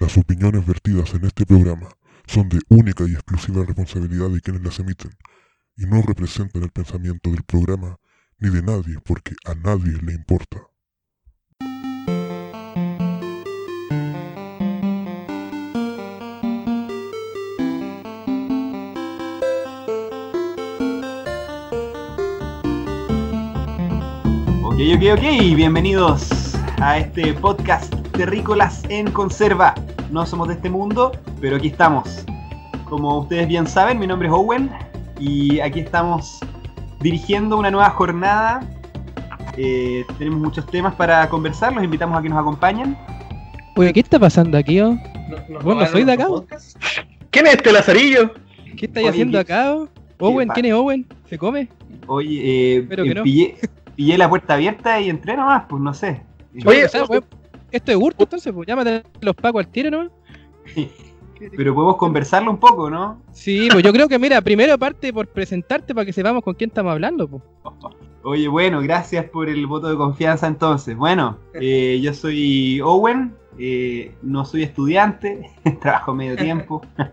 Las 0.00 0.16
opiniones 0.16 0.66
vertidas 0.66 1.12
en 1.12 1.26
este 1.26 1.44
programa 1.44 1.86
son 2.26 2.48
de 2.48 2.58
única 2.70 3.04
y 3.06 3.12
exclusiva 3.12 3.66
responsabilidad 3.66 4.30
de 4.30 4.40
quienes 4.40 4.62
las 4.62 4.78
emiten 4.78 5.10
y 5.76 5.84
no 5.84 6.00
representan 6.00 6.62
el 6.62 6.70
pensamiento 6.70 7.30
del 7.30 7.42
programa 7.42 7.98
ni 8.38 8.48
de 8.48 8.62
nadie 8.62 8.96
porque 9.04 9.34
a 9.44 9.54
nadie 9.54 9.92
le 10.02 10.14
importa. 10.14 10.56
Ok, 24.64 24.80
ok, 24.94 25.18
ok, 25.18 25.56
bienvenidos 25.56 26.54
a 26.78 26.96
este 27.00 27.34
podcast 27.34 27.99
Terrícolas 28.20 28.82
en 28.90 29.10
Conserva. 29.12 29.74
No 30.10 30.26
somos 30.26 30.48
de 30.48 30.52
este 30.52 30.68
mundo, 30.68 31.10
pero 31.40 31.56
aquí 31.56 31.68
estamos. 31.68 32.22
Como 32.86 33.20
ustedes 33.20 33.48
bien 33.48 33.66
saben, 33.66 33.98
mi 33.98 34.06
nombre 34.06 34.28
es 34.28 34.34
Owen 34.34 34.70
y 35.18 35.58
aquí 35.60 35.80
estamos 35.80 36.38
dirigiendo 37.00 37.56
una 37.56 37.70
nueva 37.70 37.88
jornada. 37.88 38.60
Eh, 39.56 40.04
tenemos 40.18 40.38
muchos 40.38 40.66
temas 40.66 40.94
para 40.96 41.26
conversar, 41.30 41.72
los 41.72 41.82
invitamos 41.82 42.18
a 42.18 42.22
que 42.22 42.28
nos 42.28 42.38
acompañen. 42.38 42.94
Oye, 43.76 43.90
¿qué 43.94 44.00
está 44.00 44.18
pasando 44.18 44.58
aquí, 44.58 44.82
oh? 44.82 44.98
¿Vos 45.64 45.74
no 45.74 45.86
sois 45.86 46.04
de 46.04 46.12
acá? 46.12 46.26
oh? 46.28 46.44
¿Quién 47.30 47.46
es 47.46 47.54
este 47.54 47.72
Lazarillo? 47.72 48.34
¿Qué 48.76 48.84
estáis 48.84 49.04
Oye, 49.06 49.08
haciendo 49.08 49.38
¿qué- 49.46 49.52
acá? 49.54 49.74
oh? 49.74 49.88
Owen, 50.18 50.50
¿quién 50.50 50.66
es 50.66 50.74
Owen? 50.74 51.06
¿Se 51.24 51.38
come? 51.38 51.70
Oye, 52.06 52.76
eh, 52.76 52.86
que 52.86 53.00
eh, 53.00 53.14
no. 53.14 53.22
pillé, 53.22 53.56
pillé 53.96 54.18
la 54.18 54.28
puerta 54.28 54.52
abierta 54.52 55.00
y 55.00 55.08
entré 55.08 55.38
nomás, 55.38 55.62
pues 55.70 55.80
no 55.80 55.94
sé. 55.94 56.20
Oye, 56.66 56.84
O 56.84 56.88
sea, 56.90 57.04
weón, 57.04 57.24
esto 57.70 57.92
es 57.92 57.96
hurto 57.96 58.24
entonces, 58.24 58.52
pues 58.52 58.66
llámate 58.66 59.02
los 59.20 59.34
pacos 59.34 59.64
al 59.64 59.70
tiro, 59.70 59.90
¿no? 59.90 60.10
Pero 61.56 61.74
podemos 61.74 61.96
conversarlo 61.96 62.50
un 62.50 62.58
poco, 62.58 62.90
¿no? 62.90 63.22
Sí, 63.32 63.68
pues 63.72 63.82
yo 63.82 63.92
creo 63.92 64.08
que 64.08 64.18
mira, 64.18 64.40
primero 64.42 64.76
parte 64.76 65.12
por 65.12 65.26
presentarte 65.26 65.94
para 65.94 66.04
que 66.04 66.12
sepamos 66.12 66.42
con 66.42 66.54
quién 66.54 66.68
estamos 66.68 66.92
hablando, 66.92 67.28
pues. 67.28 67.42
Oye, 68.22 68.48
bueno, 68.48 68.82
gracias 68.82 69.24
por 69.26 69.48
el 69.48 69.66
voto 69.66 69.88
de 69.88 69.96
confianza 69.96 70.46
entonces. 70.46 70.94
Bueno, 70.94 71.38
eh, 71.54 71.98
yo 72.02 72.12
soy 72.12 72.80
Owen, 72.82 73.34
eh, 73.58 74.14
no 74.22 74.44
soy 74.44 74.64
estudiante, 74.64 75.50
trabajo 75.80 76.14
medio 76.14 76.36
tiempo. 76.36 76.82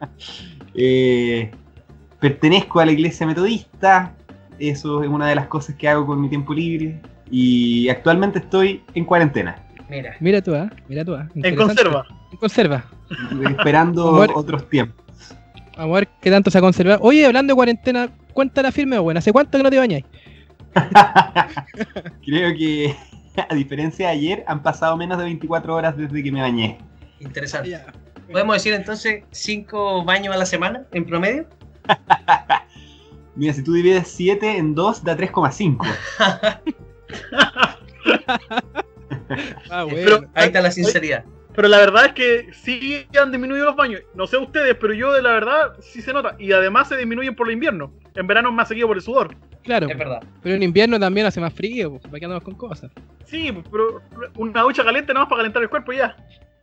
Eh, 0.79 1.49
pertenezco 2.19 2.79
a 2.79 2.85
la 2.85 2.91
iglesia 2.91 3.25
metodista, 3.25 4.15
eso 4.59 5.01
es 5.01 5.09
una 5.09 5.27
de 5.27 5.33
las 5.33 5.47
cosas 5.47 5.73
que 5.73 5.87
hago 5.89 6.05
con 6.05 6.21
mi 6.21 6.29
tiempo 6.29 6.53
libre. 6.53 7.01
Y 7.31 7.89
actualmente 7.89 8.37
estoy 8.37 8.83
en 8.93 9.05
cuarentena, 9.05 9.66
Mira. 9.89 10.15
Mira 10.19 10.41
tú, 10.41 10.53
¿ah? 10.55 10.69
Mira 10.87 11.05
tú, 11.05 11.15
¿ah? 11.15 11.29
En 11.35 11.55
conserva. 11.55 12.05
En 12.31 12.37
conserva. 12.37 12.85
esperando 13.49 14.05
otros 14.35 14.69
tiempos. 14.69 15.05
Vamos 15.77 15.95
a 15.95 15.99
ver 15.99 16.09
qué 16.21 16.31
tanto 16.31 16.49
se 16.49 16.57
ha 16.57 16.61
conservado. 16.61 16.99
Oye, 17.03 17.25
hablando 17.25 17.51
de 17.51 17.55
cuarentena, 17.55 18.09
cuéntala 18.33 18.71
firme, 18.71 18.97
Owen. 18.97 19.17
¿Hace 19.17 19.31
cuánto 19.31 19.57
que 19.57 19.63
no 19.63 19.69
te 19.69 19.77
bañáis? 19.77 20.05
Creo 22.25 22.53
que, 22.55 22.95
a 23.47 23.53
diferencia 23.55 24.07
de 24.07 24.13
ayer, 24.13 24.43
han 24.47 24.61
pasado 24.63 24.97
menos 24.97 25.17
de 25.17 25.25
24 25.25 25.75
horas 25.75 25.95
desde 25.95 26.23
que 26.23 26.31
me 26.31 26.41
bañé. 26.41 26.79
Interesante. 27.19 27.79
¿Podemos 28.31 28.55
decir 28.55 28.73
entonces 28.73 29.23
cinco 29.31 30.03
baños 30.03 30.35
a 30.35 30.37
la 30.37 30.45
semana 30.45 30.83
en 30.91 31.05
promedio? 31.05 31.47
Mira, 33.35 33.53
si 33.53 33.63
tú 33.63 33.73
divides 33.73 34.07
7 34.07 34.57
en 34.57 34.73
2, 34.73 35.03
da 35.03 35.15
3,5. 35.15 35.87
Ah, 39.69 39.83
bueno. 39.83 39.99
Pero- 40.03 40.29
Ahí 40.33 40.47
está 40.47 40.61
la 40.61 40.71
sinceridad. 40.71 41.23
Pero 41.55 41.69
la 41.69 41.77
verdad 41.79 42.05
es 42.05 42.11
que 42.13 42.53
sí 42.53 43.07
han 43.19 43.31
disminuido 43.31 43.65
los 43.65 43.75
baños. 43.75 44.01
No 44.13 44.27
sé 44.27 44.37
ustedes, 44.37 44.75
pero 44.79 44.93
yo 44.93 45.11
de 45.11 45.23
la 45.23 45.31
verdad 45.31 45.73
sí 45.79 46.03
se 46.03 46.13
nota. 46.13 46.35
Y 46.37 46.51
además 46.51 46.87
se 46.87 46.97
disminuyen 46.97 47.35
por 47.35 47.47
el 47.47 47.53
invierno. 47.53 47.91
En 48.13 48.27
verano 48.27 48.49
es 48.49 48.55
más 48.55 48.67
seguido 48.67 48.87
por 48.87 48.95
el 48.97 49.01
sudor. 49.01 49.35
claro, 49.63 49.87
Es 49.89 49.97
verdad. 49.97 50.21
pero 50.43 50.53
en 50.55 50.61
invierno 50.61 50.99
también 50.99 51.25
hace 51.25 51.39
más 51.41 51.51
frío, 51.53 51.97
¿para 51.99 52.19
qué 52.19 52.25
andamos 52.25 52.43
con 52.43 52.53
cosas? 52.53 52.91
Sí, 53.25 53.51
pero 53.71 54.01
una 54.35 54.61
ducha 54.61 54.83
caliente 54.83 55.13
nada 55.13 55.25
más 55.25 55.29
para 55.29 55.39
calentar 55.39 55.63
el 55.63 55.69
cuerpo 55.69 55.93
y 55.93 55.97
ya. 55.97 56.15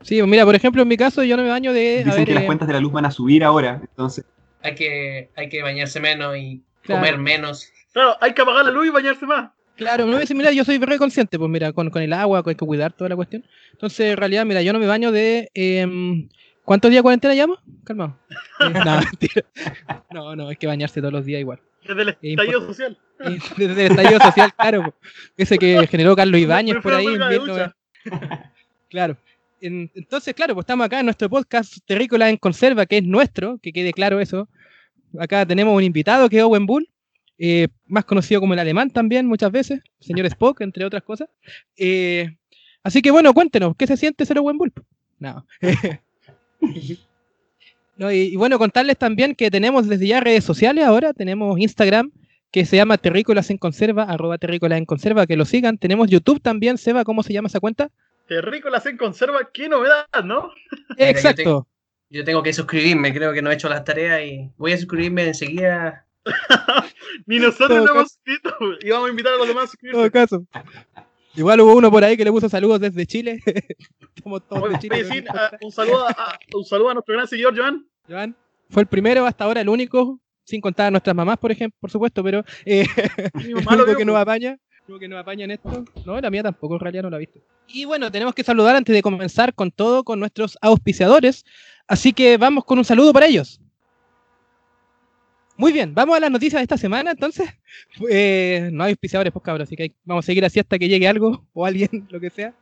Sí, 0.02 0.18
pues 0.18 0.28
mira, 0.28 0.44
por 0.44 0.54
ejemplo, 0.54 0.82
en 0.82 0.88
mi 0.88 0.96
caso 0.96 1.24
yo 1.24 1.36
no 1.36 1.42
me 1.42 1.48
baño 1.48 1.72
de... 1.72 1.94
a 2.00 2.04
Dicen 2.04 2.14
ver, 2.20 2.24
que 2.28 2.34
las 2.34 2.42
eh, 2.44 2.46
cuentas 2.46 2.68
de 2.68 2.74
la 2.74 2.80
luz 2.80 2.92
van 2.92 3.04
a 3.06 3.10
subir 3.10 3.42
ahora, 3.42 3.80
entonces 3.82 4.24
Hay 4.62 4.74
que, 4.76 5.28
hay 5.36 5.48
que 5.48 5.60
bañarse 5.62 5.98
menos 5.98 6.36
y 6.36 6.62
Claro. 6.82 7.00
comer 7.00 7.18
menos. 7.18 7.68
Claro, 7.92 8.16
hay 8.20 8.32
que 8.32 8.42
apagar 8.42 8.64
la 8.64 8.70
luz 8.70 8.86
y 8.86 8.90
bañarse 8.90 9.26
más. 9.26 9.50
Claro, 9.76 10.06
no 10.06 10.18
mira, 10.34 10.52
yo 10.52 10.64
soy 10.64 10.78
re 10.78 10.98
consciente, 10.98 11.38
pues 11.38 11.50
mira, 11.50 11.72
con, 11.72 11.90
con 11.90 12.00
el 12.02 12.12
agua, 12.12 12.42
hay 12.46 12.54
que 12.54 12.66
cuidar 12.66 12.92
toda 12.92 13.08
la 13.08 13.16
cuestión. 13.16 13.44
Entonces, 13.72 14.12
en 14.12 14.16
realidad, 14.16 14.44
mira, 14.46 14.62
yo 14.62 14.72
no 14.72 14.78
me 14.78 14.86
baño 14.86 15.10
de... 15.12 15.50
em, 15.54 16.28
¿Cuántos 16.64 16.90
días 16.90 17.00
de 17.00 17.02
cuarentena 17.02 17.34
llamo? 17.34 17.58
Calmado. 17.84 18.16
Eh, 18.30 18.70
no, 18.84 18.96
mentira. 19.04 19.44
No, 20.10 20.36
no, 20.36 20.50
es 20.50 20.56
que 20.58 20.66
bañarse 20.66 21.00
todos 21.00 21.12
los 21.12 21.24
días 21.26 21.40
igual. 21.40 21.60
Desde 21.86 22.02
el 22.02 22.08
Es 22.08 22.16
estallido 22.22 22.66
social. 22.66 22.98
Eh, 23.20 23.38
Desde 23.56 23.86
el 23.86 23.90
estallido 23.92 24.18
social, 24.20 24.52
claro. 24.54 24.94
Ese 25.36 25.56
que 25.56 25.86
generó 25.86 26.16
Carlos 26.16 26.40
Ibáñez 26.40 26.74
Me 26.76 26.82
por 26.82 26.94
ahí. 26.94 27.06
19 27.06 27.72
Claro. 28.88 29.16
En- 29.60 29.90
Entonces, 29.94 30.34
claro, 30.34 30.54
pues 30.54 30.64
estamos 30.64 30.84
acá 30.86 30.98
en 31.00 31.06
nuestro 31.06 31.28
podcast 31.30 31.78
Terrícola 31.86 32.28
en 32.28 32.36
Conserva, 32.36 32.86
que 32.86 32.98
es 32.98 33.04
nuestro, 33.04 33.58
que 33.62 33.72
quede 33.72 33.92
claro 33.92 34.20
eso. 34.20 34.48
Acá 35.18 35.46
tenemos 35.46 35.76
un 35.76 35.82
invitado 35.84 36.28
que 36.28 36.38
es 36.38 36.42
Owen 36.42 36.66
Bull, 36.66 36.88
eh, 37.38 37.68
más 37.86 38.04
conocido 38.04 38.40
como 38.40 38.54
el 38.54 38.60
alemán 38.60 38.90
también 38.90 39.26
muchas 39.26 39.50
veces, 39.50 39.80
señor 40.00 40.26
Spock, 40.26 40.60
entre 40.60 40.84
otras 40.84 41.02
cosas. 41.02 41.28
Eh, 41.76 42.36
así 42.82 43.02
que 43.02 43.10
bueno, 43.10 43.32
cuéntenos, 43.34 43.74
¿qué 43.76 43.86
se 43.86 43.96
siente 43.96 44.26
ser 44.26 44.38
Owen 44.38 44.58
Bull? 44.58 44.72
No. 45.18 45.46
No, 47.96 48.10
y, 48.10 48.22
y 48.22 48.34
bueno, 48.34 48.58
contarles 48.58 48.98
también 48.98 49.36
que 49.36 49.52
tenemos 49.52 49.86
desde 49.86 50.08
ya 50.08 50.18
redes 50.18 50.42
sociales 50.42 50.84
ahora, 50.84 51.12
tenemos 51.12 51.56
Instagram, 51.60 52.10
que 52.50 52.64
se 52.64 52.76
llama 52.76 52.98
Terrícolas 52.98 53.50
en 53.50 53.58
Conserva, 53.58 54.02
arroba 54.02 54.36
Terrícolas 54.36 54.78
en 54.78 54.84
Conserva, 54.84 55.26
que 55.26 55.36
lo 55.36 55.44
sigan. 55.44 55.78
Tenemos 55.78 56.08
YouTube 56.08 56.40
también, 56.40 56.76
Seba, 56.76 57.04
¿cómo 57.04 57.22
se 57.22 57.32
llama 57.32 57.46
esa 57.46 57.60
cuenta? 57.60 57.90
Terrícolas 58.26 58.86
en 58.86 58.96
conserva, 58.96 59.50
qué 59.52 59.68
novedad, 59.68 60.06
¿no? 60.24 60.52
yo 60.70 61.04
Exacto. 61.04 61.68
Yo 62.10 62.24
tengo 62.24 62.42
que 62.42 62.52
suscribirme, 62.52 63.12
creo 63.12 63.32
que 63.32 63.42
no 63.42 63.50
he 63.50 63.54
hecho 63.54 63.68
las 63.68 63.84
tareas 63.84 64.22
y 64.22 64.50
voy 64.56 64.72
a 64.72 64.78
suscribirme 64.78 65.26
enseguida. 65.26 66.03
Ni 67.26 67.38
nosotros 67.38 67.84
lo 67.84 67.90
hemos 67.92 68.12
escrito. 68.12 68.54
Y 68.82 68.90
vamos 68.90 69.08
a 69.08 69.10
invitar 69.10 69.34
a 69.34 69.36
los 69.36 69.48
demás 69.48 69.64
a 69.64 69.66
todo 69.66 69.70
suscribirse. 70.04 70.10
caso. 70.10 70.46
Igual 71.36 71.60
hubo 71.62 71.74
uno 71.76 71.90
por 71.90 72.04
ahí 72.04 72.16
que 72.16 72.24
le 72.24 72.30
puso 72.30 72.48
saludos 72.48 72.80
desde 72.80 73.06
Chile. 73.06 73.42
Estamos 74.16 74.46
todos 74.48 74.62
de 74.80 74.88
no 74.90 75.58
un, 75.62 75.72
saludo 75.72 76.06
a, 76.06 76.10
a- 76.10 76.38
un 76.54 76.64
saludo 76.64 76.90
a 76.90 76.94
nuestro 76.94 77.14
gran 77.14 77.26
seguidor, 77.26 77.56
Joan. 77.56 77.86
Joan, 78.08 78.36
fue 78.70 78.82
el 78.82 78.88
primero, 78.88 79.26
hasta 79.26 79.44
ahora 79.44 79.60
el 79.60 79.68
único, 79.68 80.20
sin 80.44 80.60
contar 80.60 80.86
a 80.86 80.90
nuestras 80.92 81.14
mamás, 81.16 81.38
por 81.38 81.50
ejemplo, 81.50 81.76
por 81.80 81.90
supuesto, 81.90 82.22
pero 82.22 82.44
eh, 82.64 82.86
Mi 83.34 83.42
el 83.50 83.54
único 83.56 83.84
vio, 83.84 83.96
que 83.96 84.04
nos 84.04 84.14
pues. 84.14 84.22
apaña. 84.22 84.56
único 84.86 85.00
que 85.00 85.08
nos 85.08 85.18
apaña 85.20 85.44
en 85.44 85.50
esto. 85.50 85.84
No, 86.06 86.20
la 86.20 86.30
mía 86.30 86.42
tampoco, 86.44 86.74
en 86.74 86.80
realidad 86.80 87.02
no 87.02 87.10
la 87.10 87.16
he 87.16 87.20
visto. 87.20 87.40
Y 87.66 87.84
bueno, 87.84 88.12
tenemos 88.12 88.34
que 88.34 88.44
saludar 88.44 88.76
antes 88.76 88.94
de 88.94 89.02
comenzar 89.02 89.54
con 89.54 89.72
todo, 89.72 90.04
con 90.04 90.20
nuestros 90.20 90.56
auspiciadores. 90.60 91.44
Así 91.88 92.12
que 92.12 92.36
vamos 92.36 92.64
con 92.64 92.78
un 92.78 92.84
saludo 92.84 93.12
para 93.12 93.26
ellos. 93.26 93.60
Muy 95.56 95.72
bien, 95.72 95.94
vamos 95.94 96.16
a 96.16 96.20
las 96.20 96.30
noticias 96.30 96.58
de 96.60 96.64
esta 96.64 96.76
semana, 96.78 97.12
entonces. 97.12 97.48
Eh, 98.10 98.70
no 98.72 98.84
hay 98.84 98.92
auspiciadores, 98.92 99.32
pues 99.32 99.42
cabros, 99.44 99.68
así 99.68 99.76
que 99.76 99.84
hay- 99.84 99.94
vamos 100.04 100.24
a 100.24 100.26
seguir 100.26 100.44
así 100.44 100.58
hasta 100.58 100.78
que 100.78 100.88
llegue 100.88 101.06
algo 101.08 101.46
o 101.52 101.64
alguien, 101.66 102.06
lo 102.10 102.18
que 102.20 102.30
sea. 102.30 102.54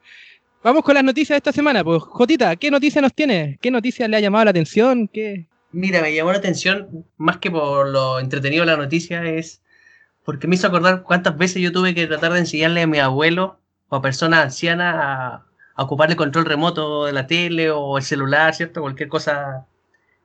Vamos 0.62 0.84
con 0.84 0.94
las 0.94 1.04
noticias 1.04 1.34
de 1.34 1.38
esta 1.38 1.52
semana, 1.52 1.82
pues 1.82 2.02
Jotita, 2.02 2.54
¿qué 2.56 2.70
noticia 2.70 3.00
nos 3.02 3.14
tiene? 3.14 3.58
¿Qué 3.60 3.70
noticia 3.70 4.06
le 4.08 4.16
ha 4.16 4.20
llamado 4.20 4.44
la 4.44 4.50
atención? 4.52 5.08
¿Qué? 5.08 5.46
Mira, 5.72 6.02
me 6.02 6.14
llamó 6.14 6.32
la 6.32 6.38
atención, 6.38 7.06
más 7.16 7.38
que 7.38 7.50
por 7.50 7.88
lo 7.88 8.20
entretenido 8.20 8.64
de 8.64 8.70
la 8.72 8.76
noticia, 8.76 9.24
es 9.24 9.62
porque 10.24 10.46
me 10.46 10.54
hizo 10.56 10.66
acordar 10.68 11.02
cuántas 11.02 11.36
veces 11.36 11.62
yo 11.62 11.72
tuve 11.72 11.94
que 11.94 12.06
tratar 12.06 12.32
de 12.34 12.40
enseñarle 12.40 12.82
a 12.82 12.86
mi 12.86 12.98
abuelo 12.98 13.58
o 13.88 13.96
a 13.96 14.02
personas 14.02 14.44
ancianas 14.44 14.94
a, 14.98 15.46
a 15.74 15.82
ocupar 15.82 16.10
el 16.10 16.16
control 16.16 16.44
remoto 16.44 17.06
de 17.06 17.12
la 17.12 17.26
tele 17.26 17.70
o 17.70 17.98
el 17.98 18.04
celular, 18.04 18.54
¿cierto? 18.54 18.82
Cualquier 18.82 19.08
cosa 19.08 19.66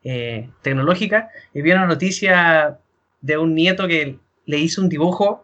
eh, 0.03 0.49
tecnológica. 0.61 1.29
Y 1.53 1.61
vi 1.61 1.71
una 1.71 1.85
noticia 1.85 2.77
de 3.21 3.37
un 3.37 3.55
nieto 3.55 3.87
que 3.87 4.17
le 4.45 4.57
hizo 4.59 4.81
un 4.81 4.89
dibujo 4.89 5.43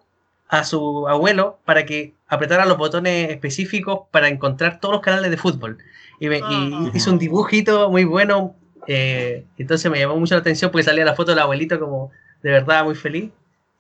a 0.50 0.64
su 0.64 1.08
abuelo 1.08 1.60
para 1.66 1.86
que 1.86 2.14
apretara 2.28 2.66
los 2.66 2.78
botones 2.78 3.30
específicos 3.32 4.02
para 4.12 4.28
encontrar 4.28 4.80
todos 4.80 4.94
los 4.94 5.02
canales 5.02 5.32
de 5.32 5.38
fútbol. 5.38 5.78
Y, 6.20 6.28
me- 6.30 6.38
y 6.40 6.44
Ah. 6.44 6.92
hizo 6.94 7.12
un 7.12 7.20
dibujito 7.20 7.90
muy 7.90 8.04
bueno. 8.06 8.56
eh, 8.86 9.46
entonces 9.58 9.90
me 9.90 9.98
llamó 9.98 10.18
mucho 10.18 10.36
la 10.36 10.42
atención 10.42 10.70
porque 10.70 10.84
salía 10.84 11.06
la 11.06 11.16
foto 11.16 11.32
del 11.32 11.40
abuelito 11.40 11.80
como 11.80 12.12
de 12.42 12.52
verdad 12.52 12.84
muy 12.84 12.96
feliz. 12.96 13.32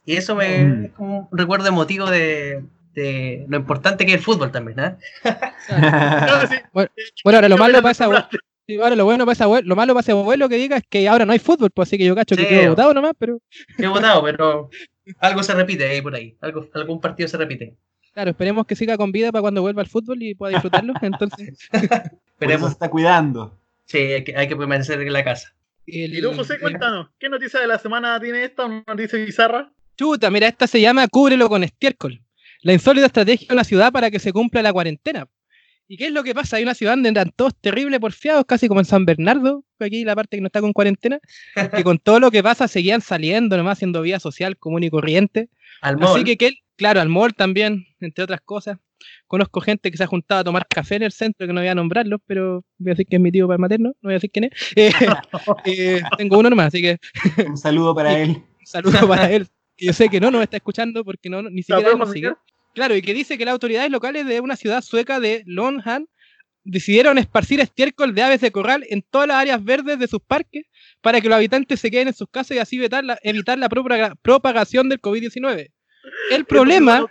Y 0.05 0.15
eso 0.15 0.33
me 0.33 0.63
Mm. 0.65 0.85
es 0.85 0.91
como 0.93 1.27
un 1.29 1.37
recuerdo 1.37 1.67
emotivo 1.67 2.09
de, 2.09 2.63
de 2.95 3.45
lo 3.49 3.57
importante 3.57 4.05
que 4.05 4.13
es 4.13 4.17
el 4.19 4.23
fútbol 4.23 4.49
también, 4.51 4.77
sí. 5.23 6.55
Bueno, 6.71 6.89
ahora 7.37 7.49
lo 7.49 7.57
malo 7.57 7.81
buena 7.81 8.29
sí, 8.68 8.77
ahora 8.80 8.95
lo 8.95 9.06
bueno 9.06 9.25
para 9.25 9.33
ese 9.33 9.44
abuelo, 9.44 9.68
lo 9.68 9.75
malo 9.75 9.94
para 9.94 10.01
ese 10.01 10.12
abuelo 10.12 10.50
que 10.50 10.56
diga 10.57 10.77
es 10.77 10.83
que 10.89 11.07
ahora 11.07 11.25
no 11.25 11.33
hay 11.33 11.39
fútbol, 11.39 11.69
pues 11.71 11.89
así 11.89 11.98
que 11.98 12.06
yo 12.06 12.15
cacho 12.15 12.36
que 12.36 12.48
quedó 12.48 12.69
votado 12.71 12.94
nomás, 12.94 13.13
pero 13.18 13.39
He 13.77 13.88
votado, 13.88 14.24
pero 14.24 14.69
algo 15.19 15.44
se 15.44 15.54
repite 15.54 15.86
ahí 15.88 16.01
por 16.01 16.15
ahí. 16.15 16.36
Algo, 16.42 16.68
algún 16.74 17.00
partido 17.01 17.27
se 17.27 17.38
repite. 17.38 17.75
claro, 18.13 18.31
esperemos 18.31 18.65
que 18.65 18.75
siga 18.75 18.95
con 18.98 19.12
vida 19.12 19.31
para 19.31 19.42
cuando 19.42 19.62
vuelva 19.62 19.81
al 19.81 19.88
fútbol 19.88 20.21
y 20.24 20.36
pueda 20.36 20.54
disfrutarlo. 20.54 20.94
Entonces, 21.01 21.68
Esperemos. 21.71 22.69
se 22.69 22.74
está 22.74 22.89
cuidando. 22.89 23.57
Sí, 23.86 23.98
hay 23.98 24.24
que, 24.24 24.36
hay 24.38 24.48
que 24.48 24.56
permanecer 24.56 25.01
en 25.01 25.12
la 25.13 25.24
casa. 25.24 25.54
El- 25.86 26.18
Y 26.18 26.21
tú, 26.21 26.33
José, 26.33 26.60
cuéntanos, 26.60 27.10
¿qué 27.19 27.27
noticia 27.30 27.60
de 27.60 27.68
la 27.68 27.77
semana 27.77 28.19
tiene 28.19 28.45
esta? 28.45 28.65
¿Una 28.65 28.83
noticia 28.88 29.19
bizarra? 29.19 29.69
Chuta, 29.98 30.30
mira, 30.31 30.48
esta 30.48 30.65
se 30.68 30.80
llama 30.80 31.07
Cúbrelo 31.07 31.50
con 31.50 31.63
estiércol. 31.63 32.21
La 32.62 32.71
insólita 32.74 33.07
estrategia 33.07 33.48
de 33.50 33.54
una 33.54 33.63
ciudad 33.65 33.92
para 33.92 34.10
que 34.10 34.19
se 34.19 34.31
cumpla 34.31 34.62
la 34.62 34.71
cuarentena. 34.71 35.27
¿Y 35.93 35.97
qué 35.97 36.07
es 36.07 36.11
lo 36.11 36.23
que 36.23 36.33
pasa? 36.33 36.57
Hay 36.57 36.63
una 36.63 36.73
ciudad 36.73 36.93
donde 36.93 37.09
andan 37.09 37.31
todos 37.35 37.53
terrible 37.61 37.99
porfiados, 37.99 38.45
casi 38.47 38.67
como 38.67 38.79
en 38.79 38.85
San 38.87 39.05
Bernardo, 39.05 39.63
aquí 39.77 40.03
la 40.03 40.15
parte 40.15 40.37
que 40.37 40.41
no 40.41 40.47
está 40.47 40.59
con 40.59 40.73
cuarentena, 40.73 41.19
que 41.71 41.83
con 41.83 41.99
todo 41.99 42.19
lo 42.19 42.31
que 42.31 42.41
pasa 42.41 42.67
seguían 42.67 42.99
saliendo, 42.99 43.55
nomás 43.55 43.77
haciendo 43.77 44.01
vida 44.01 44.19
social 44.19 44.57
común 44.57 44.81
y 44.83 44.89
corriente. 44.89 45.49
Al 45.81 46.01
Así 46.01 46.23
mall. 46.23 46.23
que, 46.23 46.53
claro, 46.77 46.99
al 46.99 47.09
mall 47.09 47.35
también, 47.35 47.85
entre 47.99 48.23
otras 48.23 48.41
cosas. 48.41 48.79
Conozco 49.27 49.61
gente 49.61 49.91
que 49.91 49.97
se 49.97 50.03
ha 50.03 50.07
juntado 50.07 50.41
a 50.41 50.43
tomar 50.43 50.65
café 50.67 50.95
en 50.95 51.03
el 51.03 51.11
centro, 51.11 51.45
que 51.45 51.53
no 51.53 51.61
voy 51.61 51.67
a 51.67 51.75
nombrarlos, 51.75 52.21
pero 52.25 52.65
voy 52.79 52.89
a 52.89 52.93
decir 52.93 53.05
que 53.05 53.17
es 53.17 53.21
mi 53.21 53.31
tío 53.31 53.47
materno, 53.47 53.89
no 53.89 54.07
voy 54.07 54.13
a 54.13 54.15
decir 54.15 54.31
quién 54.31 54.45
es. 54.45 54.51
Eh, 54.75 54.91
eh, 55.65 56.01
tengo 56.17 56.39
uno 56.39 56.49
nomás, 56.49 56.69
así 56.69 56.81
que 56.81 56.97
Un 57.47 57.55
saludo 57.55 57.93
para 57.93 58.17
él. 58.19 58.29
un 58.31 58.65
saludo 58.65 59.07
para 59.07 59.31
él, 59.31 59.45
que 59.77 59.85
yo 59.85 59.93
sé 59.93 60.09
que 60.09 60.19
no 60.19 60.31
nos 60.31 60.41
está 60.41 60.57
escuchando 60.57 61.05
porque 61.05 61.29
no, 61.29 61.43
ni 61.43 61.61
siquiera 61.61 61.93
nos 61.93 62.09
sigue. 62.09 62.33
Claro, 62.73 62.95
y 62.95 63.01
que 63.01 63.13
dice 63.13 63.37
que 63.37 63.45
las 63.45 63.53
autoridades 63.53 63.91
locales 63.91 64.25
de 64.25 64.39
una 64.39 64.55
ciudad 64.55 64.81
sueca 64.81 65.19
de 65.19 65.43
Lonhan 65.45 66.07
decidieron 66.63 67.17
esparcir 67.17 67.59
estiércol 67.59 68.15
de 68.15 68.23
aves 68.23 68.41
de 68.41 68.51
corral 68.51 68.85
en 68.89 69.01
todas 69.03 69.27
las 69.27 69.37
áreas 69.37 69.63
verdes 69.63 69.99
de 69.99 70.07
sus 70.07 70.21
parques 70.21 70.65
para 71.01 71.19
que 71.21 71.27
los 71.27 71.35
habitantes 71.35 71.79
se 71.79 71.91
queden 71.91 72.07
en 72.07 72.13
sus 72.13 72.27
casas 72.29 72.55
y 72.57 72.59
así 72.59 72.77
evitar 72.77 73.03
la, 73.03 73.19
evitar 73.21 73.57
la 73.59 73.69
propaga- 73.69 74.15
propagación 74.21 74.89
del 74.89 75.01
COVID-19. 75.01 75.69
El 76.31 76.45
problema, 76.45 77.05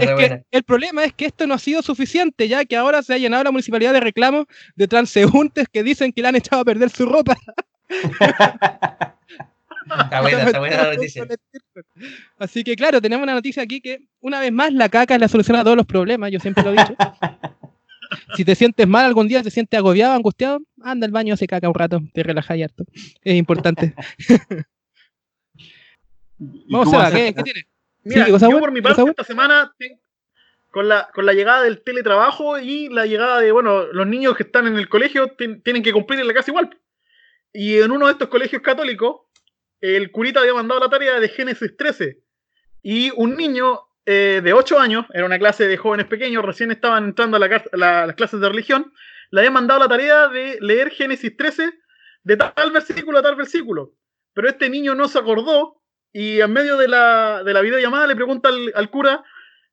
es 0.00 0.10
que, 0.16 0.42
el 0.50 0.62
problema 0.64 1.04
es 1.04 1.12
que 1.12 1.26
esto 1.26 1.46
no 1.46 1.54
ha 1.54 1.58
sido 1.58 1.82
suficiente, 1.82 2.48
ya 2.48 2.64
que 2.64 2.76
ahora 2.76 3.02
se 3.02 3.14
ha 3.14 3.18
llenado 3.18 3.44
la 3.44 3.50
municipalidad 3.52 3.92
de 3.92 4.00
reclamos 4.00 4.46
de 4.74 4.88
transeúntes 4.88 5.66
que 5.72 5.82
dicen 5.84 6.12
que 6.12 6.22
le 6.22 6.28
han 6.28 6.36
echado 6.36 6.62
a 6.62 6.64
perder 6.64 6.90
su 6.90 7.06
ropa. 7.06 7.36
Está 9.86 10.20
buena, 10.20 10.42
está 10.44 10.58
buena 10.58 10.76
la 10.84 10.94
noticia. 10.94 11.26
Así 12.38 12.64
que 12.64 12.74
claro, 12.76 13.00
tenemos 13.00 13.22
una 13.24 13.34
noticia 13.34 13.62
aquí 13.62 13.80
que 13.80 14.06
una 14.20 14.40
vez 14.40 14.52
más 14.52 14.72
la 14.72 14.88
caca 14.88 15.14
es 15.14 15.20
la 15.20 15.28
solución 15.28 15.56
a 15.56 15.64
todos 15.64 15.76
los 15.76 15.86
problemas, 15.86 16.30
yo 16.30 16.40
siempre 16.40 16.62
lo 16.64 16.70
he 16.70 16.76
dicho. 16.76 16.94
Si 18.36 18.44
te 18.44 18.54
sientes 18.54 18.86
mal 18.86 19.04
algún 19.06 19.26
día, 19.26 19.42
te 19.42 19.50
sientes 19.50 19.76
agobiado, 19.76 20.14
angustiado, 20.14 20.60
anda 20.82 21.04
al 21.04 21.10
baño, 21.10 21.34
hace 21.34 21.48
caca 21.48 21.68
un 21.68 21.74
rato, 21.74 22.00
te 22.12 22.22
relajas 22.22 22.56
y 22.58 22.62
harto. 22.62 22.84
Es 23.22 23.34
importante. 23.34 23.92
¿Y 26.38 26.72
Vamos 26.72 26.92
a 26.94 27.10
ver, 27.10 27.12
¿qué, 27.12 27.34
qué 27.34 27.42
tiene? 27.42 27.66
Mira, 28.04 28.26
Sí, 28.26 28.30
cosa 28.30 28.46
yo 28.46 28.50
buena, 28.52 28.60
por 28.66 28.72
mi 28.72 28.82
parte 28.82 29.02
esta 29.02 29.24
semana, 29.24 29.74
con 30.70 30.88
la, 30.88 31.08
con 31.14 31.26
la 31.26 31.32
llegada 31.32 31.62
del 31.62 31.80
teletrabajo 31.82 32.58
y 32.58 32.88
la 32.88 33.06
llegada 33.06 33.40
de, 33.40 33.50
bueno, 33.50 33.84
los 33.86 34.06
niños 34.06 34.36
que 34.36 34.42
están 34.44 34.66
en 34.66 34.76
el 34.76 34.88
colegio 34.88 35.34
tien- 35.36 35.62
tienen 35.62 35.82
que 35.82 35.92
cumplir 35.92 36.20
en 36.20 36.26
la 36.28 36.34
casa 36.34 36.50
igual. 36.50 36.76
Y 37.52 37.78
en 37.78 37.90
uno 37.90 38.06
de 38.06 38.12
estos 38.12 38.28
colegios 38.28 38.62
católicos, 38.62 39.22
el 39.96 40.10
curita 40.10 40.40
había 40.40 40.54
mandado 40.54 40.80
la 40.80 40.88
tarea 40.88 41.20
de 41.20 41.28
Génesis 41.28 41.76
13. 41.76 42.18
Y 42.82 43.10
un 43.16 43.36
niño 43.36 43.80
eh, 44.06 44.40
de 44.42 44.52
8 44.52 44.78
años, 44.78 45.06
era 45.12 45.24
una 45.26 45.38
clase 45.38 45.66
de 45.66 45.76
jóvenes 45.76 46.06
pequeños, 46.06 46.44
recién 46.44 46.70
estaban 46.70 47.04
entrando 47.04 47.36
a, 47.36 47.40
la 47.40 47.64
la- 47.72 48.06
las 48.06 48.16
clases 48.16 48.40
de 48.40 48.48
religión, 48.48 48.92
le 49.30 49.40
había 49.40 49.50
mandado 49.50 49.80
la 49.80 49.88
tarea 49.88 50.28
de 50.28 50.58
leer 50.60 50.90
Génesis 50.90 51.36
13 51.36 51.72
de 52.22 52.36
tal 52.36 52.70
versículo 52.72 53.18
a 53.18 53.22
tal 53.22 53.36
versículo. 53.36 53.94
Pero 54.34 54.48
este 54.48 54.68
niño 54.68 54.94
no 54.94 55.08
se 55.08 55.18
acordó 55.18 55.80
y 56.12 56.40
en 56.40 56.52
medio 56.52 56.76
de 56.76 56.88
la, 56.88 57.42
de 57.44 57.52
la 57.52 57.60
videollamada 57.60 58.06
le 58.06 58.14
pregunta 58.16 58.48
al, 58.50 58.72
al 58.74 58.90
cura 58.90 59.24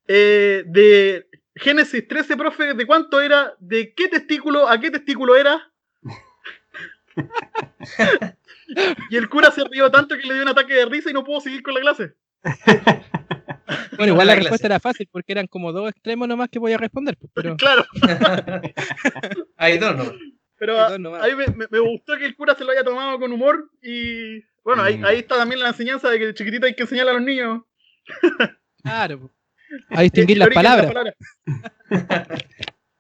eh, 0.08 0.64
de 0.68 1.28
Génesis 1.56 2.08
13, 2.08 2.38
profe, 2.38 2.74
¿de 2.74 2.86
cuánto 2.88 3.22
era? 3.22 3.54
¿De 3.60 3.94
qué 3.94 4.08
testículo 4.08 4.68
a 4.70 4.80
qué 4.80 4.90
testículo 4.92 5.36
era? 5.36 5.72
y 9.10 9.18
el 9.18 9.30
cura 9.30 9.52
se 9.52 9.64
rió 9.66 9.90
tanto 9.92 10.16
que 10.18 10.28
le 10.28 10.34
dio 10.34 10.44
un 10.44 10.50
ataque 10.50 10.74
de 10.74 10.86
risa 10.86 11.10
y 11.10 11.14
no 11.14 11.24
pudo 11.24 11.42
seguir 11.42 11.62
con 11.64 11.74
la 11.74 11.82
clase. 11.82 12.14
Bueno, 13.98 14.14
igual 14.14 14.28
la 14.28 14.34
La 14.34 14.40
respuesta 14.40 14.68
era 14.68 14.80
fácil 14.80 15.08
porque 15.12 15.32
eran 15.32 15.48
como 15.48 15.72
dos 15.72 15.90
extremos 15.92 16.28
nomás 16.28 16.50
que 16.50 16.58
voy 16.60 16.74
a 16.74 16.78
responder. 16.78 17.16
pues, 17.18 17.32
Pero 17.36 17.56
Claro, 17.56 17.86
Hay 19.58 19.78
dos, 19.78 19.96
¿no? 19.96 20.12
pero 20.58 20.80
a, 20.80 20.98
nomás. 20.98 21.24
mí 21.28 21.36
me, 21.36 21.46
me- 21.56 21.68
me 21.70 21.80
gustó 21.80 22.18
que 22.18 22.26
el 22.26 22.36
cura 22.36 22.56
se 22.56 22.64
lo 22.66 22.72
haya 22.72 22.84
tomado 22.84 23.20
con 23.20 23.32
humor 23.32 23.70
y 23.82 24.42
bueno, 24.64 24.84
ahí, 24.84 24.98
Mm. 24.98 25.06
ahí 25.06 25.20
está 25.20 25.36
también 25.38 25.60
la 25.62 25.70
enseñanza 25.70 26.10
de 26.10 26.20
que 26.20 26.26
de 26.28 26.34
chiquitito 26.34 26.66
hay 26.66 26.76
que 26.76 26.84
enseñar 26.84 27.08
a 27.10 27.14
los 27.14 27.22
niños 27.22 27.62
claro, 28.84 29.20
pues, 29.20 29.32
a 29.90 30.02
distinguir 30.02 30.38
las 30.38 30.50
palabras. 30.50 30.92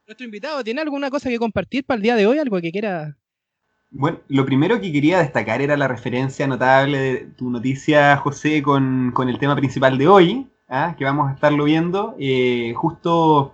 Nuestro 0.07 0.25
invitado, 0.25 0.63
¿tiene 0.63 0.81
alguna 0.81 1.09
cosa 1.09 1.29
que 1.29 1.37
compartir 1.39 1.83
para 1.85 1.97
el 1.97 2.01
día 2.03 2.15
de 2.15 2.25
hoy? 2.27 2.37
¿Algo 2.39 2.59
que 2.61 2.71
quiera? 2.71 3.17
Bueno, 3.93 4.19
lo 4.29 4.45
primero 4.45 4.79
que 4.79 4.91
quería 4.91 5.19
destacar 5.19 5.61
era 5.61 5.75
la 5.75 5.87
referencia 5.87 6.47
notable 6.47 6.97
de 6.97 7.17
tu 7.37 7.49
noticia, 7.49 8.15
José, 8.17 8.61
con, 8.63 9.11
con 9.13 9.27
el 9.27 9.37
tema 9.37 9.53
principal 9.55 9.97
de 9.97 10.07
hoy, 10.07 10.47
¿ah? 10.69 10.95
que 10.97 11.03
vamos 11.03 11.29
a 11.29 11.33
estarlo 11.33 11.65
viendo. 11.65 12.15
Eh, 12.17 12.73
justo 12.75 13.53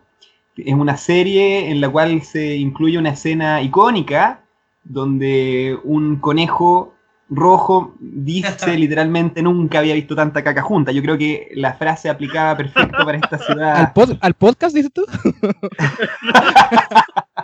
es 0.55 0.73
una 0.75 0.95
serie 0.95 1.71
en 1.71 1.81
la 1.81 1.89
cual 1.89 2.21
se 2.21 2.55
incluye 2.55 2.99
una 2.99 3.09
escena 3.09 3.61
icónica 3.63 4.41
donde 4.83 5.77
un 5.83 6.17
conejo 6.17 6.93
rojo 7.29 7.95
dice 7.99 8.67
literalmente 8.77 9.41
nunca 9.41 9.79
había 9.79 9.95
visto 9.95 10.15
tanta 10.15 10.43
caca 10.43 10.61
junta. 10.61 10.91
Yo 10.91 11.01
creo 11.01 11.17
que 11.17 11.49
la 11.55 11.73
frase 11.73 12.09
aplicaba 12.09 12.55
perfecto 12.55 13.03
para 13.03 13.17
esta 13.17 13.37
¿Al, 13.37 13.41
ciudad. 13.43 13.93
pod- 13.93 14.17
al 14.21 14.33
podcast, 14.35 14.75
dices 14.75 14.93
tú? 14.93 15.03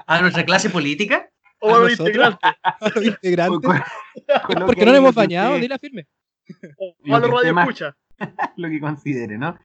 ¿A 0.07 0.21
nuestra 0.21 0.45
clase 0.45 0.69
política? 0.69 1.27
O 1.65 1.75
¿A 1.75 1.79
los 1.79 1.99
integrantes 1.99 2.39
A 2.63 2.89
los 2.95 3.05
integrantes. 3.05 3.81
Con 4.45 4.65
Porque 4.65 4.79
que 4.81 4.85
no 4.85 4.91
nos 4.91 4.99
hemos 4.99 5.15
bañado, 5.15 5.55
dila 5.55 5.77
firme. 5.79 6.07
o 6.77 6.95
a 7.15 7.19
los 7.19 7.29
más- 7.29 7.41
radioescuchas. 7.43 7.95
lo 8.57 8.69
que 8.69 8.79
considere, 8.79 9.37
¿no? 9.37 9.57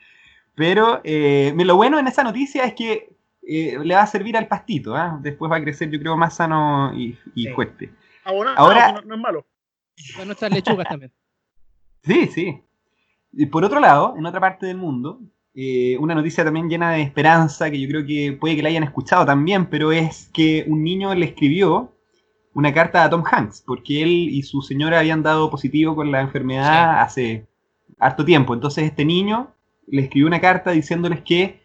Pero 0.55 1.01
eh, 1.05 1.53
lo 1.57 1.77
bueno 1.77 1.99
en 1.99 2.07
esa 2.09 2.25
noticia 2.25 2.65
es 2.65 2.75
que 2.75 3.17
eh, 3.43 3.79
le 3.83 3.95
va 3.95 4.03
a 4.03 4.07
servir 4.07 4.37
al 4.37 4.49
pastito, 4.49 4.95
¿ah? 4.97 5.19
Después 5.23 5.51
va 5.51 5.57
a 5.57 5.63
crecer, 5.63 5.91
yo 5.91 5.99
creo, 5.99 6.17
más 6.17 6.37
sano 6.37 6.93
y, 6.95 7.17
y 7.35 7.45
Sí. 7.47 7.53
fuerte. 7.53 7.93
Abonado, 8.25 8.57
Ahora- 8.59 8.93
no, 8.93 9.01
no 9.03 9.15
es 9.15 9.21
malo. 9.21 9.47
Para 10.15 10.27
nuestras 10.27 10.53
lechugas 10.53 10.87
también. 10.89 11.13
Sí, 12.03 12.27
sí. 12.29 12.63
Y 13.33 13.47
por 13.47 13.65
otro 13.65 13.81
lado, 13.81 14.15
en 14.17 14.25
otra 14.27 14.41
parte 14.41 14.67
del 14.67 14.77
mundo, 14.77 15.21
eh, 15.61 15.99
una 15.99 16.15
noticia 16.15 16.45
también 16.45 16.69
llena 16.69 16.93
de 16.93 17.03
esperanza, 17.03 17.69
que 17.69 17.81
yo 17.81 17.89
creo 17.89 18.07
que 18.07 18.33
puede 18.33 18.55
que 18.55 18.63
la 18.63 18.69
hayan 18.69 18.85
escuchado 18.85 19.27
también, 19.27 19.67
pero 19.67 19.91
es 19.91 20.31
que 20.33 20.65
un 20.69 20.85
niño 20.85 21.13
le 21.17 21.27
escribió 21.27 21.97
una 22.55 22.73
carta 22.73 23.03
a 23.03 23.11
Tom 23.11 23.25
Hanks, 23.29 23.65
porque 23.67 24.05
él 24.05 24.11
y 24.31 24.45
su 24.45 24.63
señora 24.63 25.01
habían 25.01 25.25
dado 25.25 25.51
positivo 25.51 25.97
con 25.97 26.13
la 26.13 26.21
enfermedad 26.21 27.01
hace 27.01 27.49
harto 27.99 28.25
tiempo. 28.25 28.55
Entonces 28.55 28.85
este 28.85 29.05
niño 29.05 29.53
le 29.89 30.03
escribió 30.03 30.29
una 30.29 30.41
carta 30.41 30.71
diciéndoles 30.71 31.23
que 31.23 31.61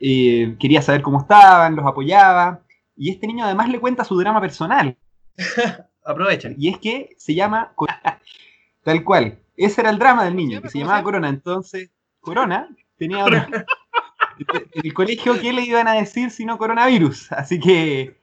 eh, 0.00 0.56
quería 0.58 0.80
saber 0.80 1.02
cómo 1.02 1.20
estaban, 1.20 1.76
los 1.76 1.84
apoyaba, 1.84 2.62
y 2.96 3.10
este 3.10 3.26
niño 3.26 3.44
además 3.44 3.68
le 3.68 3.78
cuenta 3.78 4.04
su 4.04 4.16
drama 4.16 4.40
personal. 4.40 4.96
Aprovechen. 6.02 6.54
Y 6.56 6.70
es 6.70 6.78
que 6.78 7.10
se 7.18 7.34
llama 7.34 7.72
Corona. 7.74 8.22
Tal 8.84 9.04
cual. 9.04 9.38
Ese 9.54 9.82
era 9.82 9.90
el 9.90 9.98
drama 9.98 10.24
del 10.24 10.34
niño, 10.34 10.62
que 10.62 10.70
se 10.70 10.72
¿Cómo 10.72 10.72
se 10.72 10.78
llamaba 10.78 10.98
llama? 11.00 11.04
Corona. 11.04 11.28
Entonces, 11.28 11.90
Corona 12.20 12.70
tenía 12.98 13.24
el 14.72 14.94
colegio, 14.94 15.40
¿qué 15.40 15.52
le 15.52 15.62
iban 15.62 15.88
a 15.88 15.94
decir 15.94 16.30
si 16.30 16.44
no 16.44 16.58
coronavirus? 16.58 17.32
Así 17.32 17.58
que 17.58 18.16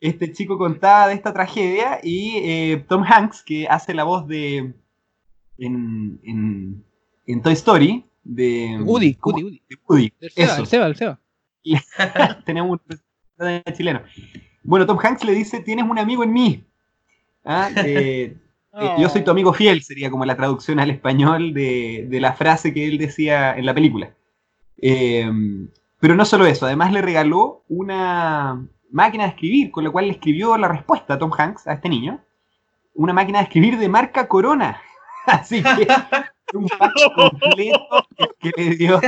este 0.00 0.32
chico 0.32 0.58
contaba 0.58 1.08
de 1.08 1.14
esta 1.14 1.32
tragedia 1.32 2.00
y 2.02 2.38
eh, 2.38 2.84
Tom 2.88 3.04
Hanks, 3.04 3.42
que 3.42 3.68
hace 3.68 3.94
la 3.94 4.04
voz 4.04 4.26
de. 4.26 4.74
en, 5.58 6.20
en, 6.24 6.84
en 7.26 7.42
Toy 7.42 7.52
Story, 7.52 8.04
de. 8.24 8.80
Woody, 8.82 9.14
¿cómo? 9.14 9.36
Woody, 9.36 9.44
Woody. 9.44 9.62
De 9.68 9.76
Woody. 9.86 10.12
Del 10.20 10.30
Seba, 10.30 10.52
Eso 10.52 10.60
el 10.62 10.66
Seba, 10.66 10.86
el 10.86 10.96
Seba. 10.96 11.20
tenemos 12.44 12.72
un 12.72 12.78
representante 12.78 13.72
chileno. 13.74 14.02
Bueno, 14.64 14.86
Tom 14.86 14.98
Hanks 15.00 15.24
le 15.24 15.32
dice, 15.32 15.60
tienes 15.60 15.84
un 15.88 15.98
amigo 15.98 16.24
en 16.24 16.32
mí. 16.32 16.64
¿Ah? 17.44 17.70
Eh, 18.74 18.80
eh, 18.80 18.94
yo 18.98 19.10
soy 19.10 19.22
tu 19.22 19.30
amigo 19.30 19.52
fiel, 19.52 19.82
sería 19.82 20.10
como 20.10 20.24
la 20.24 20.34
traducción 20.34 20.80
al 20.80 20.88
español 20.88 21.52
de, 21.52 22.06
de 22.08 22.20
la 22.20 22.32
frase 22.32 22.72
que 22.72 22.86
él 22.86 22.96
decía 22.96 23.54
en 23.54 23.66
la 23.66 23.74
película. 23.74 24.14
Eh, 24.82 25.30
pero 26.00 26.14
no 26.16 26.24
solo 26.24 26.44
eso, 26.46 26.66
además 26.66 26.92
le 26.92 27.00
regaló 27.00 27.62
una 27.68 28.66
máquina 28.90 29.24
de 29.24 29.30
escribir, 29.30 29.70
con 29.70 29.84
la 29.84 29.90
cual 29.90 30.06
le 30.06 30.12
escribió 30.12 30.58
la 30.58 30.68
respuesta 30.68 31.14
a 31.14 31.18
Tom 31.18 31.30
Hanks, 31.36 31.66
a 31.68 31.74
este 31.74 31.88
niño. 31.88 32.20
Una 32.94 33.12
máquina 33.12 33.38
de 33.38 33.44
escribir 33.44 33.78
de 33.78 33.88
marca 33.88 34.28
Corona. 34.28 34.80
Así 35.26 35.62
que 35.62 35.86
un 36.54 36.66
pack 36.68 36.92
completo 37.14 38.06
que 38.40 38.52
le 38.56 38.76
dio 38.76 39.00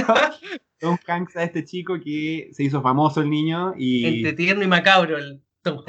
Tom 0.79 0.97
Hanks 1.07 1.37
a 1.37 1.43
este 1.43 1.65
chico 1.65 1.99
que 2.03 2.51
se 2.53 2.63
hizo 2.63 2.81
famoso 2.81 3.21
el 3.21 3.29
niño 3.29 3.75
y 3.77 4.07
Entre 4.07 4.33
tierno 4.33 4.63
y 4.63 4.69
macabro 4.69 5.19
el 5.19 5.43
Tom. 5.63 5.83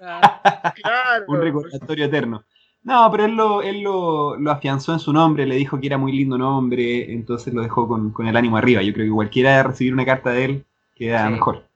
Ah, 0.00 0.72
Claro. 0.82 1.24
un 1.28 1.40
recordatorio 1.40 2.04
eterno. 2.06 2.44
No, 2.84 3.10
pero 3.10 3.24
él, 3.24 3.32
lo, 3.34 3.62
él 3.62 3.80
lo, 3.80 4.36
lo 4.36 4.50
afianzó 4.50 4.92
en 4.92 4.98
su 4.98 5.12
nombre, 5.12 5.46
le 5.46 5.56
dijo 5.56 5.80
que 5.80 5.86
era 5.86 5.96
muy 5.98 6.12
lindo 6.12 6.36
nombre, 6.36 7.12
entonces 7.12 7.52
lo 7.54 7.62
dejó 7.62 7.88
con, 7.88 8.10
con 8.12 8.26
el 8.26 8.36
ánimo 8.36 8.56
arriba. 8.58 8.82
Yo 8.82 8.92
creo 8.92 9.06
que 9.06 9.10
cualquiera 9.12 9.62
recibir 9.62 9.94
una 9.94 10.04
carta 10.04 10.30
de 10.30 10.44
él 10.44 10.64
queda 10.94 11.26
Sí. 11.26 11.32
mejor. 11.32 11.66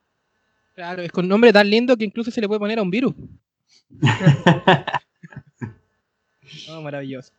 Claro, 0.74 1.02
es 1.02 1.10
con 1.10 1.24
un 1.24 1.30
nombre 1.30 1.52
tan 1.52 1.68
lindo 1.68 1.96
que 1.96 2.04
incluso 2.04 2.30
se 2.30 2.40
le 2.40 2.46
puede 2.46 2.60
poner 2.60 2.78
a 2.78 2.82
un 2.82 2.90
virus. 2.90 3.14
No, 6.68 6.82
maravilloso. 6.82 7.32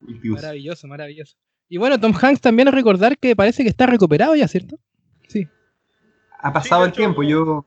Maravilloso, 0.00 0.86
maravilloso. 0.86 1.36
Y 1.68 1.78
bueno, 1.78 1.98
Tom 1.98 2.12
Hanks 2.20 2.40
también 2.40 2.68
es 2.68 2.74
recordar 2.74 3.16
que 3.18 3.34
parece 3.36 3.62
que 3.62 3.68
está 3.70 3.86
recuperado 3.86 4.34
ya, 4.34 4.46
¿cierto? 4.48 4.78
Sí. 5.28 5.46
Ha 6.38 6.52
pasado 6.52 6.84
el 6.84 6.90
hecho, 6.90 6.96
tiempo, 6.98 7.22
yo 7.22 7.66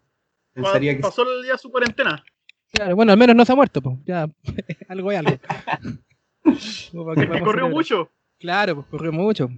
pensaría 0.54 0.96
que 0.96 1.02
Pasó 1.02 1.24
el 1.24 1.44
día 1.44 1.58
su 1.58 1.72
cuarentena. 1.72 2.24
Claro, 2.72 2.96
bueno, 2.96 3.12
al 3.12 3.18
menos 3.18 3.36
no 3.36 3.46
se 3.46 3.52
ha 3.52 3.56
muerto, 3.56 3.82
pues. 3.82 3.98
Ya, 4.06 4.28
algo 4.90 5.12
es 5.12 5.20
algo. 5.20 5.38
Corrió 7.44 7.70
mucho. 7.70 8.12
Claro, 8.40 8.76
pues 8.76 8.88
corrió 8.88 9.12
mucho. 9.12 9.50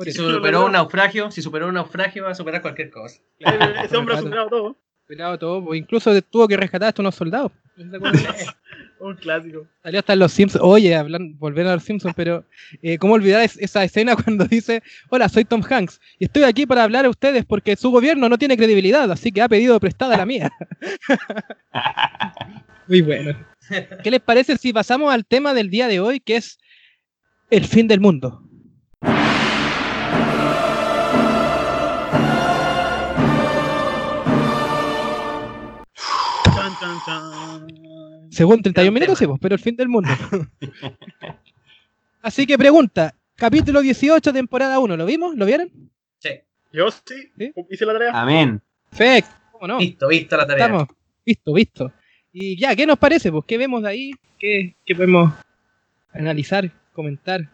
Si 0.00 0.12
superó 0.12 0.66
un 0.66 0.72
naufragio, 0.72 1.30
si 1.30 1.40
superó 1.40 1.68
un 1.68 1.74
naufragio, 1.74 2.24
va 2.24 2.30
a 2.30 2.34
superar 2.34 2.60
cualquier 2.60 2.90
cosa. 2.90 3.20
claro, 3.38 3.80
Ese 3.82 3.96
hombre 3.96 4.14
ha 4.14 4.18
superado 4.18 4.48
todo. 4.48 4.76
Superado 5.06 5.38
todo, 5.38 5.64
pues, 5.64 5.78
incluso 5.80 6.20
tuvo 6.22 6.48
que 6.48 6.56
rescatar 6.56 6.88
hasta 6.88 7.02
unos 7.02 7.14
soldados. 7.14 7.52
Un 8.98 9.14
clásico. 9.16 9.66
Salió 9.82 10.00
hasta 10.00 10.14
en 10.14 10.18
los 10.20 10.32
Simpsons. 10.32 10.64
Oye, 10.64 10.96
hablan, 10.96 11.38
volviendo 11.38 11.70
a 11.70 11.74
los 11.74 11.84
Simpsons, 11.84 12.14
pero 12.16 12.46
eh, 12.82 12.96
¿cómo 12.96 13.12
olvidar 13.12 13.42
es- 13.42 13.58
esa 13.58 13.84
escena 13.84 14.16
cuando 14.24 14.46
dice, 14.46 14.82
hola, 15.10 15.28
soy 15.28 15.44
Tom 15.44 15.62
Hanks 15.68 16.00
y 16.18 16.24
estoy 16.24 16.44
aquí 16.44 16.64
para 16.66 16.82
hablar 16.84 17.04
a 17.04 17.10
ustedes 17.10 17.44
porque 17.44 17.76
su 17.76 17.90
gobierno 17.90 18.28
no 18.30 18.38
tiene 18.38 18.56
credibilidad, 18.56 19.08
así 19.12 19.30
que 19.30 19.42
ha 19.42 19.48
pedido 19.50 19.78
prestada 19.78 20.16
la 20.16 20.24
mía? 20.26 20.50
Muy 22.88 23.02
bueno. 23.02 23.36
¿Qué 24.02 24.10
les 24.10 24.20
parece 24.20 24.56
si 24.56 24.72
pasamos 24.72 25.12
al 25.12 25.26
tema 25.26 25.52
del 25.52 25.68
día 25.70 25.88
de 25.88 26.00
hoy, 26.00 26.20
que 26.20 26.36
es 26.36 26.58
el 27.50 27.64
fin 27.66 27.88
del 27.88 28.00
mundo? 28.00 28.42
Según 38.30 38.62
31 38.62 38.84
Gran 38.84 38.94
minutos, 38.94 39.18
sí, 39.18 39.26
pues, 39.26 39.38
pero 39.40 39.54
el 39.54 39.60
fin 39.60 39.76
del 39.76 39.88
mundo. 39.88 40.10
Así 42.22 42.46
que 42.46 42.58
pregunta, 42.58 43.14
capítulo 43.36 43.80
18, 43.80 44.32
temporada 44.32 44.78
1, 44.78 44.96
¿lo 44.96 45.06
vimos? 45.06 45.36
¿Lo 45.36 45.46
vieron? 45.46 45.70
Sí. 46.18 46.30
Yo 46.72 46.90
sí, 46.90 47.30
¿Sí? 47.38 47.52
hice 47.70 47.86
la 47.86 47.92
tarea. 47.92 48.10
Amén. 48.12 48.60
Perfecto, 48.90 49.30
¿cómo 49.52 49.66
no? 49.68 49.78
Visto, 49.78 50.08
visto 50.08 50.36
la 50.36 50.46
tarea. 50.46 50.66
Estamos, 50.66 50.88
visto, 51.24 51.52
visto. 51.52 51.92
Y 52.32 52.58
ya, 52.58 52.74
¿qué 52.74 52.86
nos 52.86 52.98
parece? 52.98 53.30
Pues, 53.30 53.44
¿qué 53.46 53.56
vemos 53.56 53.82
de 53.82 53.88
ahí? 53.88 54.10
¿Qué, 54.38 54.76
qué 54.84 54.94
podemos 54.94 55.32
analizar, 56.12 56.70
comentar, 56.92 57.48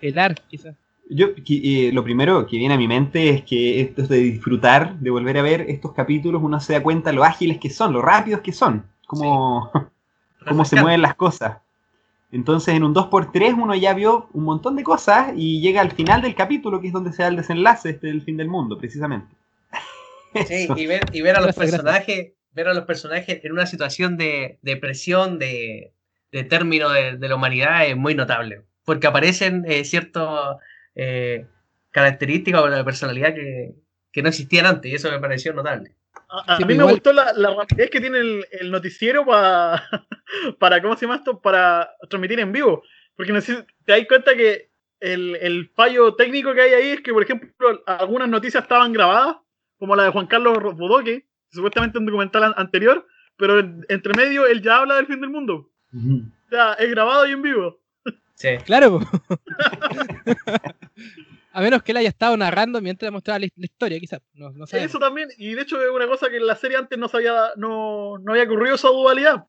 helar, 0.00 0.34
quizás? 0.48 0.76
Yo, 1.10 1.28
eh, 1.48 1.90
lo 1.92 2.02
primero 2.02 2.46
que 2.46 2.56
viene 2.56 2.74
a 2.74 2.78
mi 2.78 2.88
mente 2.88 3.28
es 3.28 3.42
que 3.42 3.80
esto 3.80 4.02
es 4.02 4.08
de 4.08 4.18
disfrutar, 4.18 4.98
de 4.98 5.10
volver 5.10 5.36
a 5.36 5.42
ver 5.42 5.62
estos 5.62 5.92
capítulos, 5.92 6.42
uno 6.42 6.60
se 6.60 6.72
da 6.72 6.82
cuenta 6.82 7.12
lo 7.12 7.24
ágiles 7.24 7.58
que 7.58 7.68
son, 7.68 7.92
lo 7.92 8.00
rápidos 8.00 8.40
que 8.40 8.52
son, 8.52 8.86
cómo, 9.06 9.70
cómo 10.48 10.64
se 10.64 10.80
mueven 10.80 11.02
las 11.02 11.14
cosas. 11.14 11.58
Entonces 12.32 12.74
en 12.74 12.84
un 12.84 12.94
2x3 12.94 13.54
uno 13.62 13.74
ya 13.74 13.94
vio 13.94 14.28
un 14.32 14.44
montón 14.44 14.76
de 14.76 14.82
cosas 14.82 15.32
y 15.36 15.60
llega 15.60 15.82
al 15.82 15.92
final 15.92 16.22
del 16.22 16.34
capítulo, 16.34 16.80
que 16.80 16.88
es 16.88 16.92
donde 16.92 17.12
se 17.12 17.22
da 17.22 17.28
el 17.28 17.36
desenlace 17.36 17.90
este 17.90 18.08
del 18.08 18.22
fin 18.22 18.36
del 18.36 18.48
mundo, 18.48 18.78
precisamente. 18.78 19.34
Sí, 20.48 20.66
y 20.74 20.86
ver, 20.86 21.02
y 21.12 21.20
ver 21.20 21.36
a 21.36 21.40
los 21.40 21.54
Gracias, 21.54 21.70
gracias. 21.70 21.82
personajes, 21.84 22.32
ver 22.50 22.66
a 22.66 22.74
los 22.74 22.84
personajes 22.86 23.44
en 23.44 23.52
una 23.52 23.66
situación 23.66 24.16
de, 24.16 24.58
de 24.62 24.76
presión, 24.76 25.38
de, 25.38 25.92
de 26.32 26.42
término 26.42 26.90
de, 26.90 27.16
de 27.16 27.28
la 27.28 27.36
humanidad 27.36 27.86
es 27.86 27.96
muy 27.96 28.16
notable. 28.16 28.62
Porque 28.84 29.06
aparecen 29.06 29.64
eh, 29.68 29.84
ciertas 29.84 30.56
eh, 30.94 31.46
características 31.90 32.64
de 32.64 32.70
la 32.70 32.84
personalidad 32.84 33.34
que, 33.34 33.74
que 34.12 34.22
no 34.22 34.28
existían 34.28 34.66
antes, 34.66 34.90
y 34.90 34.94
eso 34.94 35.10
me 35.10 35.20
pareció 35.20 35.52
notable. 35.52 35.92
A, 36.28 36.54
a 36.54 36.56
Sí, 36.56 36.64
mí 36.64 36.74
me 36.74 36.84
gustó 36.92 37.12
la, 37.12 37.32
la 37.34 37.54
rapidez 37.54 37.90
que 37.90 38.00
tiene 38.00 38.18
el, 38.18 38.44
el 38.52 38.70
noticiero 38.70 39.24
para, 39.24 39.82
para, 40.58 40.80
¿cómo 40.82 40.96
se 40.96 41.02
llama 41.06 41.16
esto? 41.16 41.40
Para 41.40 41.90
transmitir 42.08 42.40
en 42.40 42.52
vivo. 42.52 42.82
Porque 43.16 43.32
no 43.32 43.40
sé 43.40 43.56
si 43.56 43.62
te 43.84 43.92
das 43.92 44.06
cuenta 44.08 44.34
que 44.34 44.70
el, 45.00 45.36
el 45.36 45.68
fallo 45.74 46.14
técnico 46.14 46.52
que 46.54 46.62
hay 46.62 46.72
ahí 46.74 46.88
es 46.90 47.00
que, 47.02 47.12
por 47.12 47.22
ejemplo, 47.22 47.82
algunas 47.86 48.28
noticias 48.28 48.62
estaban 48.62 48.92
grabadas, 48.92 49.36
como 49.78 49.94
la 49.94 50.04
de 50.04 50.10
Juan 50.10 50.26
Carlos 50.26 50.58
Bodoque, 50.76 51.26
supuestamente 51.50 51.98
un 51.98 52.06
documental 52.06 52.42
an- 52.44 52.54
anterior, 52.56 53.06
pero 53.36 53.60
en- 53.60 53.84
entre 53.88 54.14
medio 54.14 54.46
él 54.46 54.62
ya 54.62 54.78
habla 54.78 54.96
del 54.96 55.06
fin 55.06 55.20
del 55.20 55.30
mundo. 55.30 55.70
O 55.92 56.48
sea, 56.50 56.72
es 56.74 56.90
grabado 56.90 57.26
y 57.26 57.32
en 57.32 57.42
vivo. 57.42 57.80
Sí. 58.34 58.48
Claro. 58.64 59.00
a 61.52 61.60
menos 61.60 61.82
que 61.82 61.92
él 61.92 61.98
haya 61.98 62.08
estado 62.08 62.36
narrando 62.36 62.80
mientras 62.80 63.10
mostraba 63.12 63.38
la, 63.38 63.46
la 63.56 63.64
historia, 63.64 63.98
quizás. 64.00 64.20
No. 64.34 64.50
Eso 64.72 64.98
también, 64.98 65.28
y 65.38 65.54
de 65.54 65.62
hecho 65.62 65.80
es 65.80 65.88
una 65.94 66.06
cosa 66.06 66.28
que 66.28 66.38
en 66.38 66.46
la 66.46 66.56
serie 66.56 66.76
antes 66.76 66.98
no, 66.98 67.08
se 67.08 67.18
había, 67.18 67.50
no, 67.56 68.18
no 68.18 68.32
había 68.32 68.44
ocurrido 68.44 68.74
esa 68.74 68.88
dualidad. 68.88 69.44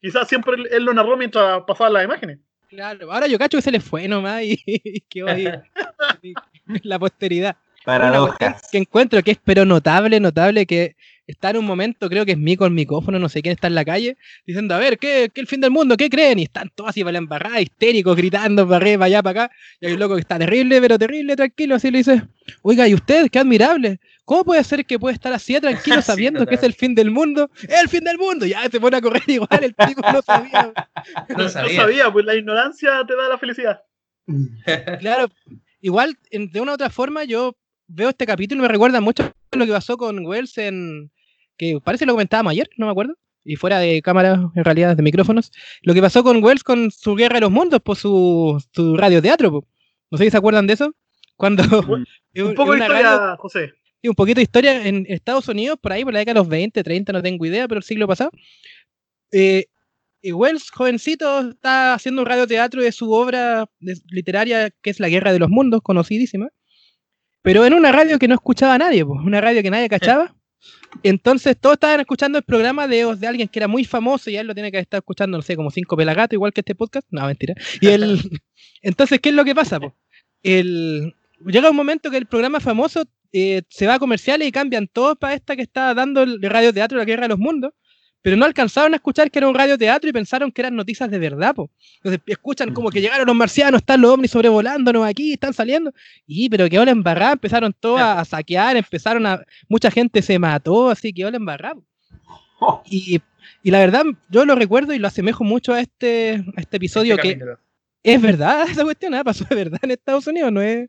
Quizás 0.00 0.28
siempre 0.28 0.54
él, 0.54 0.68
él 0.70 0.84
lo 0.84 0.94
narró 0.94 1.16
mientras 1.16 1.62
pasaban 1.66 1.92
las 1.92 2.04
imágenes. 2.04 2.38
Claro, 2.68 3.12
ahora 3.12 3.26
yo 3.26 3.38
cacho 3.38 3.58
que 3.58 3.62
se 3.62 3.72
le 3.72 3.80
fue 3.80 4.08
nomás 4.08 4.42
y, 4.42 4.58
y 4.66 5.00
quedó 5.02 5.28
ahí 5.28 5.46
y- 6.22 6.34
la 6.82 6.98
posteridad. 6.98 7.56
Cuestión 7.84 7.84
Paradojas. 7.84 8.68
que 8.70 8.78
encuentro 8.78 9.22
que 9.22 9.32
es 9.32 9.40
pero 9.42 9.64
notable, 9.64 10.20
notable 10.20 10.66
que 10.66 10.96
está 11.30 11.50
en 11.50 11.56
un 11.58 11.64
momento, 11.64 12.08
creo 12.08 12.24
que 12.26 12.32
es 12.32 12.38
Mico 12.38 12.64
el 12.66 12.72
micrófono, 12.72 13.18
no 13.18 13.28
sé 13.28 13.42
quién 13.42 13.52
está 13.54 13.66
en 13.66 13.74
la 13.74 13.84
calle, 13.84 14.16
diciendo, 14.46 14.74
a 14.74 14.78
ver, 14.78 14.98
¿qué, 14.98 15.30
qué 15.32 15.40
el 15.40 15.46
fin 15.46 15.60
del 15.60 15.70
mundo? 15.70 15.96
¿Qué 15.96 16.08
creen? 16.10 16.38
Y 16.38 16.44
están 16.44 16.70
todos 16.74 16.90
así 16.90 17.00
para 17.02 17.12
la 17.12 17.18
embarrada, 17.18 17.60
histéricos, 17.60 18.16
gritando 18.16 18.64
para 18.66 18.76
arriba, 18.76 18.98
para 18.98 19.06
allá, 19.06 19.22
para 19.22 19.44
acá. 19.44 19.54
Y 19.80 19.86
hay 19.86 19.92
un 19.94 20.00
loco 20.00 20.14
que 20.14 20.20
está 20.20 20.38
terrible, 20.38 20.80
pero 20.80 20.98
terrible, 20.98 21.36
tranquilo, 21.36 21.74
así 21.76 21.90
le 21.90 21.98
dice, 21.98 22.22
oiga, 22.62 22.86
¿y 22.88 22.94
usted? 22.94 23.28
¡Qué 23.30 23.38
admirable! 23.38 24.00
¿Cómo 24.24 24.44
puede 24.44 24.62
ser 24.62 24.86
que 24.86 24.98
puede 24.98 25.14
estar 25.14 25.32
así 25.32 25.58
tranquilo 25.60 25.96
Sí, 26.02 26.06
sabiendo 26.06 26.46
que 26.46 26.54
es 26.54 26.62
el 26.62 26.74
fin 26.74 26.94
del 26.94 27.10
mundo? 27.10 27.50
¡Es 27.62 27.80
el 27.82 27.88
fin 27.88 28.04
del 28.04 28.16
mundo! 28.18 28.46
Ya 28.46 28.68
se 28.70 28.78
pone 28.80 28.96
a 28.96 29.00
correr 29.00 29.22
igual, 29.26 29.64
el 29.64 29.74
tipo 29.74 30.02
no 30.12 30.22
sabía. 30.22 30.72
No 31.30 31.36
No 31.36 31.48
sabía. 31.48 31.80
sabía, 31.80 32.12
pues 32.12 32.24
la 32.24 32.36
ignorancia 32.36 32.90
te 33.08 33.16
da 33.16 33.28
la 33.28 33.38
felicidad. 33.38 33.80
Claro, 35.00 35.28
igual 35.80 36.16
de 36.30 36.60
una 36.60 36.72
u 36.72 36.74
otra 36.74 36.90
forma 36.90 37.24
yo 37.24 37.56
veo 37.88 38.10
este 38.10 38.26
capítulo 38.26 38.60
y 38.60 38.62
me 38.62 38.68
recuerda 38.68 39.00
mucho 39.00 39.24
a 39.50 39.56
lo 39.56 39.66
que 39.66 39.72
pasó 39.72 39.96
con 39.96 40.24
Wells 40.24 40.56
en 40.58 41.10
que 41.60 41.78
parece 41.84 42.06
lo 42.06 42.14
comentábamos 42.14 42.52
ayer, 42.52 42.70
no 42.78 42.86
me 42.86 42.92
acuerdo, 42.92 43.14
y 43.44 43.56
fuera 43.56 43.78
de 43.78 44.00
cámara, 44.00 44.50
en 44.54 44.64
realidad 44.64 44.96
de 44.96 45.02
micrófonos, 45.02 45.52
lo 45.82 45.92
que 45.92 46.00
pasó 46.00 46.22
con 46.24 46.42
Wells 46.42 46.64
con 46.64 46.90
su 46.90 47.14
Guerra 47.14 47.34
de 47.34 47.42
los 47.42 47.50
Mundos, 47.50 47.80
por 47.82 47.96
su, 47.96 48.62
su 48.72 48.96
radioteatro, 48.96 49.50
po. 49.50 49.66
no 50.10 50.16
sé 50.16 50.24
si 50.24 50.30
se 50.30 50.36
acuerdan 50.38 50.66
de 50.66 50.72
eso, 50.72 50.94
cuando 51.36 51.62
es 52.32 52.42
Un 52.42 52.54
poco 52.54 52.72
de 52.72 52.78
historia, 52.78 53.02
radio- 53.02 53.36
José. 53.36 53.72
Sí, 54.02 54.08
un 54.08 54.14
poquito 54.14 54.36
de 54.38 54.44
historia 54.44 54.86
en 54.86 55.04
Estados 55.08 55.48
Unidos, 55.48 55.78
por 55.78 55.92
ahí, 55.92 56.02
por 56.04 56.14
la 56.14 56.20
década 56.20 56.34
de 56.34 56.40
los 56.40 56.48
20, 56.48 56.82
30, 56.82 57.12
no 57.12 57.22
tengo 57.22 57.44
idea, 57.44 57.68
pero 57.68 57.78
el 57.80 57.84
siglo 57.84 58.08
pasado. 58.08 58.30
Eh, 59.32 59.66
y 60.22 60.32
Wells, 60.32 60.70
jovencito, 60.70 61.50
está 61.50 61.92
haciendo 61.94 62.22
un 62.22 62.26
radioteatro 62.26 62.82
de 62.82 62.92
su 62.92 63.12
obra 63.12 63.66
literaria 64.10 64.70
que 64.82 64.88
es 64.90 65.00
La 65.00 65.08
Guerra 65.10 65.32
de 65.34 65.38
los 65.38 65.50
Mundos, 65.50 65.80
conocidísima. 65.82 66.48
Pero 67.42 67.64
en 67.66 67.72
una 67.74 67.90
radio 67.92 68.18
que 68.18 68.28
no 68.28 68.34
escuchaba 68.34 68.74
a 68.74 68.78
nadie, 68.78 69.04
pues, 69.04 69.20
una 69.24 69.40
radio 69.40 69.62
que 69.62 69.70
nadie 69.70 69.88
cachaba. 69.88 70.34
Entonces 71.02 71.56
todos 71.58 71.74
estaban 71.74 72.00
escuchando 72.00 72.38
el 72.38 72.44
programa 72.44 72.86
de, 72.86 73.16
de 73.16 73.26
alguien 73.26 73.48
que 73.48 73.58
era 73.58 73.68
muy 73.68 73.84
famoso 73.84 74.30
y 74.30 74.36
él 74.36 74.46
lo 74.46 74.54
tiene 74.54 74.70
que 74.70 74.78
estar 74.78 74.98
escuchando, 74.98 75.38
no 75.38 75.42
sé, 75.42 75.56
como 75.56 75.70
cinco 75.70 75.96
pelagatos, 75.96 76.34
igual 76.34 76.52
que 76.52 76.60
este 76.60 76.74
podcast. 76.74 77.06
No, 77.10 77.26
mentira. 77.26 77.54
Y 77.80 77.88
él, 77.88 78.18
entonces, 78.82 79.20
¿qué 79.20 79.30
es 79.30 79.34
lo 79.34 79.44
que 79.44 79.54
pasa? 79.54 79.80
po? 79.80 79.94
El, 80.42 81.14
llega 81.46 81.70
un 81.70 81.76
momento 81.76 82.10
que 82.10 82.16
el 82.16 82.26
programa 82.26 82.60
famoso 82.60 83.04
eh, 83.32 83.62
se 83.68 83.86
va 83.86 83.94
a 83.94 83.98
comerciales 83.98 84.48
y 84.48 84.52
cambian 84.52 84.88
todos 84.88 85.16
para 85.16 85.34
esta 85.34 85.56
que 85.56 85.62
está 85.62 85.94
dando 85.94 86.22
el 86.22 86.42
radioteatro 86.42 86.98
La 86.98 87.04
Guerra 87.04 87.22
de 87.22 87.28
los 87.28 87.38
Mundos, 87.38 87.72
pero 88.22 88.36
no 88.36 88.44
alcanzaron 88.44 88.92
a 88.92 88.96
escuchar 88.96 89.30
que 89.30 89.38
era 89.38 89.48
un 89.48 89.54
radioteatro 89.54 90.08
y 90.08 90.12
pensaron 90.12 90.52
que 90.52 90.60
eran 90.62 90.76
noticias 90.76 91.10
de 91.10 91.18
verdad. 91.18 91.54
Po. 91.54 91.70
Entonces 91.96 92.20
escuchan 92.26 92.72
como 92.74 92.90
que 92.90 93.00
llegaron 93.00 93.26
los 93.26 93.34
marcianos, 93.36 93.80
están 93.80 94.00
los 94.00 94.10
ovnis 94.12 94.30
sobrevolándonos 94.30 95.06
aquí, 95.06 95.32
están 95.32 95.54
saliendo. 95.54 95.92
Y 96.26 96.48
pero 96.50 96.68
que 96.68 96.78
hola 96.78 96.90
embarrada, 96.90 97.32
empezaron 97.32 97.72
todos 97.78 98.00
a, 98.00 98.20
a 98.20 98.24
saquear, 98.24 98.76
empezaron 98.76 99.26
a. 99.26 99.42
Mucha 99.68 99.90
gente 99.90 100.20
se 100.22 100.38
mató, 100.38 100.90
así 100.90 101.12
que 101.12 101.24
hola 101.24 101.36
embarrada. 101.36 101.80
Oh, 102.60 102.82
Y, 102.90 103.20
y 103.62 103.70
la 103.70 103.78
verdad, 103.78 104.04
yo 104.28 104.44
lo 104.44 104.54
recuerdo 104.54 104.92
y 104.92 104.98
lo 104.98 105.08
asemejo 105.08 105.44
mucho 105.44 105.72
a 105.72 105.80
este, 105.80 106.44
a 106.56 106.60
este 106.60 106.76
episodio 106.76 107.14
Este 107.14 107.22
que 107.22 107.28
capítulo. 107.34 107.58
es 108.02 108.20
verdad 108.22 108.66
esa 108.70 108.84
cuestión, 108.84 109.14
¿ah? 109.14 109.24
pasó 109.24 109.44
de 109.48 109.54
verdad 109.56 109.78
en 109.82 109.90
Estados 109.92 110.26
Unidos, 110.26 110.52
no 110.52 110.60
es, 110.62 110.88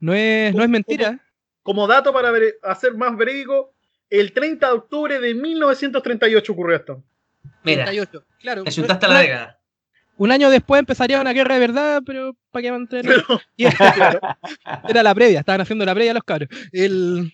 no 0.00 0.12
es, 0.14 0.54
no 0.54 0.62
es 0.62 0.68
mentira. 0.68 1.20
Como 1.62 1.86
dato 1.86 2.12
para 2.12 2.30
ver- 2.30 2.54
hacer 2.62 2.94
más 2.94 3.16
verídico, 3.16 3.74
el 4.10 4.32
30 4.32 4.66
de 4.66 4.72
octubre 4.72 5.20
de 5.20 5.34
1938 5.34 6.52
ocurrió 6.52 6.76
esto. 6.76 7.04
Mira, 7.64 7.84
38, 7.84 8.24
claro. 8.40 8.64
te 8.64 8.70
chutaste 8.72 9.06
a 9.06 9.08
un, 9.08 9.14
la 9.14 9.20
década. 9.20 9.60
un 10.16 10.32
año 10.32 10.50
después 10.50 10.78
empezaría 10.78 11.20
una 11.20 11.32
guerra 11.32 11.54
de 11.54 11.60
verdad, 11.60 12.02
pero 12.04 12.36
para 12.50 12.62
qué 12.62 12.72
mantener. 12.72 13.04
Pero, 13.04 13.40
Y 13.56 13.64
era 13.66 15.02
la 15.02 15.14
previa, 15.14 15.40
estaban 15.40 15.60
haciendo 15.60 15.84
la 15.84 15.94
previa 15.94 16.14
los 16.14 16.24
cabros. 16.24 16.48
El... 16.72 17.32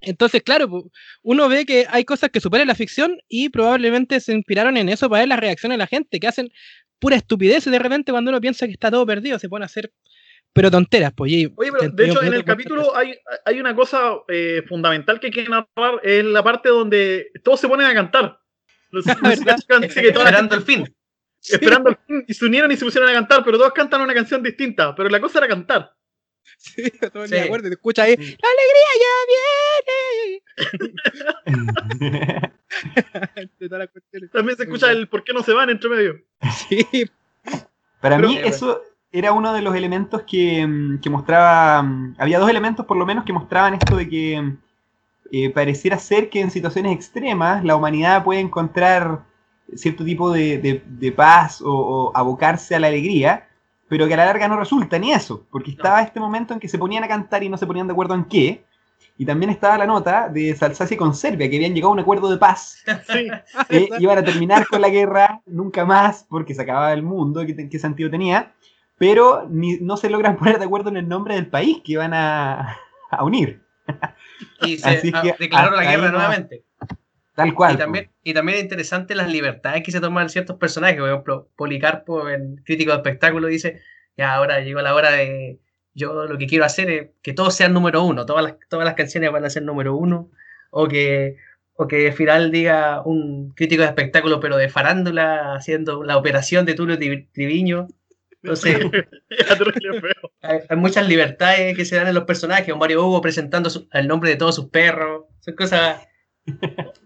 Entonces, 0.00 0.42
claro, 0.42 0.90
uno 1.22 1.48
ve 1.48 1.64
que 1.64 1.86
hay 1.88 2.04
cosas 2.04 2.28
que 2.28 2.40
superan 2.40 2.68
la 2.68 2.74
ficción 2.74 3.16
y 3.26 3.48
probablemente 3.48 4.20
se 4.20 4.34
inspiraron 4.34 4.76
en 4.76 4.90
eso 4.90 5.08
para 5.08 5.20
ver 5.22 5.28
las 5.28 5.40
reacciones 5.40 5.74
de 5.74 5.78
la 5.78 5.86
gente, 5.86 6.20
que 6.20 6.26
hacen 6.26 6.50
pura 6.98 7.16
estupidez 7.16 7.64
de 7.64 7.78
repente 7.78 8.12
cuando 8.12 8.30
uno 8.30 8.40
piensa 8.40 8.66
que 8.66 8.72
está 8.72 8.90
todo 8.90 9.06
perdido, 9.06 9.38
se 9.38 9.48
pone 9.48 9.64
a 9.64 9.66
hacer 9.66 9.92
pero 10.54 10.70
tonteras, 10.70 11.12
pues. 11.14 11.32
y- 11.32 11.52
oye, 11.56 11.70
pero 11.72 11.90
de 11.90 12.06
hecho 12.08 12.22
en 12.22 12.32
el 12.32 12.44
capítulo 12.44 12.96
hay, 12.96 13.14
hay 13.44 13.60
una 13.60 13.74
cosa 13.74 14.14
eh, 14.28 14.62
fundamental 14.66 15.20
que 15.20 15.26
hay 15.26 15.32
que 15.32 15.44
narrar, 15.48 16.00
es 16.02 16.24
la 16.24 16.42
parte 16.42 16.70
donde 16.70 17.30
todos 17.42 17.60
se 17.60 17.68
ponen 17.68 17.86
a 17.86 17.92
cantar. 17.94 18.38
Los 18.90 19.04
Esperando 19.06 20.54
el 20.54 20.62
fin. 20.62 20.94
esperando 21.42 21.90
el 21.90 21.96
fin, 22.06 22.24
y 22.28 22.32
se 22.32 22.44
unieron 22.46 22.70
y 22.72 22.76
se 22.76 22.84
pusieron 22.84 23.10
a 23.10 23.12
cantar, 23.12 23.44
pero 23.44 23.58
todos 23.58 23.72
cantan 23.74 24.00
una 24.00 24.14
canción 24.14 24.42
distinta, 24.42 24.94
pero 24.94 25.08
la 25.10 25.20
cosa 25.20 25.38
era 25.40 25.48
cantar. 25.48 25.92
Sí, 26.56 26.90
todo 27.12 27.26
Sí. 27.26 27.34
día 27.34 27.44
acuerdo, 27.44 27.68
te 27.68 27.74
escucha 27.74 28.04
ahí, 28.04 28.14
Sí. 28.16 28.36
la 28.40 28.48
alegría 28.48 28.90
ya 29.02 29.12
viene. 33.68 34.28
También 34.32 34.56
se 34.56 34.62
escucha 34.64 34.90
el 34.92 35.08
por 35.08 35.24
qué 35.24 35.32
no 35.32 35.42
se 35.42 35.52
van 35.52 35.70
entre 35.70 35.90
medio. 35.90 36.20
Sí, 36.68 36.86
Para 38.00 38.16
Pero- 38.16 38.28
mí 38.28 38.38
eso 38.38 38.82
era 39.18 39.32
uno 39.32 39.52
de 39.52 39.62
los 39.62 39.74
elementos 39.76 40.22
que, 40.24 40.66
mm, 40.66 41.00
que 41.00 41.10
mostraba, 41.10 41.82
mm, 41.82 42.16
había 42.18 42.38
dos 42.38 42.50
elementos 42.50 42.86
por 42.86 42.96
lo 42.96 43.06
menos 43.06 43.24
que 43.24 43.32
mostraban 43.32 43.74
esto 43.74 43.96
de 43.96 44.08
que 44.08 44.42
mm, 44.42 44.58
eh, 45.32 45.50
pareciera 45.50 45.98
ser 45.98 46.30
que 46.30 46.40
en 46.40 46.50
situaciones 46.50 46.92
extremas 46.94 47.64
la 47.64 47.76
humanidad 47.76 48.24
puede 48.24 48.40
encontrar 48.40 49.24
cierto 49.76 50.04
tipo 50.04 50.30
de, 50.32 50.58
de- 50.58 50.82
de 50.86 51.12
paz 51.12 51.60
o, 51.62 51.70
o 51.72 52.12
abocarse 52.16 52.74
a 52.76 52.80
la 52.80 52.88
alegría, 52.88 53.48
pero 53.88 54.06
que 54.08 54.14
a 54.14 54.16
la 54.18 54.26
larga 54.26 54.48
no 54.48 54.58
resulta 54.58 54.98
ni 54.98 55.12
eso, 55.12 55.46
porque 55.50 55.70
estaba 55.72 56.02
este 56.02 56.20
momento 56.20 56.54
en 56.54 56.60
que 56.60 56.68
se 56.68 56.78
ponían 56.78 57.04
a 57.04 57.08
cantar 57.08 57.42
y 57.42 57.48
no 57.48 57.56
se 57.58 57.66
ponían 57.66 57.86
de 57.86 57.92
acuerdo 57.92 58.14
en 58.14 58.24
qué, 58.26 58.64
y 59.16 59.24
también 59.26 59.50
estaba 59.50 59.78
la 59.78 59.86
nota 59.86 60.28
de 60.28 60.54
Salsacia 60.56 60.96
con 60.96 61.14
Serbia, 61.14 61.48
que 61.48 61.56
habían 61.56 61.74
llegado 61.74 61.90
a 61.90 61.94
un 61.94 62.00
acuerdo 62.00 62.30
de 62.30 62.38
paz. 62.38 62.78
Sí, 63.04 63.42
eh, 63.68 63.92
iban 63.96 64.18
a 64.18 64.24
terminar 64.24 64.66
con 64.66 64.80
la 64.80 64.88
guerra 64.88 65.40
nunca 65.46 65.84
más 65.84 66.24
porque 66.28 66.54
se 66.54 66.62
acababa 66.62 66.92
el 66.92 67.02
mundo, 67.02 67.44
¿qué, 67.46 67.68
qué 67.68 67.78
sentido 67.78 68.10
tenía? 68.10 68.52
Pero 68.98 69.46
ni, 69.50 69.78
no 69.80 69.96
se 69.96 70.10
logran 70.10 70.36
poner 70.38 70.58
de 70.58 70.64
acuerdo 70.64 70.90
en 70.90 70.96
el 70.96 71.08
nombre 71.08 71.34
del 71.34 71.46
país 71.48 71.78
que 71.84 71.96
van 71.96 72.14
a, 72.14 72.78
a 73.10 73.24
unir, 73.24 73.62
Y 74.62 74.78
se 74.78 74.88
Así 74.88 75.12
ah, 75.14 75.22
que 75.22 75.48
la 75.48 75.82
guerra 75.84 76.06
no- 76.06 76.12
nuevamente. 76.12 76.64
tal 77.34 77.54
cual. 77.54 77.74
Y 77.74 77.78
también, 77.78 78.10
y 78.22 78.34
también 78.34 78.58
es 78.58 78.64
interesante 78.64 79.14
las 79.14 79.30
libertades 79.30 79.82
que 79.82 79.90
se 79.92 80.00
toman 80.00 80.28
ciertos 80.30 80.56
personajes. 80.56 80.98
Por 80.98 81.08
ejemplo, 81.08 81.48
Policarpo, 81.56 82.28
el 82.28 82.62
crítico 82.64 82.92
de 82.92 82.96
espectáculo, 82.98 83.48
dice, 83.48 83.80
ya 84.16 84.34
ahora 84.34 84.60
llegó 84.60 84.80
la 84.80 84.94
hora 84.94 85.10
de... 85.10 85.58
Yo 85.96 86.24
lo 86.26 86.38
que 86.38 86.46
quiero 86.48 86.64
hacer 86.64 86.90
es 86.90 87.10
que 87.22 87.32
todos 87.34 87.54
sean 87.54 87.72
número 87.72 88.02
uno, 88.02 88.26
todas 88.26 88.42
las, 88.42 88.54
todas 88.68 88.84
las 88.84 88.94
canciones 88.94 89.30
van 89.30 89.44
a 89.44 89.50
ser 89.50 89.62
número 89.62 89.94
uno, 89.94 90.28
o 90.70 90.88
que, 90.88 91.36
o 91.74 91.86
que 91.86 92.08
al 92.08 92.12
final 92.14 92.50
diga 92.50 93.00
un 93.04 93.50
crítico 93.54 93.82
de 93.82 93.88
espectáculo, 93.88 94.40
pero 94.40 94.56
de 94.56 94.68
farándula, 94.68 95.54
haciendo 95.54 96.02
la 96.02 96.16
operación 96.16 96.66
de 96.66 96.74
Tulio 96.74 96.98
Tri- 96.98 97.28
Triviño. 97.32 97.86
Entonces, 98.44 98.76
hay, 100.42 100.58
hay 100.68 100.76
muchas 100.76 101.08
libertades 101.08 101.76
que 101.76 101.84
se 101.84 101.96
dan 101.96 102.08
en 102.08 102.14
los 102.14 102.24
personajes. 102.24 102.72
O 102.74 102.76
Mario 102.76 103.06
Hugo 103.06 103.20
presentando 103.20 103.70
su- 103.70 103.88
el 103.92 104.06
nombre 104.06 104.30
de 104.30 104.36
todos 104.36 104.54
sus 104.54 104.66
perros. 104.68 105.24
Son 105.40 105.54
cosas 105.54 106.06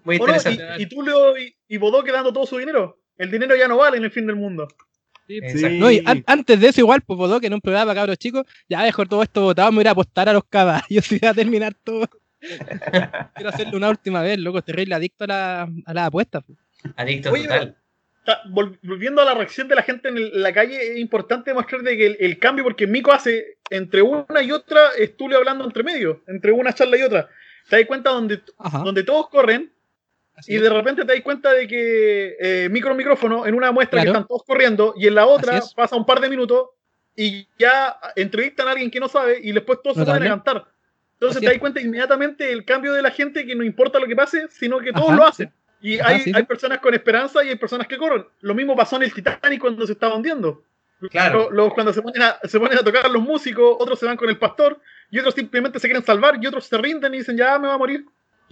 muy 0.05 0.17
¿O 0.17 0.19
no? 0.19 0.25
interesantes. 0.27 0.67
Y, 0.79 0.83
y 0.83 0.87
Tulio 0.87 1.39
y, 1.39 1.55
y 1.69 1.77
Bodoque 1.77 2.13
dando 2.13 2.33
todo 2.33 2.47
su 2.47 2.59
dinero. 2.59 3.01
El 3.17 3.31
dinero 3.31 3.55
ya 3.57 3.69
no 3.69 3.77
vale 3.77 3.97
en 3.97 4.05
el 4.05 4.11
fin 4.11 4.27
del 4.27 4.37
mundo. 4.37 4.69
sí. 5.29 5.39
Exacto. 5.43 5.77
No, 5.79 5.91
y 5.91 6.03
an- 6.05 6.25
antes 6.27 6.61
de 6.61 6.69
eso, 6.69 6.81
igual, 6.81 7.03
pues 7.03 7.17
Bodó, 7.17 7.41
que 7.41 7.47
en 7.49 7.55
un 7.55 7.61
programa 7.61 7.87
para 7.91 8.01
cabros 8.01 8.19
chicos, 8.19 8.45
ya 8.69 8.83
dejo 8.85 9.07
todo 9.07 9.23
esto 9.23 9.43
botado, 9.43 9.71
me 9.71 9.77
voy 9.77 9.83
a 9.83 9.85
ir 9.85 9.89
a 9.89 9.93
apostar 9.93 10.29
a 10.29 10.33
los 10.33 10.45
caballos 10.45 10.87
y 11.13 11.19
voy 11.19 11.29
a 11.29 11.35
terminar 11.35 11.75
todo. 11.85 12.09
Quiero 13.35 13.51
hacerlo 13.51 13.77
una 13.77 13.91
última 13.91 14.23
vez, 14.23 14.39
loco, 14.39 14.63
terrible 14.63 14.95
adicto 14.95 15.25
a 15.25 15.27
la, 15.27 15.69
a 15.87 15.95
las 15.95 16.07
apuestas. 16.07 16.43
pues. 16.47 16.59
Adicto 16.97 17.33
Oye, 17.33 17.43
total. 17.45 17.77
Volviendo 18.51 19.23
a 19.23 19.25
la 19.25 19.35
reacción 19.35 19.69
de 19.69 19.75
la 19.75 19.83
gente 19.83 20.09
en, 20.09 20.17
el- 20.19 20.33
en 20.35 20.43
la 20.43 20.53
calle, 20.53 20.93
es 20.93 20.99
importante 20.99 21.53
mostrar 21.55 21.83
de 21.83 21.97
que 21.97 22.07
el, 22.07 22.17
el 22.21 22.39
cambio, 22.39 22.65
porque 22.65 22.87
Mico 22.87 23.13
hace 23.13 23.59
entre 23.71 24.03
una 24.03 24.43
y 24.43 24.53
otra, 24.53 24.91
es 24.99 25.17
Tulio 25.17 25.39
hablando 25.39 25.65
entre 25.65 25.83
medio, 25.83 26.23
entre 26.27 26.53
una 26.53 26.73
charla 26.73 26.97
y 26.97 27.03
otra. 27.03 27.29
Te 27.69 27.77
das 27.77 27.87
cuenta 27.87 28.11
donde, 28.11 28.41
Ajá. 28.59 28.79
donde 28.79 29.03
todos 29.03 29.29
corren 29.29 29.73
así 30.35 30.53
y 30.53 30.57
es. 30.57 30.63
de 30.63 30.71
repente 30.71 31.05
te 31.05 31.13
das 31.13 31.23
cuenta 31.23 31.53
de 31.53 31.67
que 31.69 32.37
eh, 32.41 32.69
micro 32.71 32.95
micrófono 32.95 33.47
en 33.47 33.55
una 33.55 33.73
muestra 33.73 34.01
que 34.03 34.09
están 34.09 34.27
todos 34.27 34.43
corriendo 34.45 34.95
y 34.97 35.07
en 35.07 35.15
la 35.15 35.27
otra 35.27 35.61
pasa 35.77 35.97
un 35.97 36.07
par 36.07 36.21
de 36.21 36.29
minutos 36.31 36.69
y 37.17 37.47
ya 37.59 37.99
entrevistan 38.17 38.69
a 38.69 38.71
alguien 38.73 38.91
que 38.91 39.01
no 39.01 39.09
sabe 39.09 39.41
y 39.43 39.53
después 39.53 39.81
todos 39.83 39.97
se 39.97 40.05
ponen 40.05 40.23
a 40.33 40.37
cantar. 40.37 40.65
Entonces 41.15 41.39
Así 41.39 41.47
te 41.47 41.53
das 41.53 41.59
cuenta 41.61 41.81
inmediatamente 41.81 42.53
el 42.53 42.65
cambio 42.65 42.93
de 42.93 43.03
la 43.03 43.11
gente 43.11 43.45
que 43.45 43.55
no 43.57 43.65
importa 43.65 43.99
lo 43.99 44.07
que 44.07 44.15
pase, 44.15 44.47
sino 44.51 44.79
que 44.79 44.93
todos 44.93 45.09
Ajá, 45.09 45.17
lo 45.17 45.25
hacen. 45.27 45.53
Y 45.81 45.99
Ajá, 45.99 46.09
hay, 46.11 46.21
sí, 46.21 46.33
hay 46.35 46.43
personas 46.45 46.79
con 46.81 46.95
esperanza 46.95 47.45
y 47.45 47.49
hay 47.51 47.57
personas 47.57 47.87
que 47.87 47.97
corren. 47.97 48.25
Lo 48.41 48.55
mismo 48.55 48.75
pasó 48.77 48.97
en 48.97 49.05
el 49.05 49.13
Titanic 49.15 49.61
cuando 49.61 49.87
se 49.87 49.93
estaba 49.93 50.15
hundiendo. 50.17 50.63
Claro. 51.11 51.51
Lo- 51.51 51.67
lo- 51.69 51.75
cuando 51.75 51.93
se 51.93 52.03
ponen, 52.03 52.21
a, 52.23 52.39
se 52.43 52.59
ponen 52.59 52.77
a 52.79 52.83
tocar 52.83 53.09
los 53.11 53.23
músicos, 53.23 53.77
otros 53.79 53.99
se 53.99 54.07
van 54.07 54.17
con 54.17 54.29
el 54.29 54.37
pastor 54.39 54.81
y 55.11 55.19
otros 55.21 55.35
simplemente 55.35 55.79
se 55.79 55.87
quieren 55.87 56.05
salvar 56.05 56.39
y 56.41 56.47
otros 56.47 56.65
se 56.67 56.77
rinden 56.79 57.15
y 57.15 57.19
dicen 57.19 57.37
ya 57.37 57.59
me 57.59 57.69
va 57.69 57.75
a 57.75 57.79
morir. 57.79 58.05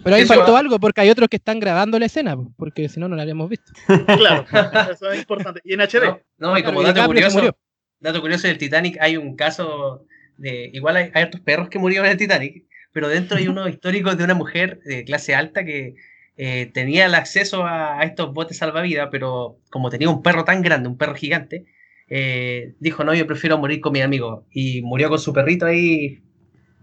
Pero 0.03 0.15
ahí 0.15 0.25
faltó 0.25 0.53
va. 0.53 0.59
algo, 0.59 0.79
porque 0.79 1.01
hay 1.01 1.09
otros 1.09 1.27
que 1.27 1.37
están 1.37 1.59
grabando 1.59 1.97
la 1.99 2.05
escena, 2.05 2.37
porque 2.55 2.87
si 2.87 2.99
no, 2.99 3.09
no 3.09 3.15
la 3.15 3.23
habríamos 3.23 3.49
visto. 3.49 3.73
Claro, 4.17 4.45
eso 4.91 5.11
es 5.11 5.19
importante. 5.19 5.59
Y 5.65 5.73
en 5.73 5.81
HD. 5.81 6.03
No, 6.37 6.51
no, 6.51 6.57
y 6.57 6.63
como 6.63 6.79
Claro, 6.81 6.93
dato 6.93 7.07
curioso, 7.07 7.57
dato 7.99 8.21
curioso 8.21 8.47
del 8.47 8.57
Titanic, 8.59 8.97
hay 9.01 9.17
un 9.17 9.35
caso 9.35 10.05
de. 10.37 10.69
Igual 10.71 10.95
hay, 10.97 11.11
hay 11.15 11.23
otros 11.23 11.41
perros 11.41 11.67
que 11.67 11.79
murieron 11.79 12.05
en 12.05 12.11
el 12.13 12.17
Titanic, 12.17 12.63
pero 12.93 13.09
dentro 13.09 13.37
hay 13.37 13.47
uno 13.47 13.67
histórico 13.67 14.15
de 14.15 14.23
una 14.23 14.35
mujer 14.35 14.79
de 14.85 15.03
clase 15.03 15.33
alta 15.35 15.65
que 15.65 15.95
eh, 16.37 16.69
tenía 16.73 17.05
el 17.07 17.15
acceso 17.15 17.65
a, 17.65 17.99
a 17.99 18.03
estos 18.03 18.31
botes 18.33 18.57
salvavidas, 18.57 19.09
pero 19.11 19.57
como 19.71 19.89
tenía 19.89 20.09
un 20.09 20.21
perro 20.21 20.45
tan 20.45 20.61
grande, 20.61 20.87
un 20.87 20.97
perro 20.97 21.15
gigante, 21.15 21.65
eh, 22.09 22.75
dijo: 22.79 23.03
No, 23.03 23.13
yo 23.13 23.27
prefiero 23.27 23.57
morir 23.57 23.81
con 23.81 23.91
mi 23.93 24.01
amigo. 24.01 24.45
Y 24.51 24.81
murió 24.83 25.09
con 25.09 25.19
su 25.19 25.33
perrito 25.33 25.65
ahí 25.65 26.21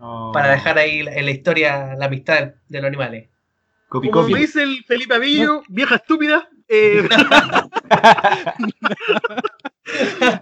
Oh, 0.06 0.32
para 0.34 0.50
dejar 0.50 0.76
ahí 0.76 1.00
en 1.00 1.24
la 1.24 1.30
historia 1.30 1.94
la 1.96 2.06
amistad 2.06 2.52
de, 2.68 2.78
los 2.80 2.88
animales. 2.88 3.30
Copy, 3.88 4.10
Como 4.10 4.26
copy. 4.26 4.38
dice 4.38 4.62
el 4.62 4.84
Felipe 4.84 5.14
Avillo, 5.14 5.62
vieja 5.68 5.94
estúpida. 5.96 6.46
eh, 6.68 7.08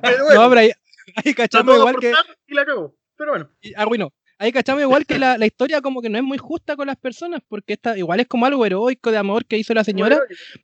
pero 0.02 0.24
bueno, 0.24 0.42
No, 0.42 0.48
pero 0.48 0.60
ahí, 0.60 0.70
ahí 1.24 1.34
cachamos 1.34 1.76
igual 1.76 1.96
que. 2.00 2.12
y 2.46 2.54
la 2.54 2.64
cagó. 2.64 2.94
Pero 3.16 3.30
bueno, 3.32 3.50
y- 3.60 3.72
Ah, 3.76 3.84
bueno. 3.84 4.12
Ahí 4.42 4.50
cachamos 4.50 4.82
igual 4.82 5.06
que 5.06 5.20
la, 5.20 5.38
la 5.38 5.46
historia 5.46 5.80
como 5.80 6.02
que 6.02 6.10
no 6.10 6.18
es 6.18 6.24
muy 6.24 6.36
justa 6.36 6.74
con 6.74 6.88
las 6.88 6.96
personas, 6.96 7.40
porque 7.48 7.74
esta 7.74 7.96
igual 7.96 8.18
es 8.18 8.26
como 8.26 8.44
algo 8.44 8.66
heroico 8.66 9.12
de 9.12 9.18
amor 9.18 9.44
que 9.46 9.56
hizo 9.56 9.72
la 9.72 9.84
señora, 9.84 10.16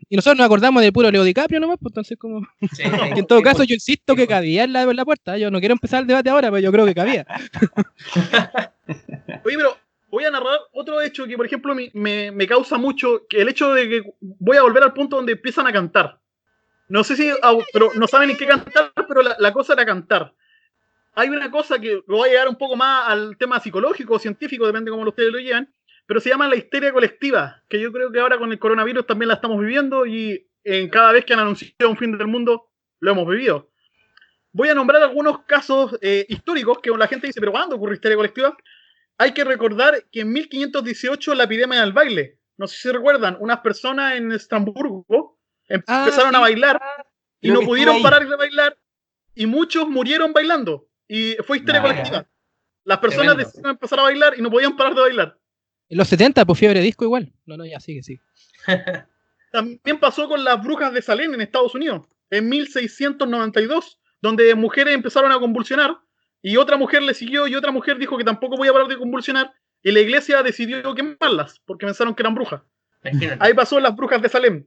y 0.08 0.16
nosotros 0.16 0.36
nos 0.36 0.46
acordamos 0.46 0.82
de 0.82 0.90
puro 0.90 1.12
Leo 1.12 1.22
DiCaprio 1.22 1.60
nomás, 1.60 1.76
pues 1.80 1.92
entonces 1.92 2.18
como... 2.18 2.40
Sí, 2.72 2.82
en 3.16 3.24
todo 3.26 3.40
caso 3.40 3.62
yo 3.62 3.74
insisto 3.74 4.16
que 4.16 4.26
cabía 4.26 4.64
en 4.64 4.72
la, 4.72 4.82
en 4.82 4.96
la 4.96 5.04
puerta, 5.04 5.38
yo 5.38 5.52
no 5.52 5.60
quiero 5.60 5.74
empezar 5.74 6.00
el 6.02 6.08
debate 6.08 6.28
ahora, 6.28 6.50
pero 6.50 6.58
yo 6.60 6.72
creo 6.72 6.86
que 6.86 6.94
cabía. 6.94 7.24
Oye, 9.44 9.56
pero 9.56 9.76
voy 10.10 10.24
a 10.24 10.30
narrar 10.30 10.58
otro 10.72 11.00
hecho 11.00 11.26
que, 11.26 11.36
por 11.36 11.46
ejemplo, 11.46 11.74
me, 11.74 11.90
me- 11.94 12.30
me 12.32 12.46
causa 12.46 12.78
mucho, 12.78 13.26
que 13.28 13.40
el 13.42 13.48
hecho 13.48 13.72
de 13.74 13.88
que 13.88 14.02
voy 14.20 14.56
a 14.56 14.62
volver 14.62 14.82
al 14.82 14.92
punto 14.92 15.16
donde 15.16 15.32
empiezan 15.32 15.66
a 15.66 15.72
cantar. 15.72 16.20
No 16.88 17.04
sé 17.04 17.16
si, 17.16 17.30
pero 17.72 17.90
no 17.94 18.06
saben 18.06 18.30
en 18.30 18.36
qué 18.36 18.46
cantar, 18.46 18.92
pero 19.06 19.22
la, 19.22 19.36
la 19.38 19.52
cosa 19.52 19.74
era 19.74 19.84
cantar. 19.84 20.34
Hay 21.18 21.30
una 21.30 21.50
cosa 21.50 21.80
que 21.80 22.00
lo 22.06 22.16
voy 22.16 22.28
a 22.28 22.32
llevar 22.32 22.48
un 22.48 22.56
poco 22.56 22.76
más 22.76 23.08
al 23.08 23.36
tema 23.36 23.58
psicológico 23.58 24.14
o 24.14 24.18
científico, 24.20 24.64
depende 24.66 24.88
de 24.88 24.96
cómo 24.96 25.08
ustedes 25.08 25.32
lo 25.32 25.40
llevan, 25.40 25.74
pero 26.06 26.20
se 26.20 26.28
llama 26.30 26.46
la 26.46 26.54
histeria 26.54 26.92
colectiva, 26.92 27.62
que 27.68 27.80
yo 27.80 27.90
creo 27.92 28.12
que 28.12 28.20
ahora 28.20 28.38
con 28.38 28.52
el 28.52 28.58
coronavirus 28.60 29.04
también 29.04 29.26
la 29.26 29.34
estamos 29.34 29.58
viviendo 29.60 30.06
y 30.06 30.48
en 30.62 30.88
cada 30.88 31.10
vez 31.10 31.24
que 31.24 31.32
han 31.32 31.40
anunciado 31.40 31.90
un 31.90 31.96
fin 31.96 32.16
del 32.16 32.28
mundo 32.28 32.70
lo 33.00 33.10
hemos 33.10 33.26
vivido. 33.26 33.72
Voy 34.52 34.68
a 34.68 34.74
nombrar 34.74 35.02
algunos 35.02 35.40
casos 35.44 35.98
eh, 36.02 36.24
históricos 36.28 36.78
que 36.80 36.90
la 36.90 37.08
gente 37.08 37.26
dice, 37.26 37.40
pero 37.40 37.50
¿cuándo 37.50 37.74
ocurre 37.74 37.94
histeria 37.94 38.16
colectiva? 38.16 38.56
Hay 39.18 39.32
que 39.32 39.42
recordar 39.42 40.04
que 40.12 40.20
en 40.20 40.32
1518 40.32 41.34
la 41.34 41.44
epidemia 41.44 41.80
del 41.80 41.92
baile, 41.92 42.38
no 42.56 42.68
sé 42.68 42.76
si 42.76 42.90
recuerdan, 42.92 43.36
unas 43.40 43.58
personas 43.58 44.14
en 44.14 44.30
Estrasburgo 44.30 45.36
Ah, 45.86 46.04
empezaron 46.04 46.34
a 46.34 46.38
sí. 46.38 46.42
bailar 46.42 46.80
y 47.40 47.48
Creo 47.48 47.60
no 47.60 47.66
pudieron 47.66 48.02
parar 48.02 48.26
de 48.26 48.36
bailar 48.36 48.78
y 49.34 49.46
muchos 49.46 49.88
murieron 49.88 50.32
bailando 50.32 50.87
y 51.08 51.34
fue 51.46 51.58
histeria 51.58 51.80
Nah. 51.80 51.88
colectiva. 51.88 52.26
Las 52.84 52.98
personas 52.98 53.26
Tremendo. 53.26 53.44
decidieron 53.46 53.70
empezar 53.72 53.98
a 53.98 54.02
bailar 54.02 54.34
y 54.38 54.42
no 54.42 54.50
podían 54.50 54.76
parar 54.76 54.94
de 54.94 55.00
bailar. 55.02 55.38
En 55.88 55.98
los 55.98 56.08
70, 56.08 56.44
pues 56.44 56.58
fiebre 56.58 56.80
disco 56.80 57.04
igual. 57.04 57.32
No, 57.46 57.56
no, 57.56 57.64
ya 57.66 57.80
sigue, 57.80 58.02
sigue. 58.02 58.20
También 59.52 59.98
pasó 59.98 60.28
con 60.28 60.44
las 60.44 60.62
brujas 60.62 60.92
de 60.92 61.00
Salem 61.02 61.32
en 61.34 61.40
Estados 61.40 61.74
Unidos, 61.74 62.06
en 62.30 62.48
1692, 62.48 63.98
donde 64.20 64.54
mujeres 64.54 64.94
empezaron 64.94 65.32
a 65.32 65.38
convulsionar 65.40 65.96
y 66.42 66.56
otra 66.56 66.76
mujer 66.76 67.02
le 67.02 67.14
siguió 67.14 67.46
y 67.48 67.54
otra 67.54 67.72
mujer 67.72 67.98
dijo 67.98 68.16
que 68.18 68.24
tampoco 68.24 68.56
podía 68.56 68.72
parar 68.72 68.88
de 68.88 68.98
convulsionar 68.98 69.52
y 69.82 69.90
la 69.92 70.00
iglesia 70.00 70.42
decidió 70.42 70.94
quemarlas 70.94 71.60
porque 71.64 71.86
pensaron 71.86 72.14
que 72.14 72.22
eran 72.22 72.34
brujas. 72.34 72.62
Imagínate. 73.04 73.38
Ahí 73.44 73.54
pasó 73.54 73.80
las 73.80 73.94
brujas 73.96 74.20
de 74.20 74.28
Salem. 74.28 74.66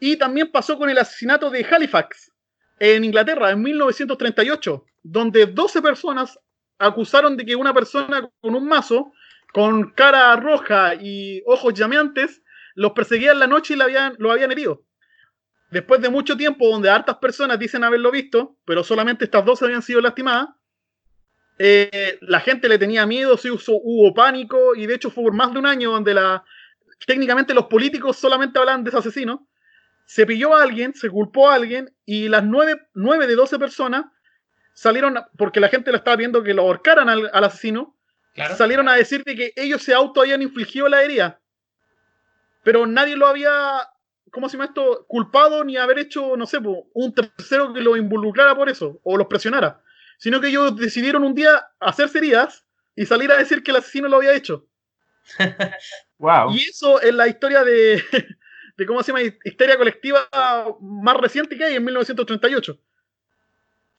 Y 0.00 0.16
también 0.16 0.50
pasó 0.52 0.76
con 0.78 0.90
el 0.90 0.98
asesinato 0.98 1.50
de 1.50 1.64
Halifax 1.64 2.32
en 2.78 3.04
Inglaterra 3.04 3.50
en 3.50 3.62
1938, 3.62 4.84
donde 5.10 5.46
12 5.46 5.82
personas 5.82 6.38
acusaron 6.78 7.36
de 7.36 7.44
que 7.44 7.56
una 7.56 7.74
persona 7.74 8.28
con 8.40 8.54
un 8.54 8.66
mazo, 8.66 9.12
con 9.52 9.90
cara 9.92 10.36
roja 10.36 10.94
y 10.94 11.42
ojos 11.46 11.74
llameantes, 11.74 12.42
los 12.74 12.92
perseguía 12.92 13.32
en 13.32 13.40
la 13.40 13.46
noche 13.46 13.74
y 13.74 13.76
lo 13.76 13.84
habían, 13.84 14.14
lo 14.18 14.30
habían 14.30 14.52
herido. 14.52 14.84
Después 15.70 16.00
de 16.00 16.08
mucho 16.08 16.36
tiempo, 16.36 16.68
donde 16.68 16.88
hartas 16.88 17.16
personas 17.16 17.58
dicen 17.58 17.84
haberlo 17.84 18.10
visto, 18.10 18.56
pero 18.64 18.84
solamente 18.84 19.24
estas 19.24 19.44
12 19.44 19.64
habían 19.64 19.82
sido 19.82 20.00
lastimadas, 20.00 20.48
eh, 21.58 22.18
la 22.22 22.40
gente 22.40 22.68
le 22.68 22.78
tenía 22.78 23.04
miedo, 23.04 23.36
se 23.36 23.50
usó, 23.50 23.72
hubo 23.74 24.14
pánico, 24.14 24.74
y 24.76 24.86
de 24.86 24.94
hecho 24.94 25.10
fue 25.10 25.24
por 25.24 25.34
más 25.34 25.52
de 25.52 25.58
un 25.58 25.66
año 25.66 25.90
donde 25.90 26.14
la, 26.14 26.44
técnicamente 27.06 27.52
los 27.52 27.66
políticos 27.66 28.16
solamente 28.16 28.58
hablaban 28.58 28.84
de 28.84 28.90
ese 28.90 28.98
asesino. 28.98 29.48
se 30.06 30.24
pilló 30.24 30.54
a 30.54 30.62
alguien, 30.62 30.94
se 30.94 31.10
culpó 31.10 31.50
a 31.50 31.54
alguien 31.54 31.90
y 32.06 32.28
las 32.28 32.44
9, 32.44 33.26
de 33.26 33.34
12 33.34 33.58
personas 33.58 34.06
salieron, 34.80 35.18
porque 35.36 35.60
la 35.60 35.68
gente 35.68 35.90
lo 35.90 35.96
estaba 35.96 36.16
viendo 36.16 36.42
que 36.42 36.54
lo 36.54 36.62
ahorcaran 36.62 37.08
al, 37.08 37.30
al 37.32 37.44
asesino, 37.44 37.96
Claro. 38.34 38.54
salieron 38.54 38.88
a 38.88 38.94
decir 38.94 39.24
de 39.24 39.34
que 39.34 39.52
ellos 39.56 39.82
se 39.82 39.92
auto 39.92 40.20
habían 40.20 40.42
infligido 40.42 40.88
la 40.88 41.02
herida. 41.02 41.40
Pero 42.62 42.86
nadie 42.86 43.16
lo 43.16 43.26
había, 43.26 43.52
¿cómo 44.30 44.48
se 44.48 44.56
llama 44.56 44.66
esto? 44.66 45.04
Culpado 45.08 45.64
ni 45.64 45.76
haber 45.76 45.98
hecho, 45.98 46.36
no 46.36 46.46
sé, 46.46 46.58
un 46.58 47.14
tercero 47.14 47.72
que 47.72 47.80
lo 47.80 47.96
involucrara 47.96 48.54
por 48.54 48.68
eso, 48.68 49.00
o 49.02 49.16
los 49.16 49.26
presionara. 49.26 49.82
Sino 50.18 50.40
que 50.40 50.48
ellos 50.48 50.76
decidieron 50.76 51.24
un 51.24 51.34
día 51.34 51.66
hacerse 51.80 52.18
heridas 52.18 52.64
y 52.94 53.06
salir 53.06 53.32
a 53.32 53.38
decir 53.38 53.62
que 53.64 53.72
el 53.72 53.78
asesino 53.78 54.08
lo 54.08 54.16
había 54.18 54.34
hecho. 54.34 54.66
Wow. 56.20 56.52
Y 56.52 56.62
eso 56.62 57.00
es 57.00 57.14
la 57.14 57.28
historia 57.28 57.62
de, 57.62 58.02
de 58.76 58.86
¿cómo 58.86 59.02
se 59.04 59.12
llama? 59.12 59.22
Histeria 59.44 59.76
colectiva 59.76 60.28
más 60.80 61.16
reciente 61.16 61.56
que 61.56 61.64
hay 61.64 61.74
en 61.76 61.84
1938. 61.84 62.76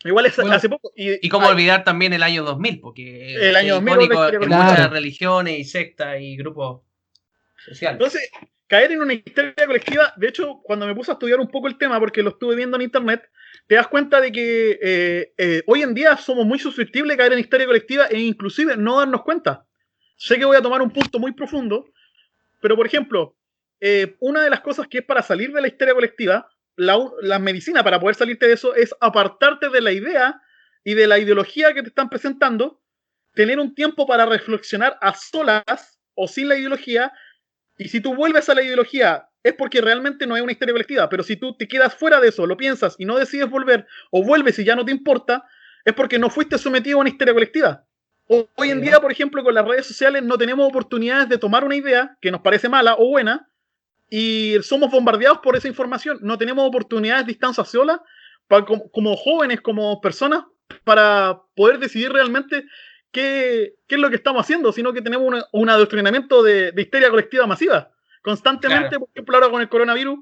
Igual 0.04 0.26
es 0.28 0.36
Bueno, 0.38 0.54
hace 0.54 0.70
poco. 0.70 0.92
Y, 0.96 1.26
Y 1.26 1.30
cómo 1.30 1.48
hay- 1.48 1.54
olvidar 1.54 1.84
también 1.84 2.14
el 2.14 2.24
año 2.24 2.44
2000, 2.44 2.80
porque 2.80 3.36
El 3.36 3.56
año 3.56 3.76
es 3.76 3.84
2000 3.84 3.94
icónico 3.96 4.14
otra 4.20 4.36
historia 4.40 4.58
en 4.58 4.66
muchas 4.66 4.92
religiones 4.92 5.60
y 5.60 5.64
sectas 5.66 6.18
y 6.22 6.38
grupos 6.38 6.82
sociales. 7.58 7.96
Entonces, 8.00 8.30
caer 8.68 8.94
en 8.94 9.02
una 9.02 9.14
histeria 9.14 9.66
colectiva, 9.66 10.14
de 10.16 10.28
hecho, 10.30 10.62
cuando 10.64 10.88
me 10.88 10.96
puse 10.96 11.12
a 11.12 11.16
estudiar 11.16 11.40
un 11.40 11.50
poco 11.50 11.68
el 11.68 11.78
tema, 11.78 12.00
porque 12.00 12.24
lo 12.24 12.30
estuve 12.30 12.56
viendo 12.56 12.78
en 12.78 12.84
internet, 12.84 13.30
te 13.68 13.76
das 13.76 13.88
cuenta 13.88 14.22
de 14.22 14.32
que 14.32 14.80
eh, 14.82 15.34
eh, 15.38 15.64
hoy 15.68 15.82
en 15.82 15.94
día 15.94 16.16
somos 16.18 16.46
muy 16.46 16.60
susceptibles 16.60 17.16
de 17.16 17.18
caer 17.18 17.34
en 17.34 17.40
histeria 17.40 17.68
colectiva 17.68 18.08
e 18.08 18.20
inclusive 18.20 18.78
no 18.78 19.00
darnos 19.00 19.24
cuenta. 19.24 19.66
Sé 20.16 20.38
que 20.38 20.46
voy 20.46 20.56
a 20.56 20.62
tomar 20.62 20.82
un 20.82 20.92
punto 20.92 21.20
muy 21.20 21.34
profundo, 21.34 21.86
pero 22.62 22.76
por 22.76 22.86
ejemplo, 22.86 23.36
eh, 23.82 24.16
una 24.20 24.44
de 24.44 24.50
las 24.50 24.62
cosas 24.62 24.88
que 24.88 25.00
es 25.00 25.04
para 25.06 25.22
salir 25.22 25.52
de 25.52 25.62
la 25.62 25.68
histeria 25.68 25.94
colectiva, 25.94 26.50
la, 26.80 26.98
la 27.22 27.40
medicina 27.40 27.84
para 27.84 28.00
poder 28.00 28.16
salirte 28.16 28.48
de 28.48 28.54
eso 28.54 28.74
es 28.74 28.96
apartarte 29.02 29.70
de 29.70 29.82
la 29.82 29.92
idea 29.92 30.42
y 30.84 30.94
de 30.94 31.08
la 31.08 31.20
ideología 31.20 31.74
que 31.74 31.82
te 31.82 31.90
están 31.90 32.10
presentando, 32.10 32.82
tener 33.34 33.60
un 33.60 33.76
tiempo 33.76 34.08
para 34.08 34.26
reflexionar 34.26 34.98
a 35.02 35.14
solas 35.14 36.00
o 36.16 36.28
sin 36.28 36.48
la 36.48 36.58
ideología 36.58 37.12
y 37.78 37.90
si 37.90 38.00
tú 38.02 38.16
vuelves 38.16 38.50
a 38.50 38.56
la 38.56 38.64
ideología, 38.64 39.30
es 39.44 39.54
porque 39.54 39.82
realmente 39.82 40.26
no 40.26 40.36
hay 40.36 40.42
una 40.42 40.52
histeria 40.52 40.74
colectiva. 40.74 41.10
Pero 41.10 41.24
si 41.24 41.36
tú 41.36 41.56
te 41.56 41.68
quedas 41.68 41.96
fuera 41.96 42.20
de 42.20 42.30
eso, 42.30 42.46
lo 42.46 42.58
piensas 42.58 42.96
y 42.98 43.06
no 43.06 43.18
decides 43.18 43.50
volver, 43.50 43.86
o 44.12 44.24
vuelves 44.24 44.58
y 44.60 44.64
ya 44.64 44.76
no 44.76 44.86
te 44.86 44.92
importa, 44.92 45.46
es 45.84 45.94
porque 45.94 46.20
no 46.20 46.30
fuiste 46.30 46.58
sometido 46.58 46.98
a 46.98 47.02
una 47.02 47.10
histeria 47.10 47.34
colectiva. 47.34 47.86
Hoy 48.28 48.70
en 48.70 48.82
día, 48.82 49.00
por 49.00 49.12
ejemplo, 49.12 49.44
con 49.44 49.54
las 49.54 49.66
redes 49.66 49.88
sociales 49.88 50.24
no 50.24 50.38
tenemos 50.38 50.68
oportunidades 50.68 51.28
de 51.30 51.38
tomar 51.38 51.64
una 51.64 51.76
idea 51.76 52.18
que 52.22 52.32
nos 52.32 52.42
parece 52.42 52.70
mala 52.70 52.96
o 52.98 53.10
buena 53.10 53.49
y 54.10 54.56
somos 54.64 54.90
bombardeados 54.92 55.40
por 55.40 55.56
esa 55.56 55.68
información. 55.68 56.18
No 56.22 56.38
tenemos 56.38 56.68
oportunidades 56.68 57.26
de 57.26 57.32
instancia 57.34 57.64
sola 57.64 58.02
como, 58.48 58.90
como 58.92 59.16
jóvenes, 59.16 59.62
como 59.62 60.02
personas, 60.02 60.44
para 60.84 61.42
poder 61.56 61.80
decidir 61.80 62.12
realmente 62.12 62.66
qué, 63.12 63.74
qué 63.88 63.96
es 63.96 64.02
lo 64.02 64.10
que 64.10 64.16
estamos 64.16 64.42
haciendo, 64.42 64.72
sino 64.72 64.94
que 64.94 65.02
tenemos 65.02 65.28
una- 65.28 65.46
un 65.52 65.70
adoctrinamiento 65.70 66.42
de, 66.44 66.72
de 66.72 66.82
histeria 66.82 67.10
colectiva 67.10 67.46
masiva. 67.48 67.92
Constantemente, 68.22 68.90
Claro. 68.90 69.00
por 69.02 69.10
ejemplo, 69.14 69.36
ahora 69.38 69.50
con 69.50 69.62
el 69.62 69.70
coronavirus, 69.70 70.20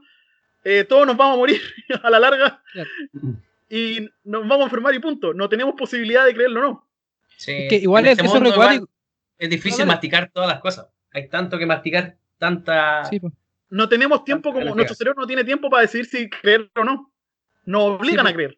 eh, 0.64 0.84
todos 0.84 1.08
nos 1.08 1.16
vamos 1.18 1.36
a 1.36 1.38
morir 1.38 1.62
a 2.04 2.10
la 2.10 2.20
larga 2.20 2.62
Claro. 2.74 2.90
y 3.70 4.08
nos 4.24 4.42
vamos 4.48 4.62
a 4.62 4.64
enfermar 4.66 4.94
y 4.96 5.00
punto. 5.00 5.34
No 5.34 5.48
tenemos 5.50 5.76
posibilidad 5.76 6.26
de 6.26 6.34
creerlo 6.34 6.60
o 6.60 6.64
no. 6.64 6.90
Sí, 7.38 7.52
Es 7.52 7.70
que 7.70 7.76
igual 7.78 8.06
es, 8.06 8.12
este 8.14 8.26
eso 8.26 8.38
igual 8.44 8.88
es 9.38 9.50
difícil 9.50 9.86
masticar 9.86 10.32
todas 10.34 10.50
las 10.50 10.60
cosas. 10.60 10.88
Hay 11.12 11.30
tanto 11.30 11.58
que 11.58 11.66
masticar, 11.66 12.18
tanta... 12.38 13.06
Sí. 13.06 13.20
No 13.70 13.90
tenemos 13.90 14.24
tiempo, 14.24 14.54
como 14.54 14.76
nuestro 14.76 14.96
cerebro 14.96 15.22
no 15.22 15.28
tiene 15.28 15.44
tiempo 15.44 15.70
para 15.70 15.82
decidir 15.82 16.06
si 16.06 16.30
creer 16.30 16.70
o 16.76 16.84
no. 16.84 17.12
Nos 17.66 18.00
obligan 18.00 18.26
Sí, 18.26 18.32
a 18.32 18.36
creer. 18.36 18.58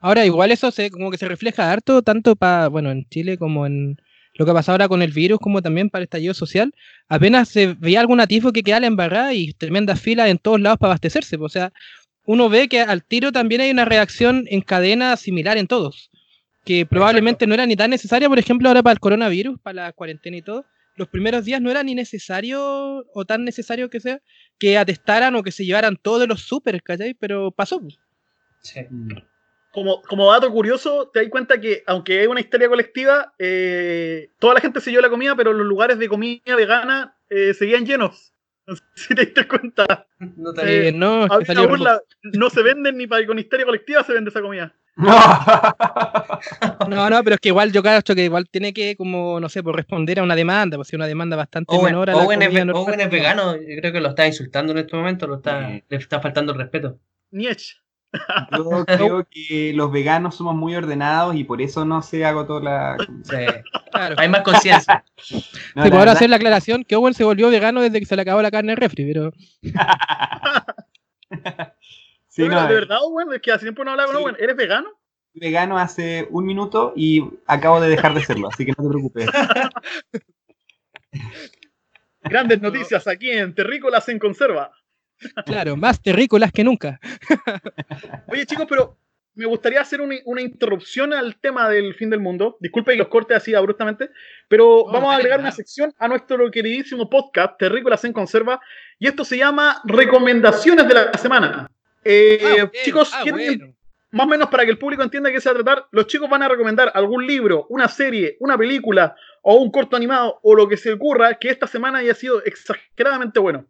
Ahora, 0.00 0.26
igual 0.26 0.50
eso 0.50 0.70
se, 0.72 0.90
como 0.90 1.10
que 1.10 1.18
se 1.18 1.28
refleja 1.28 1.70
harto, 1.70 2.02
tanto 2.02 2.34
para, 2.34 2.68
bueno, 2.68 2.90
en 2.90 3.08
Chile 3.08 3.38
como 3.38 3.66
en 3.66 3.96
lo 4.34 4.44
que 4.44 4.50
ha 4.50 4.54
pasado 4.54 4.74
ahora 4.74 4.88
con 4.88 5.02
el 5.02 5.12
virus, 5.12 5.38
como 5.38 5.62
también 5.62 5.90
para 5.90 6.00
el 6.00 6.04
estallido 6.04 6.34
social. 6.34 6.74
Apenas 7.08 7.48
se 7.48 7.74
veía 7.78 8.00
algún 8.00 8.20
atisbo 8.20 8.52
que 8.52 8.62
queda 8.62 8.80
la 8.80 8.86
embarrada 8.86 9.34
y 9.34 9.52
tremendas 9.52 10.00
filas 10.00 10.28
en 10.28 10.38
todos 10.38 10.60
lados 10.60 10.78
para 10.78 10.92
abastecerse. 10.92 11.36
O 11.38 11.48
sea, 11.48 11.72
uno 12.24 12.48
ve 12.48 12.68
que 12.68 12.80
al 12.80 13.04
tiro 13.04 13.30
también 13.30 13.60
hay 13.60 13.70
una 13.70 13.84
reacción 13.84 14.44
en 14.48 14.62
cadena 14.62 15.16
similar 15.16 15.58
en 15.58 15.66
todos. 15.66 16.10
Que 16.64 16.86
probablemente 16.86 17.46
no 17.46 17.54
era 17.54 17.66
ni 17.66 17.76
tan 17.76 17.90
necesaria, 17.90 18.28
por 18.28 18.38
ejemplo, 18.38 18.68
ahora 18.68 18.82
para 18.82 18.92
el 18.94 19.00
coronavirus, 19.00 19.60
para 19.60 19.84
la 19.84 19.92
cuarentena 19.92 20.36
y 20.36 20.42
todo. 20.42 20.64
Los 20.94 21.08
primeros 21.08 21.44
días 21.44 21.60
no 21.60 21.70
era 21.70 21.82
ni 21.82 21.94
necesario, 21.94 23.04
o 23.12 23.24
tan 23.24 23.44
necesario 23.44 23.88
que 23.88 24.00
sea, 24.00 24.20
que 24.58 24.76
atestaran 24.76 25.34
o 25.34 25.42
que 25.42 25.52
se 25.52 25.64
llevaran 25.64 25.96
todos 25.96 26.28
los 26.28 26.42
súper, 26.42 26.82
¿cachai? 26.82 27.14
Pero 27.14 27.50
pasó. 27.50 27.80
po. 27.80 27.88
Sí. 28.60 28.80
Como, 29.72 30.02
como 30.02 30.30
dato 30.30 30.50
curioso, 30.52 31.10
te 31.12 31.20
das 31.20 31.30
cuenta 31.30 31.58
que, 31.60 31.82
aunque 31.86 32.20
hay 32.20 32.26
una 32.26 32.40
histeria 32.40 32.68
colectiva, 32.68 33.32
eh, 33.38 34.28
toda 34.38 34.54
la 34.54 34.60
gente 34.60 34.80
se 34.80 34.90
llevó 34.90 35.00
la 35.00 35.08
comida, 35.08 35.34
pero 35.34 35.54
los 35.54 35.66
lugares 35.66 35.98
de 35.98 36.08
comida 36.08 36.54
vegana 36.56 37.16
eh, 37.30 37.54
seguían 37.54 37.86
llenos. 37.86 38.31
No 38.66 38.76
sé 38.76 38.82
si 38.94 39.14
te 39.14 39.24
diste 39.26 39.46
cuenta. 39.48 40.06
No 40.36 40.52
te- 40.54 40.88
Eh, 40.88 40.92
no, 40.92 41.24
es 41.40 41.48
que 41.48 41.54
no 42.34 42.50
se 42.50 42.62
venden 42.62 42.96
ni 42.96 43.06
para 43.06 43.26
con 43.26 43.38
histeria 43.38 43.66
colectiva 43.66 44.04
se 44.04 44.12
vende 44.12 44.30
esa 44.30 44.40
comida. 44.40 44.72
No, 46.88 47.08
no, 47.08 47.22
pero 47.24 47.34
es 47.34 47.40
que 47.40 47.48
igual 47.48 47.72
yo 47.72 47.82
cacho 47.82 48.14
que 48.14 48.24
igual 48.24 48.48
tiene 48.50 48.72
que, 48.72 48.96
como, 48.96 49.40
no 49.40 49.48
sé, 49.48 49.62
por 49.62 49.74
responder 49.76 50.18
a 50.20 50.22
una 50.22 50.34
demanda, 50.36 50.76
pues 50.76 50.88
si 50.88 50.96
una 50.96 51.06
demanda 51.06 51.36
bastante 51.36 51.74
Owen, 51.74 51.84
menor 51.86 52.10
a 52.10 52.14
la 52.14 52.18
Owen 52.22 52.42
es. 52.42 52.48
Owen 52.74 53.00
es 53.00 53.10
vegano, 53.10 53.56
yo 53.56 53.76
creo 53.80 53.92
que 53.92 54.00
lo 54.00 54.08
está 54.10 54.26
insultando 54.26 54.72
en 54.72 54.78
este 54.78 54.96
momento, 54.96 55.26
lo 55.26 55.36
está, 55.36 55.68
Sí. 55.68 55.84
le 55.88 55.96
está 55.96 56.20
faltando 56.20 56.52
el 56.52 56.58
respeto. 56.58 56.98
Niech. 57.30 57.81
Yo 58.52 58.60
creo 58.86 59.26
que 59.30 59.72
los 59.74 59.90
veganos 59.90 60.34
somos 60.36 60.54
muy 60.54 60.74
ordenados 60.76 61.34
y 61.36 61.44
por 61.44 61.62
eso 61.62 61.84
no 61.84 62.02
se 62.02 62.24
agotó 62.24 62.60
la. 62.60 62.96
Sí. 63.24 63.36
Claro. 63.90 64.14
Hay 64.18 64.28
más 64.28 64.42
conciencia. 64.42 65.04
No, 65.74 65.84
Sí, 65.84 65.88
ahora 65.88 65.98
verdad- 65.98 66.14
hacer 66.16 66.30
la 66.30 66.36
aclaración 66.36 66.84
que 66.84 66.96
Owen 66.96 67.14
se 67.14 67.24
volvió 67.24 67.48
vegano 67.48 67.80
desde 67.80 67.98
que 68.00 68.06
se 68.06 68.16
le 68.16 68.22
acabó 68.22 68.42
la 68.42 68.50
carne 68.50 68.72
en 68.72 68.76
refri, 68.78 69.10
pero 69.10 69.32
Sí, 72.28 72.42
Pero 72.42 72.54
no, 72.54 72.66
de 72.66 72.74
verdad, 72.74 72.98
Owen, 73.02 73.28
es 73.32 73.40
que 73.40 73.52
hace 73.52 73.64
tiempo 73.66 73.84
no 73.84 73.92
hablaba 73.92 74.12
con 74.12 74.16
Sí. 74.18 74.24
Owen. 74.24 74.36
¿Eres 74.38 74.56
vegano? 74.56 74.88
vegano 75.34 75.78
hace 75.78 76.26
un 76.30 76.44
minuto 76.44 76.92
y 76.94 77.24
acabo 77.46 77.80
de 77.80 77.88
dejar 77.88 78.12
de 78.12 78.22
serlo, 78.22 78.48
así 78.48 78.66
que 78.66 78.72
no 78.76 78.84
te 78.84 78.90
preocupes. 78.90 79.30
Grandes 82.22 82.60
noticias 82.60 83.06
aquí 83.08 83.30
en 83.30 83.54
Terrícolas 83.54 84.06
en 84.10 84.18
Conserva. 84.18 84.70
Claro, 85.46 85.76
más 85.76 86.00
terrícolas 86.02 86.52
que 86.52 86.64
nunca. 86.64 87.00
Oye, 88.28 88.46
chicos, 88.46 88.66
pero 88.68 88.98
me 89.34 89.46
gustaría 89.46 89.80
hacer 89.80 90.00
una, 90.00 90.16
una 90.26 90.42
interrupción 90.42 91.14
al 91.14 91.36
tema 91.36 91.68
del 91.68 91.94
fin 91.94 92.10
del 92.10 92.20
mundo. 92.20 92.56
Disculpe 92.60 92.92
que 92.92 92.98
los 92.98 93.08
corte 93.08 93.34
así 93.34 93.54
abruptamente, 93.54 94.10
pero 94.48 94.84
No, 94.86 94.92
vamos 94.92 95.12
a 95.12 95.16
agregar 95.16 95.40
una 95.40 95.52
sección 95.52 95.92
a 95.98 96.08
nuestro 96.08 96.50
queridísimo 96.50 97.08
podcast, 97.08 97.58
Terrícolas 97.58 98.04
en 98.04 98.12
Conserva, 98.12 98.60
y 98.98 99.06
esto 99.08 99.24
se 99.24 99.38
llama 99.38 99.80
Recomendaciones 99.84 100.86
de 100.86 100.94
la 100.94 101.12
Semana. 101.14 101.70
Eh, 102.04 102.58
Ah, 102.62 102.70
chicos, 102.84 103.10
ah, 103.14 103.20
¿quieren- 103.22 103.58
bueno. 103.58 103.74
más 104.10 104.26
o 104.26 104.28
menos 104.28 104.48
para 104.48 104.64
que 104.64 104.70
el 104.72 104.78
público 104.78 105.02
entienda 105.02 105.30
qué 105.30 105.40
se 105.40 105.48
va 105.48 105.58
a 105.58 105.62
tratar, 105.62 105.86
los 105.92 106.06
chicos 106.08 106.28
van 106.28 106.42
a 106.42 106.48
recomendar 106.48 106.90
algún 106.94 107.26
libro, 107.26 107.66
una 107.70 107.88
serie, 107.88 108.36
una 108.40 108.58
película 108.58 109.14
o 109.40 109.54
un 109.56 109.70
corto 109.70 109.96
animado 109.96 110.38
o 110.42 110.54
lo 110.54 110.68
que 110.68 110.76
se 110.76 110.92
ocurra 110.92 111.34
que 111.38 111.48
esta 111.48 111.66
semana 111.66 111.98
haya 111.98 112.12
sido 112.14 112.44
exageradamente 112.44 113.40
bueno. 113.40 113.66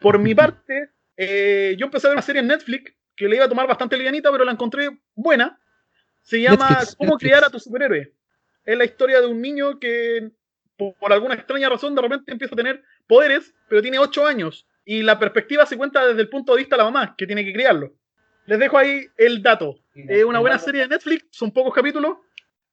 Por 0.00 0.18
mi 0.18 0.34
parte, 0.34 0.90
eh, 1.16 1.74
yo 1.78 1.86
empecé 1.86 2.06
a 2.06 2.10
ver 2.10 2.16
una 2.16 2.22
serie 2.22 2.40
en 2.40 2.48
Netflix 2.48 2.94
que 3.16 3.28
le 3.28 3.36
iba 3.36 3.44
a 3.44 3.48
tomar 3.48 3.66
bastante 3.66 3.96
livianita, 3.96 4.30
pero 4.30 4.44
la 4.44 4.52
encontré 4.52 4.90
buena. 5.14 5.58
Se 6.22 6.40
llama 6.40 6.68
Netflix, 6.68 6.96
¿Cómo 6.96 7.10
Netflix. 7.12 7.20
criar 7.20 7.44
a 7.44 7.50
tu 7.50 7.58
superhéroe? 7.58 8.12
Es 8.64 8.78
la 8.78 8.84
historia 8.84 9.20
de 9.20 9.26
un 9.26 9.40
niño 9.40 9.78
que, 9.80 10.30
por, 10.76 10.94
por 10.94 11.12
alguna 11.12 11.34
extraña 11.34 11.68
razón, 11.68 11.94
de 11.94 12.02
repente 12.02 12.30
empieza 12.30 12.54
a 12.54 12.56
tener 12.56 12.82
poderes, 13.06 13.54
pero 13.68 13.82
tiene 13.82 13.98
8 13.98 14.26
años. 14.26 14.66
Y 14.84 15.02
la 15.02 15.18
perspectiva 15.18 15.66
se 15.66 15.76
cuenta 15.76 16.06
desde 16.06 16.20
el 16.20 16.28
punto 16.28 16.52
de 16.52 16.58
vista 16.58 16.76
de 16.76 16.82
la 16.82 16.90
mamá, 16.90 17.14
que 17.16 17.26
tiene 17.26 17.44
que 17.44 17.52
criarlo. 17.52 17.92
Les 18.46 18.58
dejo 18.58 18.78
ahí 18.78 19.06
el 19.16 19.42
dato. 19.42 19.76
Es 19.94 20.24
una 20.24 20.38
buena 20.38 20.58
serie 20.58 20.82
de 20.82 20.88
Netflix, 20.88 21.26
son 21.30 21.52
pocos 21.52 21.74
capítulos 21.74 22.16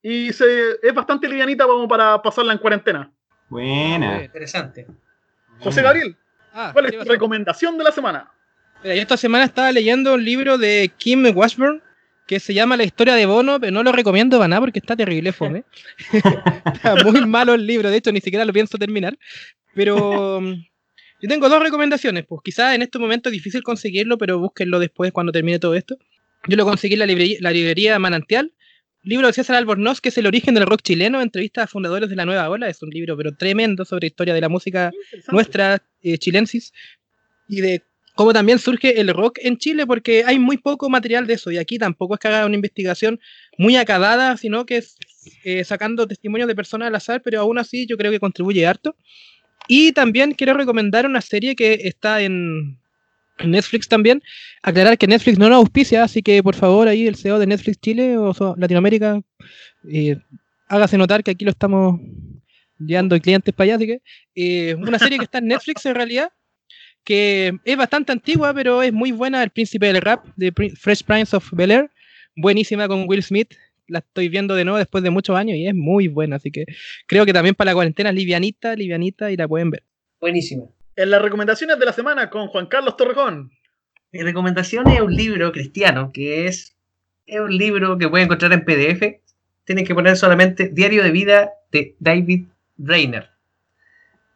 y 0.01 0.31
se, 0.31 0.77
es 0.81 0.93
bastante 0.93 1.27
livianita 1.27 1.65
como 1.65 1.87
para 1.87 2.21
pasarla 2.21 2.53
en 2.53 2.59
cuarentena. 2.59 3.11
Buena. 3.49 4.23
Interesante. 4.23 4.87
José 5.59 5.81
Gabriel, 5.81 6.15
Ah, 6.57 6.69
¿cuál 6.71 6.89
¿qué 6.89 6.95
es 6.95 7.03
tu 7.03 7.11
recomendación 7.11 7.77
de 7.77 7.83
la 7.83 7.91
semana? 7.91 8.31
Mira, 8.81 8.95
yo 8.95 9.01
esta 9.01 9.17
semana 9.17 9.43
estaba 9.43 9.73
leyendo 9.73 10.13
un 10.13 10.23
libro 10.23 10.57
de 10.57 10.89
Kim 10.97 11.25
Washburn 11.35 11.81
que 12.27 12.39
se 12.39 12.53
llama 12.53 12.77
La 12.77 12.85
historia 12.85 13.13
de 13.13 13.25
Bono, 13.25 13.59
pero 13.59 13.73
no 13.73 13.83
lo 13.83 13.91
recomiendo 13.91 14.37
para 14.37 14.47
nada 14.47 14.61
porque 14.61 14.79
está 14.79 14.95
terrible, 14.95 15.33
fome. 15.33 15.65
está 16.73 16.95
muy 17.03 17.25
malo 17.25 17.53
el 17.53 17.67
libro, 17.67 17.91
de 17.91 17.97
hecho 17.97 18.13
ni 18.13 18.21
siquiera 18.21 18.45
lo 18.45 18.53
pienso 18.53 18.77
terminar. 18.77 19.17
Pero 19.75 20.39
mm, 20.39 20.53
yo 21.21 21.29
tengo 21.29 21.49
dos 21.49 21.61
recomendaciones, 21.61 22.25
pues 22.25 22.39
quizás 22.41 22.73
en 22.73 22.83
este 22.83 22.99
momento 22.99 23.27
es 23.27 23.33
difícil 23.33 23.61
conseguirlo, 23.61 24.17
pero 24.17 24.39
búsquenlo 24.39 24.79
después 24.79 25.11
cuando 25.11 25.33
termine 25.33 25.59
todo 25.59 25.75
esto. 25.75 25.97
Yo 26.47 26.55
lo 26.55 26.63
conseguí 26.63 26.93
en 26.93 26.99
la 26.99 27.05
librería, 27.05 27.37
la 27.41 27.51
librería 27.51 27.99
Manantial, 27.99 28.53
libro 29.05 29.27
de 29.27 29.33
César 29.33 29.55
Albornoz, 29.55 30.01
que 30.01 30.09
es 30.09 30.17
el 30.17 30.27
origen 30.27 30.55
del 30.55 30.65
rock 30.65 30.81
chileno, 30.81 31.21
entrevista 31.21 31.63
a 31.63 31.67
fundadores 31.67 32.09
de 32.09 32.15
la 32.15 32.25
nueva 32.25 32.49
ola, 32.49 32.67
es 32.67 32.81
un 32.81 32.89
libro 32.89 33.15
pero 33.15 33.35
tremendo 33.35 33.85
sobre 33.85 34.07
historia 34.07 34.33
de 34.33 34.41
la 34.41 34.49
música 34.49 34.91
nuestra, 35.31 35.81
eh, 36.01 36.17
chilensis, 36.17 36.73
y 37.47 37.61
de 37.61 37.83
Como 38.15 38.31
también 38.31 38.59
surge 38.59 39.01
el 39.01 39.09
rock 39.09 39.39
en 39.41 39.57
Chile, 39.57 39.85
porque 39.85 40.23
hay 40.25 40.39
muy 40.39 40.57
poco 40.57 40.89
material 40.89 41.27
de 41.27 41.33
eso, 41.33 41.51
y 41.51 41.57
aquí 41.57 41.77
tampoco 41.77 42.15
es 42.15 42.19
que 42.19 42.29
haga 42.29 42.45
una 42.45 42.55
investigación 42.55 43.19
muy 43.57 43.75
acabada, 43.75 44.37
sino 44.37 44.65
que 44.65 44.77
es 44.77 44.97
eh, 45.43 45.63
sacando 45.65 46.07
testimonios 46.07 46.47
de 46.47 46.55
personas 46.55 46.87
al 46.87 46.95
azar, 46.95 47.21
pero 47.21 47.41
aún 47.41 47.57
así 47.57 47.85
yo 47.85 47.97
creo 47.97 48.11
que 48.11 48.19
contribuye 48.19 48.65
harto. 48.65 48.95
Y 49.67 49.91
también 49.91 50.33
quiero 50.33 50.53
recomendar 50.53 51.05
una 51.05 51.21
serie 51.21 51.55
que 51.55 51.73
está 51.83 52.21
en 52.21 52.79
Netflix 53.43 53.87
también. 53.87 54.21
Aclarar 54.61 54.97
que 54.97 55.07
Netflix 55.07 55.37
no 55.37 55.49
nos 55.49 55.57
auspicia, 55.57 56.03
así 56.03 56.21
que 56.21 56.41
por 56.41 56.55
favor 56.55 56.87
ahí 56.87 57.07
el 57.07 57.15
CEO 57.15 57.39
de 57.39 57.47
Netflix 57.47 57.79
Chile 57.79 58.17
o 58.17 58.33
Latinoamérica, 58.57 59.21
eh, 59.89 60.17
hágase 60.67 60.97
notar 60.97 61.23
que 61.23 61.31
aquí 61.31 61.45
lo 61.45 61.51
estamos 61.51 61.99
llevando 62.79 63.19
clientes 63.19 63.53
para 63.53 63.65
allá, 63.65 63.75
así 63.75 63.87
que 63.87 64.01
eh, 64.35 64.75
una 64.75 64.99
serie 64.99 65.17
que 65.17 65.25
está 65.25 65.37
en 65.39 65.47
Netflix 65.47 65.85
en 65.85 65.95
realidad, 65.95 66.29
que 67.03 67.57
es 67.63 67.77
bastante 67.77 68.11
antigua, 68.11 68.53
pero 68.53 68.81
es 68.81 68.91
muy 68.91 69.11
buena, 69.11 69.43
El 69.43 69.51
Príncipe 69.51 69.87
del 69.87 70.01
Rap, 70.01 70.25
de 70.35 70.51
Fresh 70.51 71.03
Prince 71.03 71.35
of 71.35 71.47
Bel 71.51 71.71
Air, 71.71 71.91
buenísima 72.35 72.87
con 72.87 73.07
Will 73.07 73.23
Smith, 73.23 73.53
la 73.87 73.99
estoy 73.99 74.29
viendo 74.29 74.55
de 74.55 74.65
nuevo 74.65 74.79
después 74.79 75.03
de 75.03 75.11
muchos 75.11 75.35
años 75.35 75.57
y 75.57 75.67
es 75.67 75.75
muy 75.75 76.07
buena, 76.07 76.37
así 76.37 76.51
que 76.51 76.65
creo 77.07 77.25
que 77.25 77.33
también 77.33 77.55
para 77.55 77.71
la 77.71 77.75
cuarentena 77.75 78.11
livianita, 78.11 78.75
livianita 78.75 79.31
y 79.31 79.37
la 79.37 79.47
pueden 79.47 79.69
ver. 79.69 79.83
Buenísima. 80.19 80.65
En 80.95 81.09
las 81.09 81.21
recomendaciones 81.21 81.77
de 81.79 81.85
la 81.85 81.93
semana 81.93 82.29
con 82.29 82.47
Juan 82.47 82.67
Carlos 82.67 82.95
Torrejón. 82.97 83.51
Mi 84.11 84.21
recomendación 84.21 84.87
es 84.89 85.01
un 85.01 85.13
libro 85.13 85.51
cristiano, 85.51 86.11
que 86.13 86.47
es, 86.47 86.77
es 87.25 87.39
un 87.39 87.57
libro 87.57 87.97
que 87.97 88.07
pueden 88.07 88.25
encontrar 88.25 88.53
en 88.53 88.63
PDF. 88.63 89.21
Tienen 89.65 89.85
que 89.85 89.95
poner 89.95 90.15
solamente 90.15 90.69
Diario 90.69 91.03
de 91.03 91.11
Vida 91.11 91.51
de 91.71 91.95
David 91.99 92.45
Brainerd. 92.77 93.27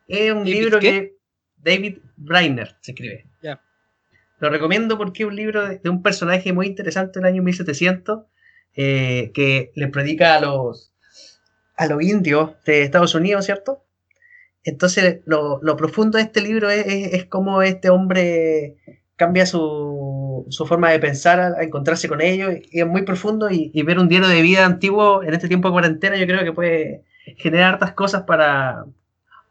Es 0.08 0.32
un 0.34 0.40
¿David 0.40 0.54
libro 0.54 0.80
qué? 0.80 0.92
que 0.92 1.16
David 1.58 2.00
Brainerd 2.18 2.76
se 2.82 2.92
escribe. 2.92 3.26
Ya. 3.42 3.62
Lo 4.40 4.50
recomiendo 4.50 4.98
porque 4.98 5.24
es 5.24 5.30
un 5.30 5.36
libro 5.36 5.68
de, 5.68 5.78
de 5.78 5.90
un 5.90 6.02
personaje 6.04 6.52
muy 6.52 6.68
interesante 6.68 7.20
del 7.20 7.28
año 7.28 7.44
1700 7.44 8.26
eh, 8.76 9.32
que 9.34 9.72
le 9.76 9.88
predica 9.88 10.36
a 10.36 10.42
los, 10.42 10.94
a 11.76 11.88
los 11.88 12.02
indios 12.02 12.52
de 12.66 12.84
Estados 12.84 13.16
Unidos, 13.16 13.46
¿cierto? 13.46 13.84
Entonces, 14.64 15.22
lo, 15.26 15.60
lo 15.62 15.76
profundo 15.78 16.18
de 16.18 16.24
este 16.24 16.42
libro 16.42 16.70
es, 16.70 16.86
es, 16.86 17.14
es 17.14 17.26
cómo 17.26 17.62
este 17.62 17.90
hombre 17.90 18.76
cambia 19.16 19.46
su, 19.46 20.46
su 20.50 20.66
forma 20.66 20.92
de 20.92 21.00
pensar 21.00 21.40
a, 21.40 21.48
a 21.60 21.64
encontrarse 21.64 22.08
con 22.08 22.22
ellos 22.22 22.54
y 22.72 22.80
es 22.80 22.88
muy 22.88 23.02
profundo 23.04 23.50
y, 23.52 23.72
y 23.74 23.84
ver 23.84 24.00
un 24.00 24.08
diario 24.08 24.30
de 24.30 24.42
vida 24.42 24.66
antiguo 24.66 25.24
en 25.24 25.34
este 25.34 25.48
tiempo 25.50 25.68
de 25.68 25.74
cuarentena 25.74 26.16
yo 26.18 26.26
creo 26.26 26.44
que 26.44 26.54
puede 26.54 27.04
generar 27.38 27.74
hartas 27.74 27.94
cosas 27.94 28.24
para, 28.24 28.86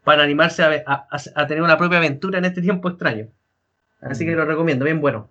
para 0.04 0.22
animarse 0.22 0.62
a, 0.62 0.84
a- 0.86 1.06
a 1.34 1.46
tener 1.46 1.62
una 1.62 1.76
propia 1.78 1.98
aventura 1.98 2.38
en 2.38 2.46
este 2.46 2.62
tiempo 2.62 2.88
extraño. 2.88 3.28
Así 4.00 4.24
que 4.24 4.32
lo 4.32 4.44
recomiendo, 4.44 4.84
bien 4.84 5.00
bueno. 5.00 5.30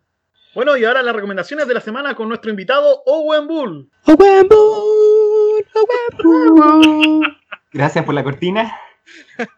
Bueno, 0.54 0.76
y 0.78 0.86
ahora 0.86 1.02
las 1.04 1.16
recomendaciones 1.16 1.68
de 1.68 1.74
la 1.74 1.82
semana 1.82 2.16
con 2.16 2.28
nuestro 2.30 2.50
invitado 2.52 3.02
Owen 3.06 3.48
Bull. 3.48 3.90
Owen 4.06 4.48
Bull, 4.50 5.66
Owen 5.74 6.56
Bull. 6.62 7.38
Gracias 7.74 8.04
por 8.06 8.14
la 8.14 8.24
cortina. 8.24 8.72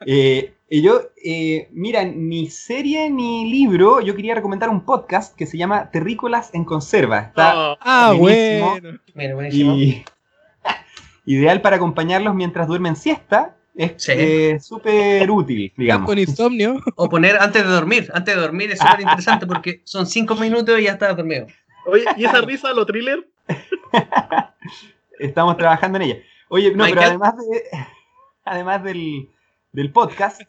Eh, 0.05 0.53
y 0.69 0.81
yo, 0.81 1.01
eh, 1.23 1.67
mira, 1.71 2.03
ni 2.05 2.49
serie 2.49 3.09
ni 3.09 3.49
libro, 3.49 4.01
yo 4.01 4.15
quería 4.15 4.35
recomendar 4.35 4.69
un 4.69 4.85
podcast 4.85 5.35
que 5.35 5.45
se 5.47 5.57
llama 5.57 5.89
Terrícolas 5.91 6.53
en 6.53 6.65
Conserva. 6.65 7.19
Está 7.19 7.51
Ah, 7.71 7.77
Ah, 7.81 8.13
Buenísimo. 8.17 8.69
bueno. 8.71 8.99
Mira, 9.15 9.33
buenísimo. 9.35 9.73
y 9.75 10.05
ideal 11.25 11.61
para 11.61 11.77
acompañarlos 11.77 12.35
mientras 12.35 12.67
duermen 12.67 12.95
siesta. 12.95 13.55
Es 13.75 13.93
Sí. 13.97 14.11
eh, 14.15 14.59
súper 14.59 15.29
útil, 15.31 15.71
digamos. 15.77 16.05
Con 16.07 16.19
insomnio. 16.19 16.81
O 16.95 17.07
poner 17.07 17.37
antes 17.37 17.63
de 17.63 17.69
dormir. 17.69 18.09
Antes 18.13 18.35
de 18.35 18.41
dormir 18.41 18.71
es 18.71 18.79
súper 18.79 18.99
interesante 19.01 19.47
porque 19.47 19.81
son 19.85 20.05
cinco 20.05 20.35
minutos 20.35 20.77
y 20.79 20.83
ya 20.83 20.91
estás 20.93 21.15
dormido. 21.15 21.47
oye, 21.85 22.03
¿y 22.17 22.25
esa 22.25 22.41
risa, 22.41 22.73
lo 22.73 22.85
thriller? 22.85 23.27
Estamos 25.19 25.57
trabajando 25.57 25.97
en 25.97 26.01
ella. 26.03 26.15
Oye, 26.49 26.73
no, 26.75 26.85
pero 26.85 27.01
además, 27.01 27.33
de, 27.37 27.63
además 28.45 28.83
del, 28.83 29.29
del 29.71 29.91
podcast, 29.91 30.41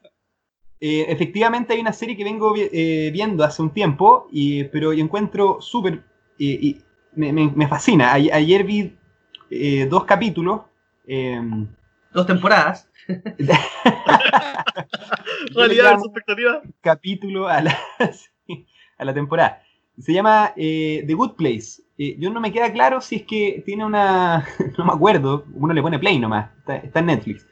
eh, 0.80 1.06
efectivamente 1.08 1.74
hay 1.74 1.80
una 1.80 1.92
serie 1.92 2.16
que 2.16 2.24
vengo 2.24 2.54
eh, 2.56 3.10
viendo 3.12 3.44
hace 3.44 3.62
un 3.62 3.70
tiempo, 3.70 4.28
y, 4.32 4.64
pero 4.64 4.92
yo 4.92 5.04
encuentro 5.04 5.60
súper... 5.60 5.94
eh, 6.38 6.58
y 6.60 6.82
me, 7.14 7.32
me- 7.32 7.52
me 7.54 7.68
fascina. 7.68 8.10
A- 8.12 8.14
ayer 8.14 8.64
vi 8.64 8.96
dos 9.88 10.04
capítulos. 10.04 10.62
eh, 11.06 11.40
Dos 12.12 12.26
temporadas. 12.26 12.88
Realidad 15.54 15.98
capítulo 16.80 17.48
a 17.48 17.60
la, 17.62 17.78
a 18.98 19.04
la 19.04 19.14
temporada. 19.14 19.62
Se 19.98 20.12
llama 20.12 20.52
eh, 20.56 21.04
The 21.06 21.14
Good 21.14 21.32
Place. 21.34 21.82
Eh, 21.98 22.16
yo 22.18 22.30
no 22.30 22.40
me 22.40 22.52
queda 22.52 22.72
claro 22.72 23.00
si 23.00 23.16
es 23.16 23.22
que 23.24 23.62
tiene 23.66 23.84
una. 23.84 24.46
No 24.78 24.84
me 24.84 24.92
acuerdo. 24.92 25.44
Uno 25.54 25.74
le 25.74 25.82
pone 25.82 25.98
play 25.98 26.18
nomás. 26.18 26.50
Está, 26.58 26.76
está 26.76 27.00
en 27.00 27.06
Netflix. 27.06 27.46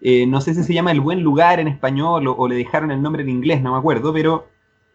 Eh, 0.00 0.26
no 0.26 0.40
sé 0.40 0.54
si 0.54 0.62
se 0.62 0.72
llama 0.72 0.92
El 0.92 1.00
Buen 1.00 1.22
Lugar 1.22 1.58
en 1.60 1.68
español 1.68 2.28
o, 2.28 2.48
le 2.48 2.54
dejaron 2.54 2.90
el 2.90 3.02
nombre 3.02 3.22
en 3.22 3.28
inglés, 3.30 3.60
no 3.62 3.72
me 3.72 3.78
acuerdo. 3.78 4.12
Pero 4.12 4.48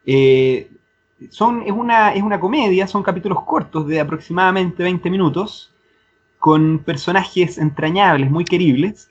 eh, 0.05 0.71
son, 1.29 1.63
es, 1.63 1.71
una, 1.71 2.13
es 2.13 2.23
una 2.23 2.39
comedia, 2.39 2.87
son 2.87 3.03
capítulos 3.03 3.43
cortos 3.43 3.87
de 3.87 3.99
aproximadamente 3.99 4.83
20 4.83 5.09
minutos. 5.09 5.69
Con 6.39 6.79
personajes 6.79 7.57
entrañables, 7.57 8.29
muy 8.29 8.43
queribles. 8.43 9.09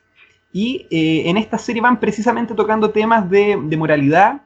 Y 0.53 0.87
eh, 0.91 1.31
en 1.31 1.39
esta 1.39 1.57
serie 1.57 1.81
van 1.81 1.99
precisamente 1.99 2.55
tocando 2.55 2.91
temas 2.91 3.31
de, 3.31 3.59
de 3.63 3.77
moralidad, 3.77 4.43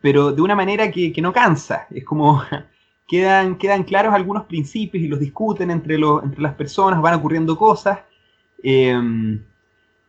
pero 0.00 0.32
de 0.32 0.40
una 0.40 0.54
manera 0.54 0.90
que, 0.90 1.12
que 1.12 1.20
no 1.20 1.32
cansa. 1.32 1.86
Es 1.90 2.04
como 2.04 2.42
quedan, 3.08 3.56
quedan 3.56 3.84
claros 3.84 4.14
algunos 4.14 4.44
principios 4.44 5.04
y 5.04 5.08
los 5.08 5.20
discuten 5.20 5.70
entre, 5.70 5.98
los, 5.98 6.22
entre 6.22 6.40
las 6.40 6.54
personas, 6.54 7.02
van 7.02 7.14
ocurriendo 7.14 7.56
cosas. 7.56 7.98
eh, 8.62 8.98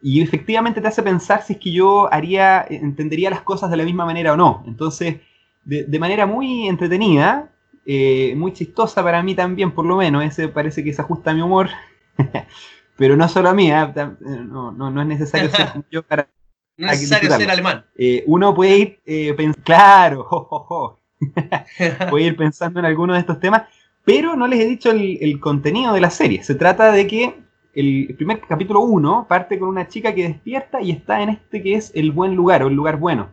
y 0.01 0.21
efectivamente 0.21 0.81
te 0.81 0.87
hace 0.87 1.03
pensar 1.03 1.41
si 1.43 1.53
es 1.53 1.59
que 1.59 1.71
yo 1.71 2.11
haría, 2.13 2.65
entendería 2.69 3.29
las 3.29 3.41
cosas 3.41 3.71
de 3.71 3.77
la 3.77 3.83
misma 3.83 4.05
manera 4.05 4.33
o 4.33 4.37
no. 4.37 4.63
Entonces, 4.67 5.17
de, 5.63 5.83
de 5.85 5.99
manera 5.99 6.25
muy 6.25 6.67
entretenida, 6.67 7.51
eh, 7.85 8.33
muy 8.37 8.53
chistosa 8.53 9.03
para 9.03 9.23
mí 9.23 9.35
también, 9.35 9.71
por 9.71 9.85
lo 9.85 9.97
menos, 9.97 10.23
ese 10.23 10.47
parece 10.49 10.83
que 10.83 10.93
se 10.93 11.01
ajusta 11.01 11.31
a 11.31 11.33
mi 11.33 11.41
humor. 11.41 11.69
Pero 12.97 13.17
no 13.17 13.27
solo 13.27 13.49
a 13.49 13.53
mí, 13.53 13.71
¿ah? 13.71 13.93
Tam- 13.93 14.17
no, 14.19 14.71
no, 14.71 14.89
no 14.91 15.01
es 15.01 15.07
necesario 15.07 15.49
ser 15.49 15.67
yo 15.91 16.03
para 16.03 16.27
No 16.77 16.87
es 16.87 16.99
necesario 16.99 17.29
ser 17.31 17.49
alemán. 17.49 17.85
eh, 17.97 18.23
uno 18.27 18.53
puede 18.53 18.77
ir 18.77 19.35
pensando, 19.35 19.63
claro, 19.63 20.99
puede 22.09 22.25
ir 22.25 22.35
pensando 22.37 22.79
en 22.79 22.85
alguno 22.85 23.13
de 23.13 23.19
estos 23.19 23.39
temas, 23.39 23.63
pero 24.03 24.35
no 24.35 24.47
les 24.47 24.59
he 24.59 24.65
dicho 24.65 24.91
el, 24.91 25.17
el 25.21 25.39
contenido 25.39 25.93
de 25.93 26.01
la 26.01 26.09
serie. 26.09 26.43
Se 26.43 26.55
trata 26.55 26.91
de 26.91 27.07
que 27.07 27.35
el 27.75 28.15
primer 28.15 28.39
capítulo 28.41 28.79
1 28.81 29.25
parte 29.27 29.59
con 29.59 29.69
una 29.69 29.87
chica 29.87 30.15
que 30.15 30.27
despierta 30.27 30.81
y 30.81 30.91
está 30.91 31.21
en 31.21 31.29
este 31.29 31.61
que 31.61 31.75
es 31.75 31.91
el 31.93 32.11
buen 32.11 32.33
lugar 32.35 32.63
o 32.63 32.67
el 32.67 32.73
lugar 32.73 32.97
bueno. 32.97 33.29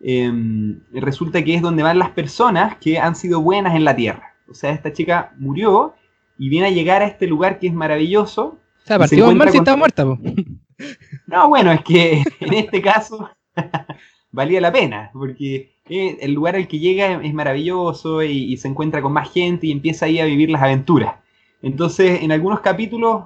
Em, 0.00 0.80
resulta 0.92 1.42
que 1.42 1.54
es 1.54 1.62
donde 1.62 1.82
van 1.82 1.98
las 1.98 2.10
personas 2.10 2.76
que 2.76 2.98
han 2.98 3.16
sido 3.16 3.40
buenas 3.40 3.74
en 3.74 3.84
la 3.84 3.96
tierra. 3.96 4.34
O 4.48 4.54
sea, 4.54 4.70
esta 4.70 4.92
chica 4.92 5.32
murió 5.38 5.94
y 6.38 6.48
viene 6.48 6.66
a 6.68 6.70
llegar 6.70 7.02
a 7.02 7.06
este 7.06 7.26
lugar 7.26 7.58
que 7.58 7.66
es 7.68 7.72
maravilloso. 7.74 8.44
O 8.44 8.86
sea, 8.86 8.96
se 8.96 8.98
partimos 9.00 9.32
encuentra 9.32 9.44
mal 9.46 9.52
si 9.52 9.58
con- 9.58 9.64
está 9.66 9.76
muerta, 9.76 10.04
po. 10.04 10.18
No, 11.26 11.48
bueno, 11.48 11.72
es 11.72 11.80
que 11.82 12.22
en 12.40 12.52
este 12.52 12.82
caso 12.82 13.30
valía 14.30 14.60
la 14.60 14.70
pena, 14.70 15.10
porque 15.14 15.72
eh, 15.88 16.18
el 16.20 16.34
lugar 16.34 16.54
al 16.56 16.68
que 16.68 16.78
llega 16.78 17.22
es 17.22 17.32
maravilloso 17.32 18.22
y, 18.22 18.52
y 18.52 18.56
se 18.58 18.68
encuentra 18.68 19.00
con 19.00 19.12
más 19.14 19.32
gente 19.32 19.66
y 19.66 19.72
empieza 19.72 20.04
ahí 20.04 20.20
a 20.20 20.26
vivir 20.26 20.50
las 20.50 20.62
aventuras. 20.62 21.14
Entonces, 21.62 22.22
en 22.22 22.30
algunos 22.32 22.60
capítulos 22.60 23.24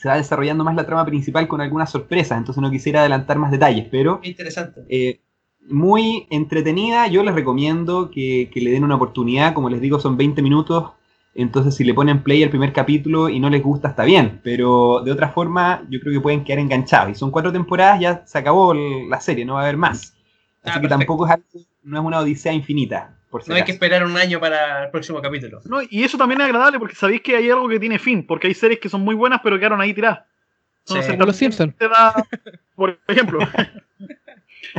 se 0.00 0.08
va 0.08 0.16
desarrollando 0.16 0.64
más 0.64 0.74
la 0.74 0.86
trama 0.86 1.04
principal 1.04 1.46
con 1.48 1.60
algunas 1.60 1.90
sorpresas, 1.90 2.38
entonces 2.38 2.62
no 2.62 2.70
quisiera 2.70 3.00
adelantar 3.00 3.38
más 3.38 3.50
detalles, 3.50 3.86
pero 3.90 4.20
Interesante. 4.22 4.82
eh, 4.88 5.20
muy 5.68 6.26
entretenida, 6.30 7.06
yo 7.06 7.22
les 7.22 7.34
recomiendo 7.34 8.10
que, 8.10 8.50
que 8.52 8.60
le 8.60 8.70
den 8.70 8.84
una 8.84 8.96
oportunidad, 8.96 9.52
como 9.54 9.68
les 9.70 9.80
digo, 9.80 10.00
son 10.00 10.16
20 10.16 10.42
minutos, 10.42 10.92
entonces 11.34 11.74
si 11.76 11.84
le 11.84 11.94
ponen 11.94 12.22
play 12.22 12.42
al 12.42 12.50
primer 12.50 12.72
capítulo 12.72 13.28
y 13.28 13.38
no 13.38 13.50
les 13.50 13.62
gusta, 13.62 13.88
está 13.88 14.04
bien, 14.04 14.40
pero 14.42 15.02
de 15.04 15.12
otra 15.12 15.28
forma 15.30 15.86
yo 15.90 16.00
creo 16.00 16.14
que 16.14 16.20
pueden 16.20 16.44
quedar 16.44 16.58
enganchados. 16.58 17.10
Y 17.12 17.14
son 17.14 17.30
cuatro 17.30 17.52
temporadas, 17.52 18.00
ya 18.00 18.26
se 18.26 18.38
acabó 18.38 18.72
el- 18.72 19.08
la 19.08 19.20
serie, 19.20 19.44
no 19.44 19.54
va 19.54 19.60
a 19.60 19.62
haber 19.64 19.76
más. 19.76 20.14
Ah, 20.64 20.70
Así 20.70 20.80
que 20.80 20.88
tampoco 20.88 21.26
es 21.26 21.32
algo, 21.32 21.46
no 21.84 21.98
es 22.00 22.04
una 22.04 22.18
odisea 22.20 22.52
infinita, 22.52 23.16
por 23.30 23.42
si 23.42 23.50
No 23.50 23.56
hay 23.56 23.64
que 23.64 23.72
esperar 23.72 24.04
un 24.04 24.16
año 24.16 24.40
para 24.40 24.84
el 24.84 24.90
próximo 24.90 25.22
capítulo. 25.22 25.60
No, 25.64 25.78
y 25.88 26.02
eso 26.04 26.18
también 26.18 26.40
es 26.40 26.46
agradable 26.46 26.78
porque 26.78 26.94
sabéis 26.94 27.20
que 27.22 27.36
hay 27.36 27.48
algo 27.50 27.68
que 27.68 27.78
tiene 27.80 27.98
fin, 27.98 28.26
porque 28.26 28.48
hay 28.48 28.54
series 28.54 28.80
que 28.80 28.88
son 28.88 29.02
muy 29.02 29.14
buenas 29.14 29.40
pero 29.42 29.58
quedaron 29.58 29.80
ahí 29.80 29.94
tiradas. 29.94 30.20
Entonces, 30.86 31.06
Sí. 31.06 31.12
Como 31.12 31.26
los 31.26 31.36
Simpsons. 31.36 31.74
da, 31.78 32.14
por 32.74 32.98
ejemplo. 33.06 33.38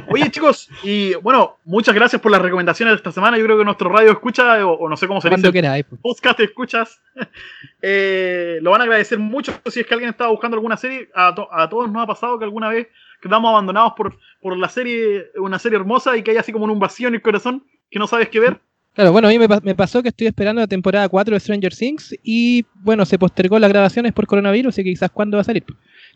Oye 0.10 0.30
chicos, 0.30 0.70
y 0.84 1.16
bueno, 1.16 1.58
muchas 1.66 1.94
gracias 1.96 2.22
por 2.22 2.32
las 2.32 2.42
recomendaciones 2.42 2.94
de 2.94 2.96
esta 2.98 3.12
semana. 3.12 3.38
Yo 3.38 3.44
creo 3.46 3.58
que 3.58 3.66
nuestro 3.66 3.90
radio 3.90 4.12
escucha, 4.12 4.66
o, 4.66 4.74
o 4.74 4.88
no 4.90 4.96
sé 4.96 5.08
cómo 5.08 5.20
se 5.22 5.28
Cuando 5.28 5.48
dice, 5.48 5.54
queráis, 5.54 5.86
po. 5.86 5.98
podcast 5.98 6.40
escuchas, 6.40 7.02
eh, 7.82 8.60
lo 8.62 8.72
van 8.72 8.82
a 8.82 8.84
agradecer 8.84 9.18
mucho 9.20 9.54
si 9.68 9.80
es 9.82 9.86
que 9.88 9.94
alguien 9.94 10.10
estaba 10.12 10.30
buscando 10.30 10.56
alguna 10.56 10.78
serie. 10.78 11.10
A, 11.14 11.34
to- 11.34 11.52
a 11.52 11.68
todos 11.70 11.92
nos 11.92 12.04
ha 12.04 12.08
pasado 12.08 12.38
que 12.38 12.46
alguna 12.46 12.70
vez 12.70 12.88
quedamos 13.22 13.50
abandonados 13.50 13.94
por, 13.98 14.18
por 14.42 14.56
la 14.58 14.70
serie, 14.70 15.28
una 15.38 15.60
serie 15.60 15.78
hermosa 15.80 16.16
y 16.16 16.24
que 16.24 16.32
hay 16.32 16.38
así 16.38 16.52
como 16.52 16.66
un 16.66 16.80
vacío 16.80 17.08
en 17.08 17.16
el 17.16 17.22
corazón 17.22 17.66
que 17.92 18.00
no 18.00 18.08
sabes 18.08 18.30
qué 18.30 18.40
ver. 18.40 18.60
Claro, 18.94 19.12
bueno, 19.14 19.28
a 19.30 19.32
mí 19.32 19.40
me, 19.40 19.48
pa- 19.48 19.62
me 19.64 19.74
pasó 19.76 20.02
que 20.04 20.10
estoy 20.10 20.28
esperando 20.28 20.60
la 20.62 20.68
temporada 20.68 21.08
4 21.08 21.34
de 21.34 21.40
Stranger 21.40 21.74
Things 21.74 22.14
y 22.24 22.66
bueno, 22.74 23.06
se 23.06 23.18
postergó 23.20 23.58
las 23.60 23.70
grabaciones 23.70 24.12
por 24.12 24.26
coronavirus 24.28 24.78
y 24.80 24.84
quizás 24.84 25.10
cuándo 25.12 25.38
va 25.38 25.42
a 25.42 25.44
salir. 25.46 25.64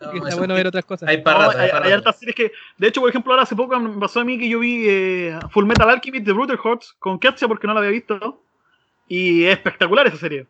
No, 0.00 0.26
está 0.26 0.36
bueno 0.36 0.54
que- 0.54 0.58
ver 0.58 0.66
otras 0.66 0.84
cosas. 0.84 1.08
Hay 1.08 1.22
para 1.22 1.38
No, 1.38 1.44
rato, 1.46 1.58
hay, 1.58 1.64
hay 1.66 1.70
para 1.70 1.84
hay 1.86 1.90
rato. 1.92 2.08
hartas 2.08 2.18
series 2.18 2.34
que, 2.36 2.52
de 2.78 2.88
hecho, 2.88 3.00
por 3.00 3.08
ejemplo, 3.10 3.32
ahora 3.32 3.42
hace 3.44 3.54
poco 3.56 3.78
me 3.78 4.00
pasó 4.00 4.20
a 4.20 4.24
mí 4.24 4.38
que 4.38 4.48
yo 4.48 4.58
vi 4.60 4.84
eh, 4.86 5.38
Full 5.50 5.64
Metal 5.66 5.88
Alchemist 5.88 6.26
de 6.26 6.32
Brotherhood 6.32 6.80
con 6.98 7.18
Katja 7.18 7.46
porque 7.48 7.66
no 7.66 7.74
la 7.74 7.80
había 7.80 7.92
visto. 7.92 8.42
Y 9.06 9.44
es 9.44 9.52
espectacular 9.56 10.06
esa 10.06 10.16
serie. 10.18 10.46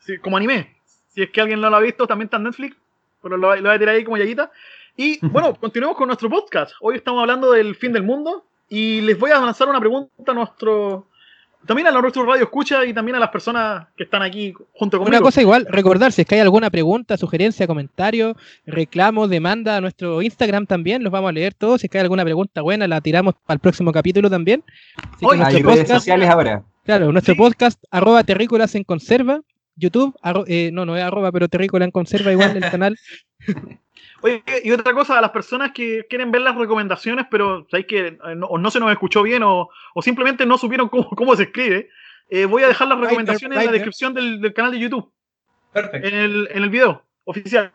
Sí, 0.00 0.18
como 0.18 0.36
anime. 0.36 0.74
Si 1.14 1.22
es 1.22 1.30
que 1.30 1.40
alguien 1.40 1.60
no 1.60 1.70
la 1.70 1.76
ha 1.76 1.80
visto, 1.80 2.06
también 2.08 2.26
está 2.26 2.36
en 2.38 2.44
Netflix. 2.44 2.76
Pero 3.22 3.36
lo, 3.36 3.54
lo 3.54 3.62
voy 3.62 3.70
a 3.74 3.78
tirar 3.78 3.94
ahí 3.94 4.02
como 4.04 4.16
yayita. 4.16 4.50
Y 4.96 5.24
bueno, 5.28 5.54
continuemos 5.54 5.96
con 5.96 6.08
nuestro 6.08 6.28
podcast. 6.28 6.72
Hoy 6.80 6.96
estamos 6.96 7.20
hablando 7.20 7.52
del 7.52 7.74
fin 7.76 7.92
del 7.92 8.02
mundo. 8.02 8.44
Y 8.74 9.00
les 9.02 9.18
voy 9.18 9.30
a 9.30 9.38
lanzar 9.40 9.68
una 9.68 9.78
pregunta 9.80 10.32
a 10.32 10.34
nuestro. 10.34 11.06
También 11.66 11.86
a 11.88 11.92
nuestro 11.92 12.24
radio 12.26 12.42
escucha 12.44 12.84
y 12.84 12.92
también 12.92 13.16
a 13.16 13.18
las 13.18 13.30
personas 13.30 13.86
que 13.96 14.02
están 14.04 14.20
aquí 14.20 14.52
junto 14.74 14.98
conmigo. 14.98 15.16
Una 15.16 15.22
cosa 15.24 15.40
igual, 15.40 15.66
recordar 15.70 16.12
si 16.12 16.20
es 16.20 16.26
que 16.28 16.34
hay 16.34 16.40
alguna 16.42 16.68
pregunta, 16.68 17.16
sugerencia, 17.16 17.66
comentario, 17.66 18.36
reclamo, 18.66 19.28
demanda 19.28 19.76
a 19.76 19.80
nuestro 19.80 20.20
Instagram 20.20 20.66
también, 20.66 21.02
los 21.02 21.10
vamos 21.10 21.30
a 21.30 21.32
leer 21.32 21.54
todos. 21.54 21.80
Si 21.80 21.86
es 21.86 21.90
que 21.90 21.96
hay 21.98 22.02
alguna 22.02 22.22
pregunta 22.24 22.60
buena, 22.60 22.86
la 22.86 23.00
tiramos 23.00 23.34
para 23.46 23.54
el 23.54 23.60
próximo 23.60 23.92
capítulo 23.92 24.28
también. 24.28 24.62
Así 24.96 25.26
que 25.26 25.42
Hay 25.42 25.62
redes 25.62 25.64
podcast, 25.64 25.90
sociales 26.00 26.28
ahora. 26.28 26.62
claro, 26.84 27.12
nuestro 27.12 27.32
Sí. 27.34 27.38
podcast, 27.38 27.82
arroba 27.90 28.24
terrícolas 28.24 28.74
en 28.74 28.84
conserva, 28.84 29.40
YouTube, 29.76 30.14
arro- 30.22 30.44
eh, 30.46 30.68
no, 30.70 30.84
no 30.84 30.96
es 30.98 31.02
arroba, 31.02 31.32
pero 31.32 31.48
terrícola 31.48 31.86
en 31.86 31.92
conserva 31.92 32.30
igual 32.30 32.56
el 32.58 32.70
canal. 32.70 32.98
Oye, 34.24 34.42
y 34.64 34.70
otra 34.70 34.94
cosa, 34.94 35.18
a 35.18 35.20
las 35.20 35.32
personas 35.32 35.72
que 35.72 36.06
quieren 36.08 36.30
ver 36.32 36.40
las 36.40 36.56
recomendaciones, 36.56 37.26
pero 37.30 37.66
sabéis 37.70 37.86
que 37.86 38.06
eh, 38.06 38.34
no, 38.34 38.46
o 38.46 38.56
no 38.56 38.70
se 38.70 38.80
nos 38.80 38.90
escuchó 38.90 39.22
bien 39.22 39.42
o, 39.42 39.68
o 39.94 40.02
simplemente 40.02 40.46
no 40.46 40.56
supieron 40.56 40.88
cómo, 40.88 41.10
cómo 41.10 41.36
se 41.36 41.42
escribe, 41.42 41.90
eh, 42.30 42.46
voy 42.46 42.62
a 42.62 42.68
dejar 42.68 42.88
las 42.88 42.98
recomendaciones 42.98 43.58
en 43.58 43.66
la 43.66 43.72
descripción 43.72 44.14
del, 44.14 44.40
del 44.40 44.54
canal 44.54 44.72
de 44.72 44.78
YouTube, 44.78 45.12
Perfecto. 45.74 46.08
en 46.08 46.14
el, 46.14 46.48
en 46.50 46.62
el 46.62 46.70
video 46.70 47.02
oficial, 47.24 47.70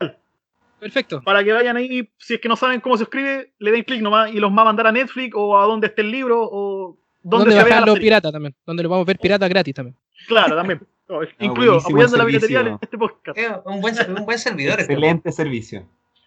Perfecto. 0.79 1.21
para 1.21 1.43
que 1.43 1.53
vayan 1.53 1.77
ahí, 1.77 2.09
si 2.17 2.33
es 2.33 2.41
que 2.41 2.49
no 2.49 2.55
saben 2.55 2.81
cómo 2.81 2.97
se 2.97 3.03
escribe, 3.03 3.51
le 3.59 3.71
den 3.71 3.83
clic 3.83 4.01
nomás 4.01 4.33
y 4.33 4.39
los 4.39 4.49
va 4.49 4.63
a 4.63 4.65
mandar 4.65 4.87
a 4.87 4.91
Netflix 4.91 5.35
o 5.37 5.55
a 5.55 5.67
donde 5.67 5.85
esté 5.85 6.01
el 6.01 6.09
libro 6.09 6.49
o 6.51 6.97
donde 7.21 7.51
se 7.51 7.63
vea 7.63 7.81
la 7.81 7.85
serie. 7.85 8.01
pirata 8.01 8.31
también, 8.31 8.55
donde 8.65 8.81
lo 8.81 8.89
vamos 8.89 9.05
a 9.05 9.07
ver 9.07 9.19
pirata 9.19 9.47
gratis 9.47 9.75
también. 9.75 9.95
Claro, 10.27 10.55
también. 10.55 10.81
Oh, 11.09 11.21
incluido, 11.39 11.77
apoyando 11.77 12.15
el 12.15 12.19
la 12.21 12.25
piratería 12.25 12.57
servicio. 12.57 12.77
de 12.79 12.85
este 12.85 12.97
podcast. 12.97 13.37
Es 13.37 13.51
un 13.65 13.81
buen, 13.81 13.95
un 14.17 14.25
buen 14.25 14.39
servidor. 14.39 14.79
este. 14.79 14.93
Excelente 14.93 15.31
servicio. 15.31 15.85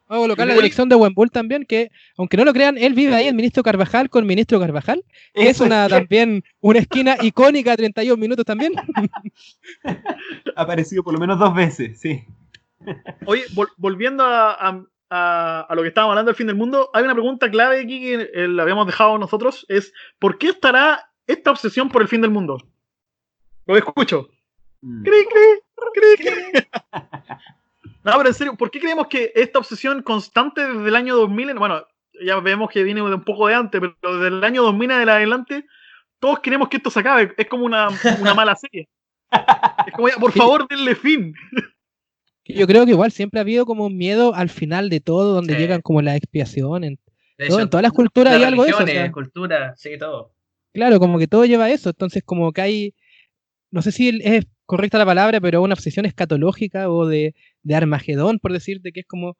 Vamos 0.08 0.24
a 0.24 0.26
colocar 0.26 0.46
la 0.46 0.54
dirección 0.54 0.88
de 0.88 0.96
Bull 0.96 1.30
también, 1.30 1.64
que 1.64 1.90
aunque 2.18 2.36
no 2.36 2.44
lo 2.44 2.52
crean, 2.52 2.76
él 2.76 2.92
vive 2.94 3.14
ahí 3.14 3.28
en 3.28 3.36
Ministro 3.36 3.62
Carvajal 3.62 4.10
con 4.10 4.26
Ministro 4.26 4.60
Carvajal. 4.60 5.04
Es 5.32 5.56
Eso 5.56 5.64
una 5.64 5.84
que 5.84 5.94
también 5.94 6.44
una 6.60 6.80
esquina 6.80 7.16
icónica, 7.22 7.76
31 7.76 8.20
minutos 8.20 8.44
también. 8.44 8.72
ha 9.84 10.62
aparecido 10.62 11.02
por 11.02 11.14
lo 11.14 11.20
menos 11.20 11.38
dos 11.38 11.54
veces, 11.54 11.98
sí. 12.00 12.24
Oye, 13.26 13.44
vol- 13.54 13.72
volviendo 13.76 14.24
a, 14.24 14.52
a- 14.52 14.84
a- 15.10 15.60
a 15.68 15.74
lo 15.74 15.82
que 15.82 15.88
estábamos 15.88 16.12
hablando 16.12 16.30
del 16.30 16.36
fin 16.36 16.46
del 16.46 16.56
mundo, 16.56 16.90
hay 16.92 17.04
una 17.04 17.14
pregunta 17.14 17.50
clave 17.50 17.80
aquí 17.80 18.00
que 18.00 18.30
eh, 18.34 18.48
la 18.48 18.62
habíamos 18.62 18.86
dejado 18.86 19.16
nosotros, 19.18 19.64
es 19.68 19.92
¿por 20.18 20.36
qué 20.38 20.48
estará 20.48 21.10
esta 21.26 21.50
obsesión 21.50 21.88
por 21.90 22.02
el 22.02 22.08
fin 22.08 22.20
del 22.20 22.30
mundo? 22.30 22.58
Lo 23.66 23.76
escucho. 23.76 24.28
Mm. 24.80 25.02
Cri, 25.04 25.12
cri, 25.30 26.16
cri, 26.16 26.26
cri. 26.52 26.66
No, 28.04 28.12
pero 28.16 28.28
en 28.28 28.34
serio, 28.34 28.54
¿por 28.56 28.70
qué 28.70 28.80
creemos 28.80 29.06
que 29.06 29.32
esta 29.34 29.58
obsesión 29.58 30.02
constante 30.02 30.66
desde 30.66 30.88
el 30.88 30.96
año 30.96 31.14
2000, 31.16 31.50
en- 31.50 31.58
bueno, 31.58 31.86
ya 32.24 32.38
vemos 32.40 32.70
que 32.70 32.82
viene 32.82 33.00
de 33.00 33.14
un 33.14 33.24
poco 33.24 33.46
de 33.48 33.54
antes, 33.54 33.80
pero 33.80 34.16
desde 34.18 34.28
el 34.28 34.42
año 34.44 34.62
2000 34.62 34.90
en 34.90 35.08
adelante, 35.08 35.64
todos 36.18 36.40
queremos 36.40 36.68
que 36.68 36.76
esto 36.78 36.90
se 36.90 37.00
acabe, 37.00 37.32
es 37.36 37.46
como 37.48 37.64
una, 37.64 37.88
una 38.20 38.34
mala 38.34 38.54
serie. 38.56 38.88
Es 39.86 39.92
como, 39.94 40.08
ya, 40.08 40.16
por 40.16 40.32
favor, 40.32 40.66
denle 40.68 40.94
fin. 40.94 41.34
Yo 42.44 42.66
creo 42.66 42.84
que 42.84 42.90
igual 42.90 43.12
siempre 43.12 43.38
ha 43.38 43.42
habido 43.42 43.64
como 43.66 43.86
un 43.86 43.96
miedo 43.96 44.34
al 44.34 44.48
final 44.50 44.90
de 44.90 45.00
todo, 45.00 45.32
donde 45.34 45.54
Sí. 45.54 45.60
llegan 45.60 45.80
como 45.80 46.02
la 46.02 46.16
expiación. 46.16 46.84
En, 46.84 46.98
todo- 47.48 47.60
en 47.60 47.70
todas 47.70 47.82
las 47.82 47.92
culturas 47.92 48.34
hay 48.34 48.40
las 48.40 48.48
algo 48.48 48.64
de 48.64 48.70
eso. 48.70 48.82
o 48.82 48.86
sea, 48.86 49.12
cultura, 49.12 49.74
sí, 49.76 49.96
todo. 49.98 50.34
claro, 50.74 50.98
como 50.98 51.18
que 51.18 51.28
todo 51.28 51.44
lleva 51.44 51.64
a 51.66 51.70
eso. 51.70 51.90
Entonces, 51.90 52.22
como 52.24 52.52
que 52.52 52.60
hay, 52.60 52.94
no 53.70 53.80
sé 53.80 53.92
si 53.92 54.20
es 54.22 54.44
correcta 54.66 54.98
la 54.98 55.06
palabra, 55.06 55.40
pero 55.40 55.62
una 55.62 55.74
obsesión 55.74 56.04
escatológica 56.04 56.90
o 56.90 57.06
de, 57.06 57.34
de 57.62 57.74
Armagedón, 57.74 58.38
por 58.38 58.52
decirte 58.52 58.92
que 58.92 59.00
es 59.00 59.06
como. 59.06 59.36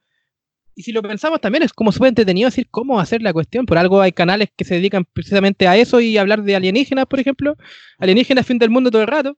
Y 0.74 0.84
si 0.84 0.92
lo 0.92 1.02
pensamos 1.02 1.38
también 1.40 1.62
es 1.62 1.72
como 1.74 1.92
súper 1.92 2.08
entretenido 2.08 2.48
decir 2.48 2.66
cómo 2.70 2.98
hacer 2.98 3.20
la 3.20 3.32
cuestión. 3.34 3.66
Por 3.66 3.76
algo 3.76 4.00
hay 4.00 4.12
canales 4.12 4.48
que 4.56 4.64
se 4.64 4.74
dedican 4.76 5.04
precisamente 5.12 5.68
a 5.68 5.76
eso 5.76 6.00
y 6.00 6.16
hablar 6.16 6.42
de 6.42 6.56
alienígenas, 6.56 7.04
por 7.06 7.20
ejemplo. 7.20 7.56
Alienígenas, 7.98 8.46
fin 8.46 8.58
del 8.58 8.70
mundo 8.70 8.90
todo 8.90 9.02
el 9.02 9.08
rato. 9.08 9.36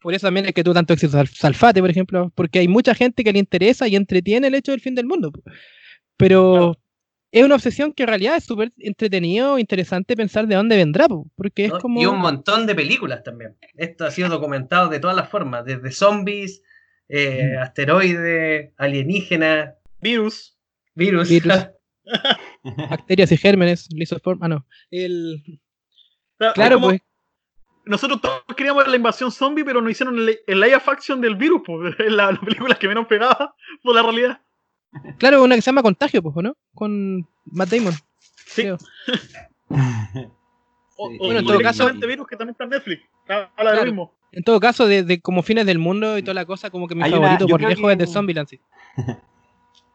Por 0.00 0.14
eso 0.14 0.26
también 0.26 0.46
es 0.46 0.52
que 0.52 0.64
tuvo 0.64 0.74
tanto 0.74 0.94
éxito 0.94 1.12
Sal- 1.12 1.28
Salfate, 1.28 1.80
por 1.80 1.90
ejemplo. 1.90 2.32
Porque 2.34 2.58
hay 2.58 2.68
mucha 2.68 2.94
gente 2.94 3.22
que 3.22 3.32
le 3.32 3.38
interesa 3.38 3.86
y 3.86 3.96
entretiene 3.96 4.46
el 4.46 4.54
hecho 4.54 4.72
del 4.72 4.80
fin 4.80 4.94
del 4.94 5.06
mundo. 5.06 5.30
Pero 6.16 6.52
Claro. 6.52 6.78
es 7.32 7.44
una 7.44 7.54
obsesión 7.56 7.92
que 7.92 8.04
en 8.04 8.08
realidad 8.08 8.36
es 8.36 8.44
súper 8.44 8.72
entretenido, 8.78 9.58
interesante 9.58 10.16
pensar 10.16 10.46
de 10.46 10.54
dónde 10.54 10.76
vendrá. 10.76 11.06
po, 11.08 11.26
Porque 11.36 11.66
es 11.66 11.72
¿no? 11.72 11.78
como. 11.80 12.00
Y 12.00 12.06
un 12.06 12.18
montón 12.18 12.66
de 12.66 12.74
películas 12.74 13.22
también. 13.22 13.56
Esto 13.74 14.06
ha 14.06 14.10
sido 14.10 14.28
documentado 14.28 14.88
de 14.88 15.00
todas 15.00 15.16
las 15.16 15.28
formas, 15.28 15.64
desde 15.64 15.90
zombies, 15.92 16.62
eh, 17.08 17.56
asteroides, 17.60 18.72
alienígenas, 18.78 19.74
Virus. 20.00 20.58
virus. 20.94 21.28
Virus. 21.28 21.68
bacterias 22.90 23.30
y 23.32 23.36
gérmenes, 23.36 23.88
lisoform. 23.92 24.38
Ah, 24.42 24.48
no. 24.48 24.66
El, 24.90 25.42
Claro, 26.38 26.54
claro, 26.54 26.76
como- 26.76 26.88
pues. 26.88 27.00
Nosotros 27.84 28.20
todos 28.20 28.42
queríamos 28.56 28.86
la 28.86 28.94
invasión 28.96 29.32
zombie, 29.32 29.64
pero 29.64 29.80
nos 29.82 29.90
hicieron 29.90 30.16
el, 30.16 30.38
el 30.46 30.60
live 30.60 30.80
action 30.86 31.20
del 31.20 31.34
virus, 31.34 31.62
pues, 31.66 31.94
es 31.98 32.12
la, 32.12 32.30
la 32.32 32.40
película 32.40 32.74
que 32.76 32.86
menos 32.88 33.06
pegaba 33.06 33.54
por 33.82 33.94
la 33.94 34.02
realidad. 34.02 34.40
Claro, 35.18 35.42
una 35.42 35.54
que 35.56 35.62
se 35.62 35.66
llama 35.70 35.82
Contagio, 35.82 36.22
pues, 36.22 36.36
¿o 36.36 36.42
¿no? 36.42 36.56
Con 36.74 37.28
Matt 37.46 37.70
Damon. 37.70 37.94
Sí. 38.46 38.66
creo. 41.08 41.08
O, 41.08 41.10
Sí, 41.10 41.16
o 41.20 41.24
Bueno, 41.26 41.40
en 41.40 41.46
todo 41.46 41.60
caso- 41.60 41.82
directamente 41.84 42.06
virus 42.06 42.26
que 42.26 42.36
también 42.36 42.52
está 42.52 42.64
en 42.64 42.70
Netflix. 42.70 43.02
Habla 43.56 43.70
de 43.72 43.76
lo 43.78 43.84
mismo. 43.84 44.12
En 44.32 44.42
todo 44.44 44.60
caso, 44.60 44.86
de, 44.86 45.02
de 45.02 45.20
como 45.20 45.42
fines 45.42 45.66
del 45.66 45.78
mundo 45.78 46.16
y 46.16 46.22
toda 46.22 46.34
la 46.34 46.46
cosa, 46.46 46.70
como 46.70 46.88
que 46.88 46.94
mi 46.94 47.02
Hay 47.02 47.10
una- 47.12 47.20
favorito 47.20 47.46
yo 47.46 47.52
por 47.52 47.60
lejos 47.68 47.84
que- 47.86 47.92
es 47.92 47.98
de 47.98 48.06
Zombieland. 48.06 48.48
sí. 48.48 48.60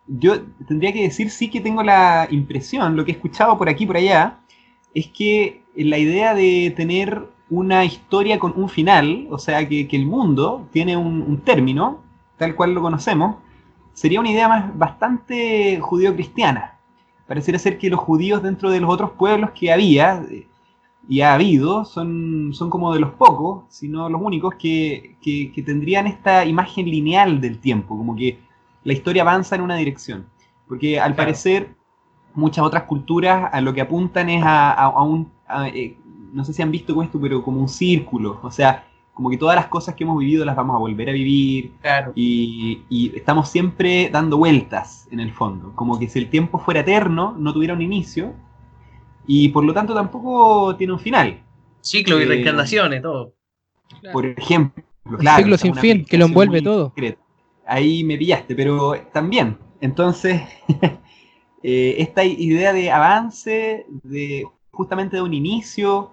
Yo 0.08 0.40
tendría 0.68 0.94
que 0.94 1.02
decir 1.02 1.30
sí 1.30 1.50
que 1.50 1.60
tengo 1.60 1.84
la 1.84 2.28
impresión, 2.32 2.96
lo 2.96 3.04
que 3.04 3.12
he 3.12 3.16
escuchado 3.16 3.58
por 3.58 3.68
aquí 3.68 3.84
y 3.84 3.88
por 3.88 3.98
allá, 3.98 4.38
es 4.94 5.08
que 5.08 5.64
la 5.76 5.98
idea 5.98 6.34
de 6.34 6.74
tener 6.78 7.24
una 7.50 7.84
historia 7.84 8.40
con 8.40 8.54
un 8.56 8.70
final, 8.70 9.28
o 9.30 9.38
sea, 9.38 9.68
que, 9.68 9.86
que 9.88 9.98
el 9.98 10.06
mundo 10.06 10.68
tiene 10.72 10.96
un, 10.96 11.22
un 11.22 11.42
término, 11.42 12.04
tal 12.38 12.56
cual 12.56 12.74
lo 12.74 12.82
conocemos, 12.82 13.36
sería 13.94 14.22
una 14.22 14.32
idea 14.32 14.48
más 14.48 14.78
bastante 14.78 15.80
judío-cristiana. 15.82 16.76
Pareciera 17.28 17.60
ser 17.60 17.78
que 17.78 17.90
los 17.90 18.00
judíos 18.00 18.42
dentro 18.42 18.70
de 18.72 18.80
los 18.80 18.90
otros 18.90 19.12
pueblos 19.12 19.52
que 19.52 19.74
había 19.74 20.24
eh, 20.32 20.48
y 21.08 21.22
ha 21.22 21.34
habido 21.34 21.86
son, 21.86 22.52
son 22.54 22.70
como 22.70 22.94
de 22.94 23.00
los 23.00 23.12
pocos, 23.12 23.66
si 23.70 23.88
no 23.88 24.10
los 24.10 24.22
únicos, 24.22 24.56
que, 24.56 25.16
que- 25.22 25.52
que 25.54 25.62
tendrían 25.64 26.08
esta 26.08 26.46
imagen 26.46 26.86
lineal 26.90 27.40
del 27.42 27.60
tiempo, 27.60 27.98
como 27.98 28.16
que 28.16 28.40
la 28.84 28.94
historia 28.94 29.22
avanza 29.24 29.56
en 29.56 29.62
una 29.62 29.76
dirección. 29.78 30.26
Porque 30.68 31.00
al 31.00 31.14
Claro. 31.14 31.16
parecer 31.16 31.76
muchas 32.36 32.64
otras 32.66 32.84
culturas 32.84 33.50
a 33.52 33.62
lo 33.62 33.74
que 33.74 33.82
apuntan 33.82 34.30
es 34.30 34.44
a, 34.44 34.72
a- 34.72 34.86
a 34.86 35.04
un, 35.04 35.32
a, 35.48 35.68
eh, 35.70 35.98
no 36.34 36.44
sé 36.44 36.54
si 36.54 36.62
han 36.62 36.72
visto 36.72 36.94
con 36.96 37.06
esto, 37.06 37.20
pero 37.20 37.44
como 37.44 37.60
un 37.62 37.70
círculo. 37.70 38.40
O 38.44 38.52
sea, 38.52 38.86
como 39.14 39.30
que 39.30 39.38
todas 39.38 39.56
las 39.56 39.68
cosas 39.68 39.96
que 39.96 40.04
hemos 40.04 40.20
vivido 40.20 40.46
las 40.46 40.56
vamos 40.56 40.76
a 40.76 40.80
volver 40.80 41.10
a 41.10 41.14
vivir 41.14 41.72
Claro. 41.82 42.12
y, 42.16 42.84
y 42.90 43.16
estamos 43.16 43.50
siempre 43.50 44.10
dando 44.12 44.38
vueltas 44.38 45.08
en 45.12 45.20
el 45.20 45.32
fondo. 45.32 45.72
Como 45.76 45.98
que 46.00 46.08
si 46.10 46.20
el 46.20 46.30
tiempo 46.30 46.60
fuera 46.60 46.82
eterno, 46.82 47.34
no 47.38 47.54
tuviera 47.54 47.74
un 47.74 47.82
inicio 47.82 48.34
y 49.28 49.50
por 49.50 49.64
lo 49.66 49.74
tanto 49.74 49.94
tampoco 49.94 50.76
tiene 50.78 50.94
un 50.94 51.00
final. 51.00 51.44
Ciclo 51.82 52.20
y 52.20 52.24
Eh, 52.24 52.26
reencarnaciones, 52.26 53.02
todo. 53.02 53.34
Por 54.12 54.26
ejemplo, 54.26 54.84
El 55.06 55.18
claro, 55.18 55.38
ciclo 55.38 55.58
sin 55.58 55.76
fin, 55.76 56.06
que 56.06 56.18
lo 56.18 56.26
envuelve 56.26 56.62
todo. 56.62 56.94
Ahí 57.66 58.04
me 58.04 58.18
pillaste, 58.18 58.56
pero 58.56 58.94
también. 59.14 59.58
Entonces, 59.82 60.42
eh, 61.64 61.96
esta 62.00 62.24
idea 62.24 62.74
de 62.74 62.92
avance, 62.92 63.86
de 64.04 64.46
justamente 64.72 65.18
de 65.18 65.22
un 65.22 65.34
inicio, 65.34 66.12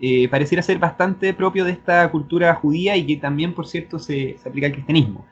eh, 0.00 0.28
pareciera 0.28 0.62
ser 0.62 0.78
bastante 0.78 1.34
propio 1.34 1.64
de 1.64 1.72
esta 1.72 2.10
cultura 2.10 2.54
judía 2.54 2.96
y 2.96 3.06
que 3.06 3.16
también, 3.16 3.54
por 3.54 3.66
cierto, 3.66 3.98
se, 3.98 4.38
se 4.38 4.48
aplica 4.48 4.66
al 4.68 4.72
cristianismo. 4.72 5.26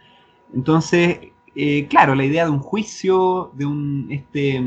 Entonces, 0.54 1.20
eh, 1.54 1.86
claro, 1.88 2.14
la 2.14 2.24
idea 2.24 2.44
de 2.44 2.50
un 2.50 2.60
juicio, 2.60 3.52
de 3.54 3.66
un 3.66 4.08
este 4.10 4.62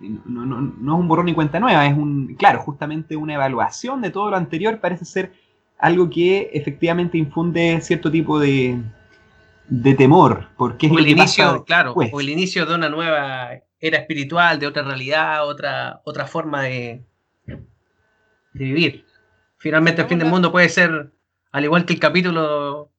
no, 0.00 0.46
no- 0.46 0.60
no 0.60 0.94
es 0.94 1.00
un 1.00 1.08
borrón 1.08 1.28
y 1.28 1.34
cuenta 1.34 1.60
nueva, 1.60 1.86
es 1.86 1.96
un, 1.96 2.34
claro, 2.36 2.60
justamente 2.60 3.16
una 3.16 3.34
evaluación 3.34 4.00
de 4.02 4.10
todo 4.10 4.30
lo 4.30 4.36
anterior, 4.36 4.80
parece 4.80 5.04
ser 5.04 5.32
algo 5.78 6.08
que 6.10 6.50
efectivamente 6.52 7.18
infunde 7.18 7.80
cierto 7.82 8.10
tipo 8.10 8.38
de, 8.38 8.80
de 9.68 9.94
temor, 9.94 10.48
porque 10.56 10.86
es 10.86 10.92
O 10.92 10.98
el 10.98 11.08
inicio, 11.08 11.44
pasa 11.44 11.64
claro, 11.64 11.88
después. 11.90 12.10
o 12.12 12.20
el 12.20 12.28
inicio 12.30 12.66
de 12.66 12.74
una 12.74 12.88
nueva 12.88 13.50
era 13.80 13.98
espiritual, 13.98 14.58
de 14.58 14.66
otra 14.66 14.82
realidad, 14.82 15.46
otra, 15.46 16.00
otra 16.04 16.26
forma 16.26 16.62
de, 16.62 17.04
de 18.52 18.64
vivir. 18.64 19.04
Finalmente 19.58 20.02
el 20.02 20.08
fin 20.08 20.18
del 20.18 20.28
mundo 20.28 20.52
puede 20.52 20.68
ser, 20.68 21.12
al 21.52 21.64
igual 21.64 21.84
que 21.84 21.94
el 21.94 22.00
capítulo 22.00 22.90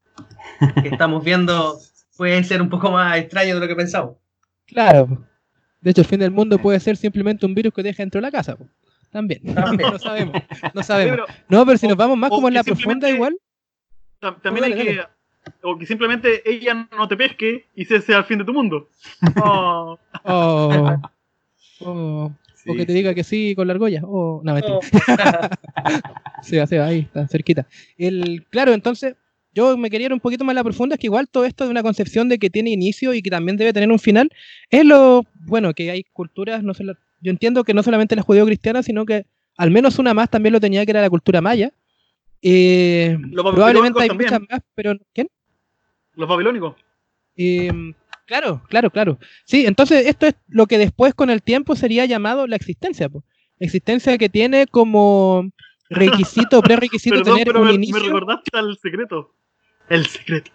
que 0.81 0.89
estamos 0.89 1.23
viendo, 1.23 1.77
puede 2.17 2.43
ser 2.43 2.61
un 2.61 2.69
poco 2.69 2.91
más 2.91 3.17
extraño 3.17 3.55
de 3.55 3.61
lo 3.61 3.67
que 3.67 3.75
pensamos. 3.75 4.17
Claro. 4.65 5.25
De 5.81 5.91
hecho, 5.91 6.01
el 6.01 6.07
fin 6.07 6.19
del 6.19 6.31
mundo 6.31 6.57
puede 6.59 6.79
ser 6.79 6.97
simplemente 6.97 7.45
un 7.45 7.53
virus 7.53 7.73
que 7.73 7.83
deja 7.83 8.03
dentro 8.03 8.17
de 8.19 8.23
la 8.23 8.31
casa. 8.31 8.55
po. 8.55 8.67
También. 9.11 9.41
También. 9.53 9.91
no 9.93 9.99
sabemos. 9.99 10.41
No 10.73 10.81
Sí, 10.81 10.87
sabemos. 10.87 11.11
pero 11.27 11.39
No, 11.49 11.65
pero 11.65 11.77
si 11.77 11.87
nos 11.87 11.97
vamos 11.97 12.17
más 12.17 12.29
como 12.29 12.47
en 12.47 12.53
la 12.55 12.63
profunda 12.63 13.09
igual. 13.09 13.37
tam- 14.21 14.41
también 14.41 14.65
hay 14.65 14.73
que. 14.73 15.01
O 15.61 15.77
que 15.77 15.85
simplemente 15.85 16.41
ella 16.49 16.89
no 16.97 17.07
te 17.07 17.15
pesque 17.15 17.67
y 17.73 17.83
ese 17.83 18.01
sea 18.01 18.17
el 18.17 18.25
fin 18.25 18.37
de 18.39 18.43
tu 18.45 18.53
mundo. 18.53 18.89
Oh, 19.41 19.97
O, 20.23 20.97
o, 21.81 22.31
Sí, 22.55 22.69
o 22.71 22.75
que 22.75 22.85
te 22.85 22.91
diga 22.91 23.13
que 23.13 23.23
sí 23.23 23.53
con 23.55 23.67
la 23.67 23.73
argolla. 23.73 24.01
O, 24.03 24.41
no, 24.43 24.53
mentira. 24.53 24.79
Se 26.41 26.59
va, 26.59 26.67
se 26.67 26.77
va, 26.79 26.87
ahí 26.87 26.99
está, 27.01 27.27
cerquita. 27.27 27.65
El, 27.97 28.45
claro, 28.49 28.73
entonces, 28.73 29.15
yo 29.53 29.77
me 29.77 29.89
quería 29.89 30.07
ir 30.07 30.13
un 30.13 30.19
poquito 30.19 30.43
más 30.43 30.53
a 30.53 30.55
la 30.55 30.63
profunda, 30.63 30.95
es 30.95 30.99
que 30.99 31.07
igual 31.07 31.27
todo 31.29 31.45
esto 31.45 31.65
de 31.65 31.71
una 31.71 31.83
concepción 31.83 32.29
de 32.29 32.37
que 32.37 32.49
tiene 32.49 32.69
inicio 32.71 33.13
y 33.13 33.21
que 33.21 33.29
también 33.29 33.57
debe 33.57 33.73
tener 33.73 33.91
un 33.91 33.99
final, 33.99 34.29
es 34.69 34.85
lo 34.85 35.23
bueno, 35.45 35.73
que 35.73 35.89
hay 35.91 36.03
culturas, 36.03 36.63
no 36.63 36.73
solo, 36.73 36.93
yo 37.21 37.31
entiendo 37.31 37.63
que 37.63 37.73
no 37.73 37.83
solamente 37.83 38.15
la 38.15 38.21
judeo-cristiana, 38.21 38.83
sino 38.83 39.05
que 39.05 39.25
al 39.57 39.71
menos 39.71 39.97
una 39.99 40.13
más 40.13 40.29
también 40.29 40.53
lo 40.53 40.59
tenía, 40.59 40.85
que 40.85 40.91
era 40.91 41.01
la 41.01 41.09
cultura 41.09 41.41
maya. 41.41 41.71
Eh, 42.41 43.17
Los 43.31 43.43
probablemente 43.43 44.03
hay 44.03 44.09
muchas 44.09 44.39
más, 44.47 44.61
pero 44.75 44.93
¿quién? 45.13 45.27
los 46.17 46.27
babilónicos. 46.27 46.75
Eh, 47.35 47.71
claro, 48.25 48.63
claro, 48.67 48.89
claro. 48.89 49.19
Sí, 49.45 49.65
entonces 49.65 50.07
esto 50.07 50.27
es 50.27 50.35
lo 50.47 50.65
que 50.65 50.77
después 50.77 51.13
con 51.13 51.29
el 51.29 51.41
tiempo 51.41 51.75
sería 51.75 52.05
llamado 52.05 52.47
la 52.47 52.55
existencia. 52.55 53.07
po. 53.07 53.23
Existencia 53.59 54.17
que 54.17 54.29
tiene 54.29 54.67
como 54.67 55.49
requisito, 55.89 56.61
prerequisito 56.61 57.15
Perdón, 57.17 57.33
tener 57.33 57.47
pero 57.47 57.59
un 57.61 57.65
me, 57.65 57.71
me 57.71 57.75
inicio 57.75 58.03
recordaste 58.03 58.57
al 58.57 58.77
secreto. 58.77 59.33
El 59.89 60.05
secreto. 60.05 60.51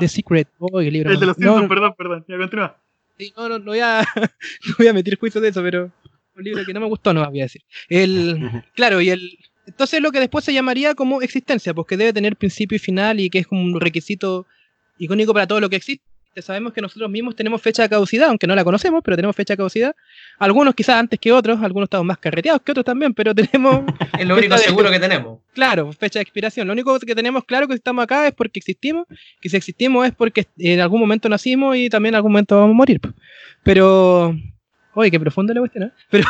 de 0.00 0.08
Secret. 0.08 0.48
Oh, 0.58 0.80
libro. 0.80 1.12
El 1.12 1.20
de 1.20 1.26
los 1.26 1.38
no, 1.38 1.44
Simpsons, 1.44 1.62
no, 1.62 1.68
perdón, 1.68 1.94
perdón. 1.96 2.24
Ya 2.28 2.36
continúa. 2.36 2.76
sí, 3.18 3.32
no, 3.36 3.48
no, 3.48 3.58
no 3.58 3.66
voy 3.66 3.80
a, 3.80 4.00
no 4.66 4.74
voy 4.78 4.88
a 4.88 4.92
meter 4.92 5.18
juicio 5.18 5.40
de 5.40 5.48
eso, 5.48 5.62
pero 5.62 5.92
un 6.36 6.44
libro 6.44 6.64
que 6.64 6.74
no 6.74 6.80
me 6.80 6.86
gustó, 6.86 7.14
no 7.14 7.28
voy 7.28 7.40
a 7.40 7.44
decir. 7.44 7.62
El, 7.88 8.38
claro, 8.74 9.00
y 9.00 9.10
el, 9.10 9.38
entonces 9.66 10.00
lo 10.00 10.12
que 10.12 10.20
después 10.20 10.44
se 10.44 10.52
llamaría 10.52 10.94
como 10.94 11.22
existencia, 11.22 11.74
porque 11.74 11.96
debe 11.96 12.12
tener 12.12 12.36
principio 12.36 12.76
y 12.76 12.78
final 12.78 13.20
y 13.20 13.30
que 13.30 13.38
es 13.38 13.46
como 13.46 13.62
un 13.62 13.80
requisito 13.80 14.46
icónico 14.98 15.32
para 15.32 15.46
todo 15.46 15.60
lo 15.60 15.68
que 15.68 15.76
existe. 15.76 16.04
Sabemos 16.42 16.72
que 16.72 16.80
nosotros 16.80 17.10
mismos 17.10 17.34
tenemos 17.34 17.60
fecha 17.62 17.82
de 17.82 17.88
caducidad, 17.88 18.28
aunque 18.28 18.46
no 18.46 18.54
la 18.54 18.62
conocemos, 18.64 19.02
pero 19.04 19.16
tenemos 19.16 19.34
fecha 19.34 19.54
de 19.54 19.58
caducidad. 19.58 19.94
Algunos 20.38 20.74
quizás 20.74 20.96
antes 20.96 21.18
que 21.18 21.32
otros, 21.32 21.60
algunos 21.62 21.86
estamos 21.86 22.06
más 22.06 22.18
carreteados 22.18 22.62
que 22.62 22.72
otros 22.72 22.84
también, 22.84 23.14
pero 23.14 23.34
tenemos, 23.34 23.84
Es 24.18 24.26
lo 24.26 24.36
único 24.36 24.54
de- 24.54 24.60
seguro 24.60 24.90
que 24.90 25.00
tenemos. 25.00 25.40
claro, 25.54 25.92
fecha 25.92 26.18
de 26.18 26.22
expiración. 26.24 26.66
Lo 26.66 26.72
único 26.72 26.98
que 27.00 27.14
tenemos 27.14 27.44
claro 27.44 27.66
que 27.66 27.74
si 27.74 27.78
estamos 27.78 28.02
acá 28.04 28.26
es 28.28 28.34
porque 28.34 28.58
existimos, 28.58 29.06
que 29.40 29.48
si 29.48 29.56
existimos 29.56 30.06
es 30.06 30.14
porque 30.14 30.46
en 30.58 30.80
algún 30.80 31.00
momento 31.00 31.28
nacimos 31.28 31.76
y 31.76 31.88
también 31.88 32.14
en 32.14 32.16
algún 32.16 32.32
momento 32.32 32.56
vamos 32.56 32.74
a 32.74 32.76
morir. 32.76 33.00
Pero, 33.62 34.34
oye, 34.94 35.10
qué 35.10 35.20
profunda 35.20 35.54
la 35.54 35.60
cuestión, 35.60 35.84
¿eh? 35.84 35.90
Pero, 36.10 36.26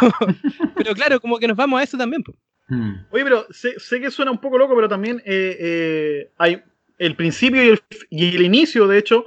pero 0.77 0.95
claro, 0.95 1.21
como 1.21 1.39
que 1.39 1.49
nos 1.49 1.57
vamos 1.57 1.81
a 1.81 1.83
eso 1.83 1.99
también. 1.99 2.23
Hmm. 2.69 2.95
Oye, 3.11 3.23
pero 3.25 3.47
sé, 3.51 3.79
sé 3.79 4.01
que 4.01 4.11
suena 4.11 4.31
un 4.31 4.39
poco 4.39 4.59
loco, 4.59 4.75
pero 4.75 4.89
también 4.89 5.19
eh, 5.25 5.57
eh, 5.61 6.31
hay 6.39 6.63
el 6.99 7.15
principio 7.15 7.63
y 7.63 7.69
el, 7.69 7.81
y 8.11 8.35
el 8.37 8.43
inicio, 8.43 8.87
de 8.89 8.99
hecho, 8.99 9.25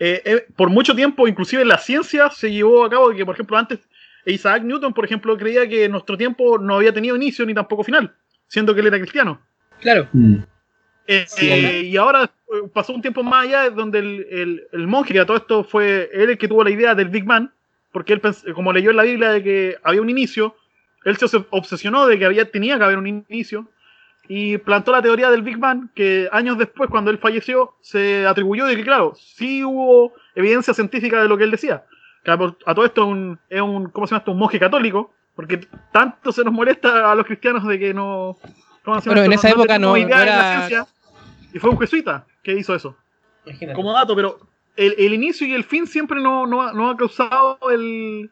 eh, 0.00 0.22
eh, 0.24 0.46
por 0.56 0.70
mucho 0.70 0.94
tiempo, 0.94 1.28
inclusive 1.28 1.64
la 1.64 1.78
ciencia 1.78 2.30
se 2.30 2.50
llevó 2.50 2.84
a 2.84 2.90
cabo 2.90 3.10
de 3.10 3.16
que, 3.16 3.24
por 3.26 3.34
ejemplo, 3.36 3.56
antes 3.56 3.78
Isaac 4.26 4.62
Newton, 4.64 4.92
por 4.92 5.04
ejemplo, 5.04 5.36
creía 5.38 5.68
que 5.68 5.88
nuestro 5.88 6.16
tiempo 6.16 6.58
no 6.58 6.76
había 6.76 6.92
tenido 6.92 7.16
inicio 7.16 7.46
ni 7.46 7.54
tampoco 7.54 7.84
final, 7.84 8.12
siendo 8.48 8.74
que 8.74 8.80
él 8.80 8.86
era 8.88 8.98
cristiano. 8.98 9.40
Claro. 9.80 10.08
Hmm. 10.12 10.36
Eh, 11.06 11.24
Sí, 11.26 11.48
eh, 11.50 11.82
y 11.82 11.96
ahora 11.96 12.30
pasó 12.72 12.92
un 12.92 13.02
tiempo 13.02 13.22
más 13.22 13.44
allá 13.46 13.70
donde 13.70 13.98
el, 14.00 14.26
el- 14.30 14.62
el 14.72 14.86
monje 14.86 15.12
que 15.12 15.20
a 15.20 15.26
todo 15.26 15.36
esto 15.36 15.64
fue 15.64 16.08
él 16.12 16.30
el 16.30 16.38
que 16.38 16.48
tuvo 16.48 16.62
la 16.64 16.70
idea 16.70 16.94
del 16.94 17.08
Big 17.08 17.24
Bang, 17.24 17.48
porque 17.92 18.12
él, 18.12 18.20
como 18.54 18.72
leyó 18.72 18.90
en 18.90 18.96
la 18.96 19.02
Biblia 19.04 19.30
de 19.32 19.42
que 19.42 19.76
había 19.82 20.02
un 20.02 20.10
inicio, 20.10 20.54
él 21.04 21.16
se 21.16 21.26
obsesionó 21.50 22.06
de 22.06 22.18
que 22.18 22.26
había, 22.26 22.50
tenía 22.50 22.76
que 22.78 22.84
haber 22.84 22.98
un 22.98 23.06
inicio 23.28 23.68
y 24.32 24.58
plantó 24.58 24.92
la 24.92 25.02
teoría 25.02 25.28
del 25.28 25.42
Big 25.42 25.56
Bang 25.58 25.88
que 25.92 26.28
años 26.30 26.56
después, 26.56 26.88
cuando 26.88 27.10
él 27.10 27.18
falleció, 27.18 27.74
se 27.80 28.24
atribuyó 28.28 28.64
de 28.66 28.76
que, 28.76 28.84
claro, 28.84 29.12
sí 29.16 29.64
hubo 29.64 30.12
evidencia 30.36 30.72
científica 30.72 31.20
de 31.20 31.28
lo 31.28 31.36
que 31.36 31.42
él 31.42 31.50
decía. 31.50 31.82
Que 32.22 32.30
a 32.30 32.36
todo 32.74 32.84
esto 32.84 33.02
es 33.02 33.08
un, 33.08 33.38
es 33.48 33.60
un, 33.60 33.88
¿cómo 33.90 34.06
se 34.06 34.12
llama 34.12 34.18
esto? 34.20 34.30
Un 34.30 34.38
monje 34.38 34.60
católico, 34.60 35.12
porque 35.34 35.66
tanto 35.90 36.30
se 36.30 36.44
nos 36.44 36.52
molesta 36.52 37.10
a 37.10 37.14
los 37.16 37.26
cristianos 37.26 37.66
de 37.66 37.76
que 37.80 37.92
no... 37.92 38.36
¿cómo 38.84 39.00
se 39.00 39.08
llama 39.10 39.20
Bueno, 39.20 39.22
en 39.24 39.32
esa 39.32 39.50
época 39.50 39.78
no- 39.80 39.96
idea 39.96 40.16
no 40.16 40.20
de 40.20 40.26
la 40.26 40.32
era- 40.32 40.68
ciencia, 40.68 40.86
y 41.52 41.58
fue 41.58 41.70
un 41.70 41.78
jesuita 41.80 42.24
que 42.44 42.52
hizo 42.56 42.72
eso. 42.72 42.96
Imagínate. 43.46 43.74
Como 43.74 43.92
dato, 43.92 44.14
pero 44.14 44.38
el, 44.76 44.94
el 44.96 45.12
inicio 45.12 45.44
y 45.46 45.54
el 45.54 45.64
fin 45.64 45.88
siempre 45.88 46.20
no, 46.20 46.46
no, 46.46 46.72
no 46.72 46.88
ha 46.90 46.96
causado 46.96 47.58
el, 47.72 48.30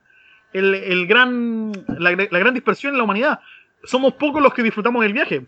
el, 0.52 0.74
el 0.74 1.06
gran, 1.08 1.72
la, 1.98 2.12
la 2.12 2.38
gran 2.38 2.54
dispersión 2.54 2.92
en 2.92 2.98
la 2.98 3.04
humanidad. 3.04 3.40
Somos 3.82 4.14
pocos 4.14 4.40
los 4.40 4.54
que 4.54 4.62
disfrutamos 4.62 5.02
del 5.02 5.12
viaje. 5.12 5.44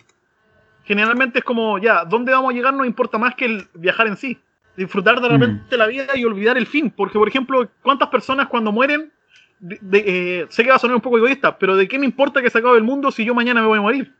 Generalmente 0.90 1.38
es 1.38 1.44
como, 1.44 1.78
ya, 1.78 2.04
¿dónde 2.04 2.32
vamos 2.32 2.50
a 2.50 2.52
llegar? 2.52 2.74
No 2.74 2.84
importa 2.84 3.16
más 3.16 3.36
que 3.36 3.44
el 3.44 3.68
viajar 3.74 4.08
en 4.08 4.16
sí. 4.16 4.36
Disfrutar 4.76 5.20
de 5.20 5.28
repente 5.28 5.76
la 5.76 5.86
vida 5.86 6.16
y 6.16 6.24
olvidar 6.24 6.58
el 6.58 6.66
fin. 6.66 6.90
Porque, 6.90 7.16
por 7.16 7.28
ejemplo, 7.28 7.68
¿cuántas 7.80 8.08
personas 8.08 8.48
cuando 8.48 8.72
mueren, 8.72 9.12
de- 9.60 9.78
de- 9.80 10.04
eh, 10.40 10.46
sé 10.48 10.64
que 10.64 10.70
va 10.70 10.74
a 10.74 10.78
sonar 10.80 10.96
un 10.96 11.00
poco 11.00 11.16
egoísta, 11.18 11.56
pero 11.56 11.76
¿de 11.76 11.86
qué 11.86 11.96
me 11.96 12.06
importa 12.06 12.42
que 12.42 12.50
se 12.50 12.58
acabe 12.58 12.76
el 12.76 12.82
mundo 12.82 13.12
si 13.12 13.24
yo 13.24 13.36
mañana 13.36 13.60
me 13.60 13.68
voy 13.68 13.78
a 13.78 13.82
morir? 13.82 14.12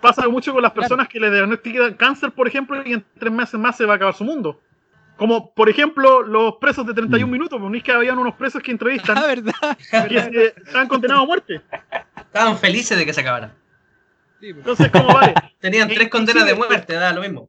Pasa 0.00 0.28
mucho 0.28 0.52
con 0.52 0.62
las 0.62 0.72
Claro. 0.72 0.82
personas 0.88 1.06
que 1.06 1.20
le 1.20 1.30
diagnostican 1.30 1.94
cáncer, 1.94 2.32
por 2.32 2.48
ejemplo, 2.48 2.82
y 2.84 2.94
en 2.94 3.04
tres 3.20 3.32
meses 3.32 3.60
más 3.60 3.76
se 3.76 3.84
va 3.86 3.92
a 3.92 3.96
acabar 3.96 4.14
su 4.14 4.24
mundo. 4.24 4.60
Como, 5.16 5.52
por 5.54 5.68
ejemplo, 5.68 6.22
los 6.22 6.56
presos 6.56 6.84
de 6.88 6.92
31 6.92 7.28
Mm. 7.28 7.30
minutos. 7.30 7.60
¿No 7.60 7.72
es 7.72 7.84
que 7.84 7.92
habían 7.92 8.18
unos 8.18 8.34
presos 8.34 8.60
que 8.64 8.72
entrevistan 8.72 9.16
Ah, 9.16 9.26
¿verdad? 9.28 9.78
que 10.28 10.54
estaban 10.56 10.88
condenados 10.88 11.22
a 11.22 11.26
muerte? 11.26 11.60
Estaban 12.16 12.58
felices 12.58 12.98
de 12.98 13.06
que 13.06 13.12
se 13.12 13.20
acabara. 13.20 13.52
Po. 14.40 14.58
Entonces, 14.58 14.90
¿cómo 14.90 15.14
vale? 15.14 15.34
Tenían 15.60 15.88
tres 15.88 16.08
condenas 16.08 16.46
de 16.46 16.54
muerte, 16.54 16.94
da 16.94 17.12
lo 17.12 17.22
mismo. 17.22 17.48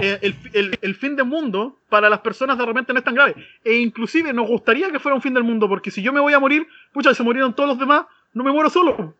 Eh, 0.00 0.18
el, 0.22 0.36
el- 0.52 0.78
el 0.80 0.94
fin 0.94 1.16
del 1.16 1.26
mundo 1.26 1.76
para 1.88 2.08
las 2.08 2.20
personas 2.20 2.56
de 2.58 2.64
repente 2.66 2.92
no 2.92 2.98
es 3.00 3.04
tan 3.04 3.14
grave. 3.14 3.34
E 3.64 3.74
inclusive 3.74 4.32
nos 4.32 4.46
gustaría 4.46 4.90
que 4.90 4.98
fuera 5.00 5.16
un 5.16 5.22
fin 5.22 5.34
del 5.34 5.42
mundo, 5.44 5.68
porque 5.68 5.90
si 5.90 6.02
yo 6.02 6.12
me 6.12 6.20
voy 6.20 6.34
a 6.34 6.38
morir, 6.38 6.66
pucha, 6.92 7.12
se 7.14 7.22
murieron 7.22 7.54
todos 7.54 7.70
los 7.70 7.78
demás, 7.78 8.06
no 8.32 8.44
me 8.44 8.52
muero 8.52 8.70
solo. 8.70 9.14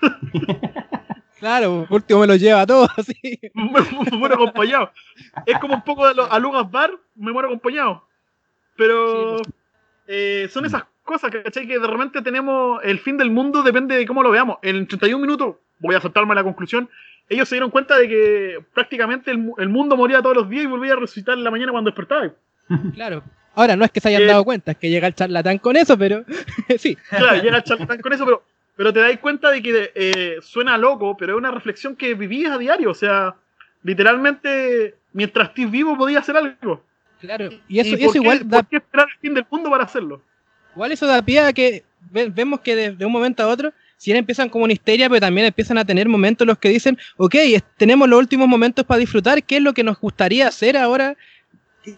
Claro, 1.38 1.84
por 1.86 1.96
último 1.96 2.20
me 2.20 2.26
lo 2.28 2.36
lleva 2.36 2.66
todo, 2.66 2.88
sí. 3.04 3.38
Me, 3.52 3.70
me 4.10 4.16
muero 4.16 4.36
acompañado. 4.36 4.90
Es 5.44 5.58
como 5.58 5.74
un 5.74 5.82
poco 5.82 6.08
de 6.08 6.14
lo- 6.14 6.32
a 6.32 6.38
Lucas 6.38 6.70
Bar, 6.70 6.90
me 7.14 7.30
muero 7.30 7.48
acompañado. 7.48 8.04
Pero 8.74 9.36
eh, 10.06 10.48
son 10.50 10.64
esas 10.64 10.84
cosas, 11.06 11.30
¿cachai? 11.30 11.66
Que 11.66 11.78
de 11.78 11.86
repente 11.86 12.20
tenemos 12.20 12.80
el 12.84 12.98
fin 12.98 13.16
del 13.16 13.30
mundo, 13.30 13.62
depende 13.62 13.96
de 13.96 14.04
cómo 14.06 14.22
lo 14.22 14.30
veamos. 14.30 14.58
En 14.60 14.86
31 14.86 15.18
minutos, 15.22 15.56
voy 15.78 15.94
a 15.94 16.00
saltarme 16.00 16.32
a 16.32 16.34
la 16.34 16.42
conclusión, 16.44 16.90
ellos 17.30 17.48
se 17.48 17.54
dieron 17.54 17.70
cuenta 17.70 17.96
de 17.98 18.06
que 18.08 18.58
prácticamente 18.74 19.30
el, 19.30 19.38
mu- 19.38 19.54
el 19.58 19.68
mundo 19.70 19.96
moría 19.96 20.20
todos 20.20 20.36
los 20.36 20.50
días 20.50 20.64
y 20.64 20.66
volvía 20.66 20.92
a 20.92 20.96
resucitar 20.96 21.38
en 21.38 21.44
la 21.44 21.50
mañana 21.50 21.72
cuando 21.72 21.90
despertaba. 21.90 22.30
Claro. 22.94 23.22
Ahora, 23.54 23.74
no 23.74 23.86
es 23.86 23.90
que 23.90 24.00
se 24.00 24.08
hayan 24.10 24.22
Eh, 24.22 24.26
dado 24.26 24.44
cuenta, 24.44 24.72
es 24.72 24.76
que 24.76 24.90
llega 24.90 25.06
el 25.08 25.14
charlatán 25.14 25.56
con 25.58 25.76
eso, 25.76 25.96
pero 25.96 26.24
sí. 26.78 26.94
Claro, 27.08 27.42
llega 27.42 27.56
el 27.56 27.62
charlatán 27.62 28.00
con 28.02 28.12
eso, 28.12 28.24
pero, 28.26 28.42
pero 28.76 28.92
te 28.92 29.00
das 29.00 29.18
cuenta 29.18 29.50
de 29.50 29.62
que 29.62 29.92
eh, 29.94 30.36
suena 30.42 30.76
loco, 30.76 31.16
pero 31.16 31.32
es 31.32 31.38
una 31.38 31.50
reflexión 31.50 31.96
que 31.96 32.12
vivías 32.14 32.52
a 32.52 32.58
diario. 32.58 32.90
O 32.90 32.94
sea, 32.94 33.34
literalmente, 33.82 34.94
mientras 35.12 35.48
estés 35.48 35.70
vivo 35.70 35.96
podías 35.96 36.22
hacer 36.22 36.36
algo. 36.36 36.82
Claro. 37.20 37.48
Y 37.66 37.80
eso, 37.80 37.96
y 37.96 38.04
eso 38.04 38.12
qué- 38.12 38.18
igual 38.18 38.40
da 38.48 38.58
¿Por 38.58 38.66
qué 38.68 38.76
esperar 38.76 39.08
el 39.10 39.18
fin 39.20 39.34
del 39.34 39.46
mundo 39.50 39.70
para 39.70 39.84
hacerlo? 39.84 40.20
Igual 40.76 40.92
eso 40.92 41.06
da 41.06 41.20
pie 41.22 41.40
a 41.40 41.52
que 41.52 41.82
ve- 42.12 42.30
vemos 42.32 42.60
que 42.60 42.76
de, 42.76 42.90
de 42.92 43.04
un 43.04 43.10
momento 43.12 43.42
a 43.42 43.48
otro, 43.48 43.72
si 43.96 44.10
bien 44.12 44.18
empiezan 44.18 44.48
como 44.48 44.64
una 44.64 44.74
histeria, 44.74 45.08
pero 45.08 45.20
también 45.20 45.46
empiezan 45.46 45.78
a 45.78 45.84
tener 45.84 46.08
momentos 46.08 46.44
en 46.44 46.48
los 46.48 46.58
que 46.58 46.68
dicen, 46.68 46.96
ok, 47.16 47.34
es- 47.36 47.64
tenemos 47.76 48.08
los 48.08 48.18
últimos 48.18 48.46
momentos 48.46 48.84
para 48.84 48.98
disfrutar, 49.00 49.42
¿qué 49.42 49.56
es 49.56 49.62
lo 49.62 49.72
que 49.72 49.82
nos 49.82 49.98
gustaría 49.98 50.46
hacer 50.48 50.76
ahora? 50.76 51.16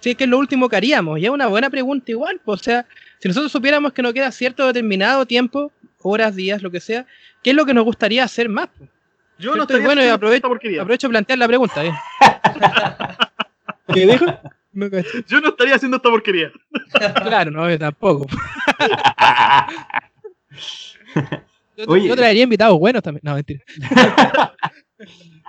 Sí, 0.01 0.15
¿Qué 0.15 0.25
es 0.25 0.31
lo 0.31 0.39
último 0.39 0.69
que 0.69 0.77
haríamos? 0.77 1.19
Y 1.19 1.25
es 1.25 1.31
una 1.31 1.47
buena 1.49 1.69
pregunta 1.71 2.11
igual, 2.11 2.41
pues, 2.45 2.61
o 2.61 2.65
sea, 2.65 2.87
si 3.19 3.27
nosotros 3.29 3.51
supiéramos 3.51 3.93
que 3.93 4.03
nos 4.03 4.13
queda 4.13 4.31
cierto 4.31 4.67
determinado 4.67 5.27
tiempo, 5.27 5.73
horas, 6.03 6.37
días, 6.37 6.63
lo 6.63 6.71
que 6.71 6.81
sea, 6.81 7.05
¿qué 7.43 7.51
es 7.51 7.57
lo 7.57 7.67
que 7.67 7.75
nos 7.75 7.85
gustaría 7.85 8.23
hacer 8.23 8.49
más? 8.49 8.69
Yo 9.39 9.55
no 9.57 9.63
Estoy 9.63 9.81
bueno 9.81 10.03
y 10.03 10.09
aprovecho-. 10.09 10.47
Aprovecho 10.83 11.07
de 11.09 11.11
plantear 11.11 11.39
la 11.39 11.49
pregunta, 11.49 11.85
¿eh? 11.85 11.93
¿Qué 13.95 14.07
dijo? 14.07 14.27
No. 14.79 14.87
Yo 15.27 15.41
no 15.41 15.49
estaría 15.49 15.75
haciendo 15.75 15.97
esta 15.97 16.09
porquería. 16.09 16.53
Claro, 17.23 17.51
no, 17.51 17.69
yo 17.69 17.79
tampoco. 17.79 18.27
Yo, 21.77 21.85
Oye. 21.87 22.09
yo 22.09 22.17
traería 22.17 22.43
invitados 22.43 22.77
buenos 22.79 23.03
también. 23.03 23.21
No, 23.25 23.35
mentira. 23.35 23.61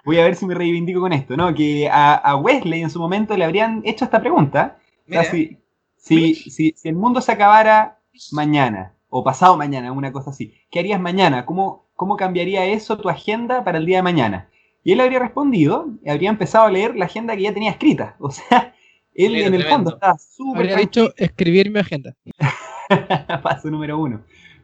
Voy 0.05 0.19
a 0.19 0.23
ver 0.23 0.36
si 0.36 0.45
me 0.45 0.53
reivindico 0.53 1.01
con 1.01 1.11
esto, 1.11 1.36
¿no? 1.36 1.53
Que 1.53 1.89
a, 1.89 2.13
a 2.15 2.36
Wesley 2.36 2.82
en 2.82 2.89
su 2.91 2.99
momento 2.99 3.36
le 3.36 3.45
habrían 3.45 3.82
hecho 3.84 4.05
esta 4.05 4.19
pregunta. 4.19 4.77
O 5.07 5.11
sea, 5.11 5.21
Mira, 5.21 5.32
si, 5.32 5.57
si, 5.97 6.36
si, 6.36 6.73
si 6.77 6.89
el 6.89 6.95
mundo 6.95 7.21
se 7.21 7.32
acabara 7.32 7.99
mañana, 8.32 8.93
o 9.09 9.23
pasado 9.23 9.57
mañana, 9.57 9.91
una 9.91 10.11
cosa 10.11 10.30
así. 10.30 10.53
¿Qué 10.69 10.80
harías 10.80 11.01
mañana? 11.01 11.45
¿Cómo, 11.45 11.88
¿Cómo 11.95 12.15
cambiaría 12.15 12.65
eso 12.65 12.97
tu 12.99 13.09
agenda 13.09 13.63
para 13.63 13.80
el 13.80 13.86
día 13.86 13.97
de 13.97 14.03
mañana? 14.03 14.49
Y 14.84 14.93
él 14.93 15.01
habría 15.01 15.19
respondido, 15.19 15.88
y 16.03 16.09
habría 16.09 16.30
empezado 16.30 16.65
a 16.65 16.71
leer 16.71 16.95
la 16.95 17.05
agenda 17.05 17.36
que 17.36 17.43
ya 17.43 17.53
tenía 17.53 17.71
escrita. 17.71 18.15
O 18.19 18.32
sea, 18.32 18.73
él 19.14 19.36
en 19.36 19.53
el 19.53 19.64
fondo 19.66 19.91
estaba 19.95 20.18
súper 20.18 20.62
Habría 20.62 20.78
dicho 20.78 21.14
escribir 21.18 21.72
mi 21.72 21.80
agenda. 21.80 22.16
Paso 23.43 23.70
número 23.70 23.97
uno. 23.99 24.22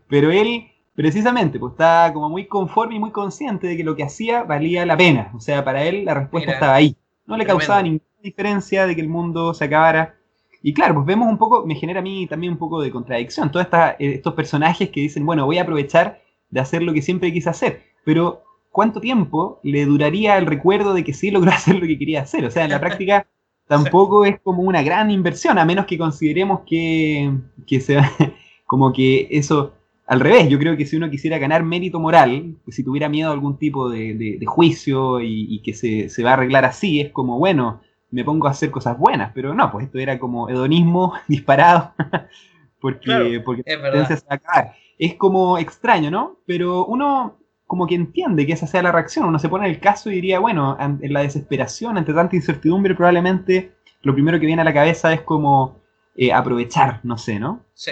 Pero 0.07 0.31
él, 0.31 0.67
precisamente, 0.93 1.59
pues 1.59 1.73
estaba 1.73 2.13
como 2.13 2.29
muy 2.29 2.47
conforme 2.47 2.95
y 2.95 2.99
muy 2.99 3.11
consciente 3.11 3.67
de 3.67 3.77
que 3.77 3.83
lo 3.83 3.95
que 3.95 4.03
hacía 4.03 4.43
valía 4.43 4.85
la 4.85 4.97
pena. 4.97 5.31
O 5.35 5.39
sea, 5.39 5.63
para 5.63 5.83
él 5.83 6.05
la 6.05 6.13
respuesta 6.13 6.47
Mira, 6.47 6.53
estaba 6.53 6.75
ahí. 6.75 6.95
No 7.25 7.35
le 7.37 7.43
tremendo. 7.43 7.59
causaba 7.59 7.81
ninguna 7.81 8.05
diferencia 8.21 8.87
de 8.87 8.95
que 8.95 9.01
el 9.01 9.09
mundo 9.09 9.53
se 9.53 9.65
acabara. 9.65 10.15
Y 10.61 10.73
claro, 10.73 10.95
pues 10.95 11.05
vemos 11.05 11.27
un 11.27 11.37
poco, 11.37 11.65
me 11.65 11.75
genera 11.75 11.99
a 11.99 12.03
mí 12.03 12.27
también 12.27 12.53
un 12.53 12.59
poco 12.59 12.81
de 12.81 12.91
contradicción. 12.91 13.51
Todos 13.51 13.67
eh, 13.71 13.95
estos 13.99 14.33
personajes 14.33 14.89
que 14.89 15.01
dicen, 15.01 15.25
bueno, 15.25 15.45
voy 15.45 15.57
a 15.57 15.63
aprovechar 15.63 16.21
de 16.49 16.59
hacer 16.59 16.81
lo 16.81 16.93
que 16.93 17.01
siempre 17.01 17.33
quise 17.33 17.49
hacer. 17.49 17.83
Pero, 18.03 18.43
¿cuánto 18.71 19.01
tiempo 19.01 19.59
le 19.63 19.85
duraría 19.85 20.37
el 20.37 20.45
recuerdo 20.45 20.93
de 20.93 21.03
que 21.03 21.13
sí 21.13 21.29
logró 21.29 21.51
hacer 21.53 21.75
lo 21.75 21.85
que 21.85 21.97
quería 21.97 22.21
hacer? 22.21 22.45
O 22.45 22.51
sea, 22.51 22.63
en 22.63 22.71
la 22.71 22.79
práctica 22.79 23.27
tampoco 23.67 24.25
es 24.25 24.39
como 24.41 24.63
una 24.63 24.83
gran 24.83 25.11
inversión, 25.11 25.57
a 25.57 25.65
menos 25.65 25.85
que 25.85 25.97
consideremos 25.97 26.61
que, 26.67 27.31
que 27.67 27.79
se 27.81 27.97
como 28.65 28.93
que 28.93 29.27
eso 29.31 29.73
al 30.07 30.19
revés, 30.19 30.49
yo 30.49 30.59
creo 30.59 30.77
que 30.77 30.85
si 30.85 30.97
uno 30.97 31.09
quisiera 31.09 31.39
ganar 31.39 31.63
mérito 31.63 31.99
moral, 31.99 32.55
si 32.67 32.83
tuviera 32.83 33.09
miedo 33.09 33.29
a 33.29 33.33
algún 33.33 33.57
tipo 33.57 33.89
de, 33.89 34.13
de- 34.13 34.37
de 34.39 34.45
juicio 34.45 35.19
y, 35.19 35.47
y 35.49 35.61
que 35.63 35.73
se, 35.73 36.09
se 36.09 36.23
va 36.23 36.31
a 36.31 36.33
arreglar 36.33 36.63
así, 36.65 37.01
es 37.01 37.11
como, 37.11 37.39
bueno, 37.39 37.81
me 38.11 38.23
pongo 38.23 38.47
a 38.47 38.51
hacer 38.51 38.69
cosas 38.71 38.97
buenas, 38.99 39.31
pero 39.33 39.55
no, 39.55 39.71
pues 39.71 39.85
esto 39.87 39.97
era 39.97 40.19
como 40.19 40.47
hedonismo 40.49 41.13
disparado, 41.27 41.93
porque, 42.79 43.41
Claro, 43.41 43.41
porque 43.45 43.61
es 43.65 43.65
la 43.65 43.77
verdad. 43.77 43.91
tendencia 43.91 44.17
se 44.17 44.25
va 44.25 44.33
a 44.33 44.35
acabar. 44.35 44.73
Es 44.97 45.15
como 45.15 45.57
extraño, 45.57 46.11
¿no? 46.11 46.37
Pero 46.45 46.85
uno 46.85 47.37
como 47.65 47.87
que 47.87 47.95
entiende 47.95 48.45
que 48.45 48.53
esa 48.53 48.67
sea 48.67 48.83
la 48.83 48.91
reacción, 48.91 49.25
uno 49.25 49.39
se 49.39 49.49
pone 49.49 49.65
en 49.67 49.73
el 49.73 49.79
caso 49.79 50.09
y 50.11 50.15
diría, 50.15 50.39
bueno, 50.39 50.77
en 50.79 51.11
la 51.13 51.21
desesperación, 51.21 51.97
ante 51.97 52.13
tanta 52.13 52.35
incertidumbre, 52.35 52.93
probablemente 52.95 53.71
lo 54.01 54.13
primero 54.13 54.39
que 54.39 54.45
viene 54.45 54.61
a 54.61 54.65
la 54.65 54.73
cabeza 54.73 55.11
es 55.13 55.21
como 55.21 55.81
eh, 56.15 56.31
aprovechar, 56.31 56.99
no 57.03 57.17
sé, 57.17 57.39
¿no? 57.39 57.65
Sí, 57.73 57.91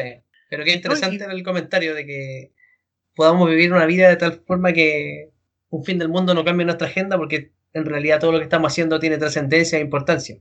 pero 0.49 0.63
qué 0.63 0.73
interesante 0.73 1.25
el 1.25 1.43
comentario 1.43 1.95
de 1.95 2.05
que 2.05 2.51
podamos 3.15 3.49
vivir 3.49 3.73
una 3.73 3.85
vida 3.85 4.09
de 4.09 4.15
tal 4.17 4.33
forma 4.45 4.73
que 4.73 5.31
un 5.69 5.83
fin 5.83 5.97
del 5.97 6.09
mundo 6.09 6.33
no 6.35 6.45
cambie 6.45 6.65
nuestra 6.65 6.87
agenda 6.87 7.17
porque 7.17 7.51
en 7.73 7.85
realidad 7.85 8.19
todo 8.19 8.31
lo 8.31 8.37
que 8.37 8.43
estamos 8.43 8.71
haciendo 8.71 8.99
tiene 8.99 9.17
trascendencia 9.17 9.79
e 9.79 9.81
importancia. 9.81 10.37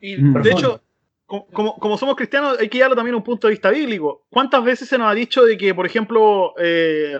Y 0.00 0.16
Mm. 0.16 0.42
de 0.42 0.50
hecho, 0.52 0.82
co- 1.26 1.46
como, 1.46 1.98
somos 1.98 2.16
cristianos, 2.16 2.58
hay 2.58 2.68
que 2.68 2.78
llevarlo 2.78 2.96
también 2.96 3.14
a 3.14 3.18
un 3.18 3.24
punto 3.24 3.46
de 3.46 3.52
vista 3.52 3.70
bíblico. 3.70 4.24
¿Cuántas 4.30 4.62
veces 4.64 4.88
se 4.88 4.98
nos 4.98 5.08
ha 5.08 5.14
dicho 5.14 5.44
de 5.44 5.56
que, 5.56 5.74
por 5.74 5.86
ejemplo, 5.86 6.54
eh, 6.58 7.18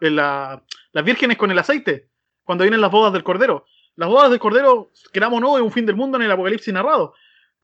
la- 0.00 0.62
las 0.92 1.04
vírgenes 1.04 1.36
con 1.36 1.50
el 1.50 1.58
aceite, 1.58 2.08
cuando 2.44 2.64
vienen 2.64 2.80
las 2.80 2.90
bodas 2.90 3.12
del 3.12 3.24
Cordero? 3.24 3.64
Las 3.96 4.08
bodas 4.08 4.30
del 4.30 4.40
Cordero, 4.40 4.90
queramos 5.12 5.38
o 5.38 5.40
no, 5.40 5.56
es 5.56 5.62
un 5.62 5.72
fin 5.72 5.86
del 5.86 5.96
mundo 5.96 6.16
en 6.18 6.24
el 6.24 6.30
Apocalipsis 6.30 6.74
narrado. 6.74 7.14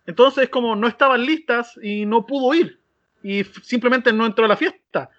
Entonces, 0.06 0.48
como 0.48 0.76
no 0.76 0.86
estaban 0.88 1.24
listas 1.24 1.78
y 1.82 2.06
no 2.06 2.24
pudo 2.26 2.54
ir, 2.54 2.78
y 3.22 3.44
simplemente 3.62 4.12
no 4.12 4.26
entró 4.26 4.44
a 4.44 4.48
la 4.48 4.56
fiesta. 4.56 5.10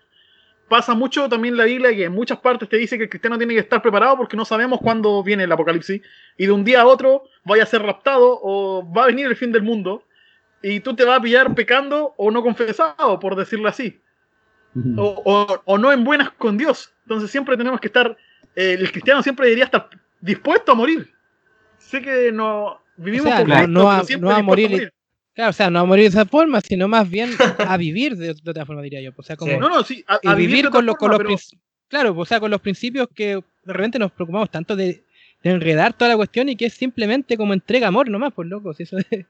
Pasa 0.67 0.93
mucho 0.93 1.27
también 1.27 1.57
la 1.57 1.65
Biblia 1.65 1.93
que 1.93 2.05
en 2.05 2.13
muchas 2.13 2.39
partes 2.39 2.69
te 2.69 2.77
dice 2.77 2.97
que 2.97 3.03
el 3.03 3.09
cristiano 3.09 3.37
tiene 3.37 3.53
que 3.53 3.59
estar 3.59 3.81
preparado 3.81 4.15
porque 4.15 4.37
no 4.37 4.45
sabemos 4.45 4.79
cuándo 4.81 5.21
viene 5.21 5.43
el 5.43 5.51
apocalipsis 5.51 6.01
y 6.37 6.45
de 6.45 6.51
un 6.51 6.63
día 6.63 6.81
a 6.81 6.85
otro 6.87 7.23
vaya 7.43 7.63
a 7.63 7.65
ser 7.65 7.81
raptado 7.83 8.39
o 8.41 8.89
va 8.89 9.03
a 9.03 9.07
venir 9.07 9.25
el 9.27 9.35
fin 9.35 9.51
del 9.51 9.63
mundo 9.63 10.03
y 10.63 10.79
tú 10.79 10.95
te 10.95 11.03
vas 11.05 11.19
a 11.19 11.21
pillar 11.21 11.53
pecando 11.55 12.13
o 12.17 12.31
no 12.31 12.41
confesado, 12.43 13.19
por 13.19 13.35
decirlo 13.35 13.67
así, 13.69 13.99
o, 14.97 15.21
o- 15.25 15.61
o 15.65 15.77
no 15.77 15.91
en 15.91 16.03
buenas 16.03 16.31
con 16.31 16.57
Dios. 16.57 16.93
Entonces 17.03 17.29
siempre 17.31 17.57
tenemos 17.57 17.79
que 17.79 17.87
estar, 17.87 18.15
eh, 18.55 18.77
el 18.79 18.91
cristiano 18.91 19.21
siempre 19.23 19.45
debería 19.47 19.65
estar 19.65 19.89
dispuesto 20.21 20.71
a 20.71 20.75
morir. 20.75 21.11
Sé 21.77 22.01
que 22.01 22.31
no 22.31 22.79
vivimos 22.97 23.25
O 23.25 23.29
sea, 23.29 23.39
por 23.39 23.47
no- 23.49 23.55
Cristo, 23.55 23.71
no 23.71 23.91
a- 23.91 24.03
pero 24.07 24.19
no 24.19 24.31
a 24.31 24.41
morir 24.43 24.93
Claro, 25.33 25.49
o 25.51 25.53
sea, 25.53 25.69
no 25.69 25.79
a 25.79 25.85
morir 25.85 26.03
de 26.03 26.09
esa 26.09 26.25
forma, 26.25 26.59
sino 26.59 26.89
más 26.89 27.09
bien 27.09 27.31
a 27.57 27.77
vivir 27.77 28.17
de, 28.17 28.33
de 28.33 28.51
otra 28.51 28.65
forma, 28.65 28.81
diría 28.81 29.01
yo. 29.01 29.11
O 29.15 29.23
sea, 29.23 29.37
como 29.37 29.51
Sí. 29.51 29.57
No, 29.57 29.69
no, 29.69 29.81
sí, 29.83 30.03
a, 30.05 30.35
vivir, 30.35 30.69
con, 30.69 30.85
los 30.85 30.95
con 30.97 31.09
los 31.09 31.17
pero- 31.19 31.35
Claro, 31.87 32.13
o 32.17 32.25
sea, 32.25 32.39
con 32.41 32.51
los 32.51 32.59
principios 32.61 33.07
que 33.15 33.35
de 33.63 33.73
repente 33.73 33.97
nos 33.97 34.11
preocupamos 34.11 34.49
tanto 34.51 34.75
de, 34.75 35.03
de 35.43 35.49
enredar 35.51 35.93
toda 35.93 36.09
la 36.09 36.17
cuestión 36.17 36.49
y 36.49 36.55
que 36.55 36.65
es 36.65 36.73
simplemente 36.73 37.35
como 37.37 37.53
entrega 37.53 37.87
amor 37.87 38.09
nomás, 38.09 38.31
por 38.33 38.45
locos. 38.45 38.79
Eso 38.79 38.97
es. 39.09 39.25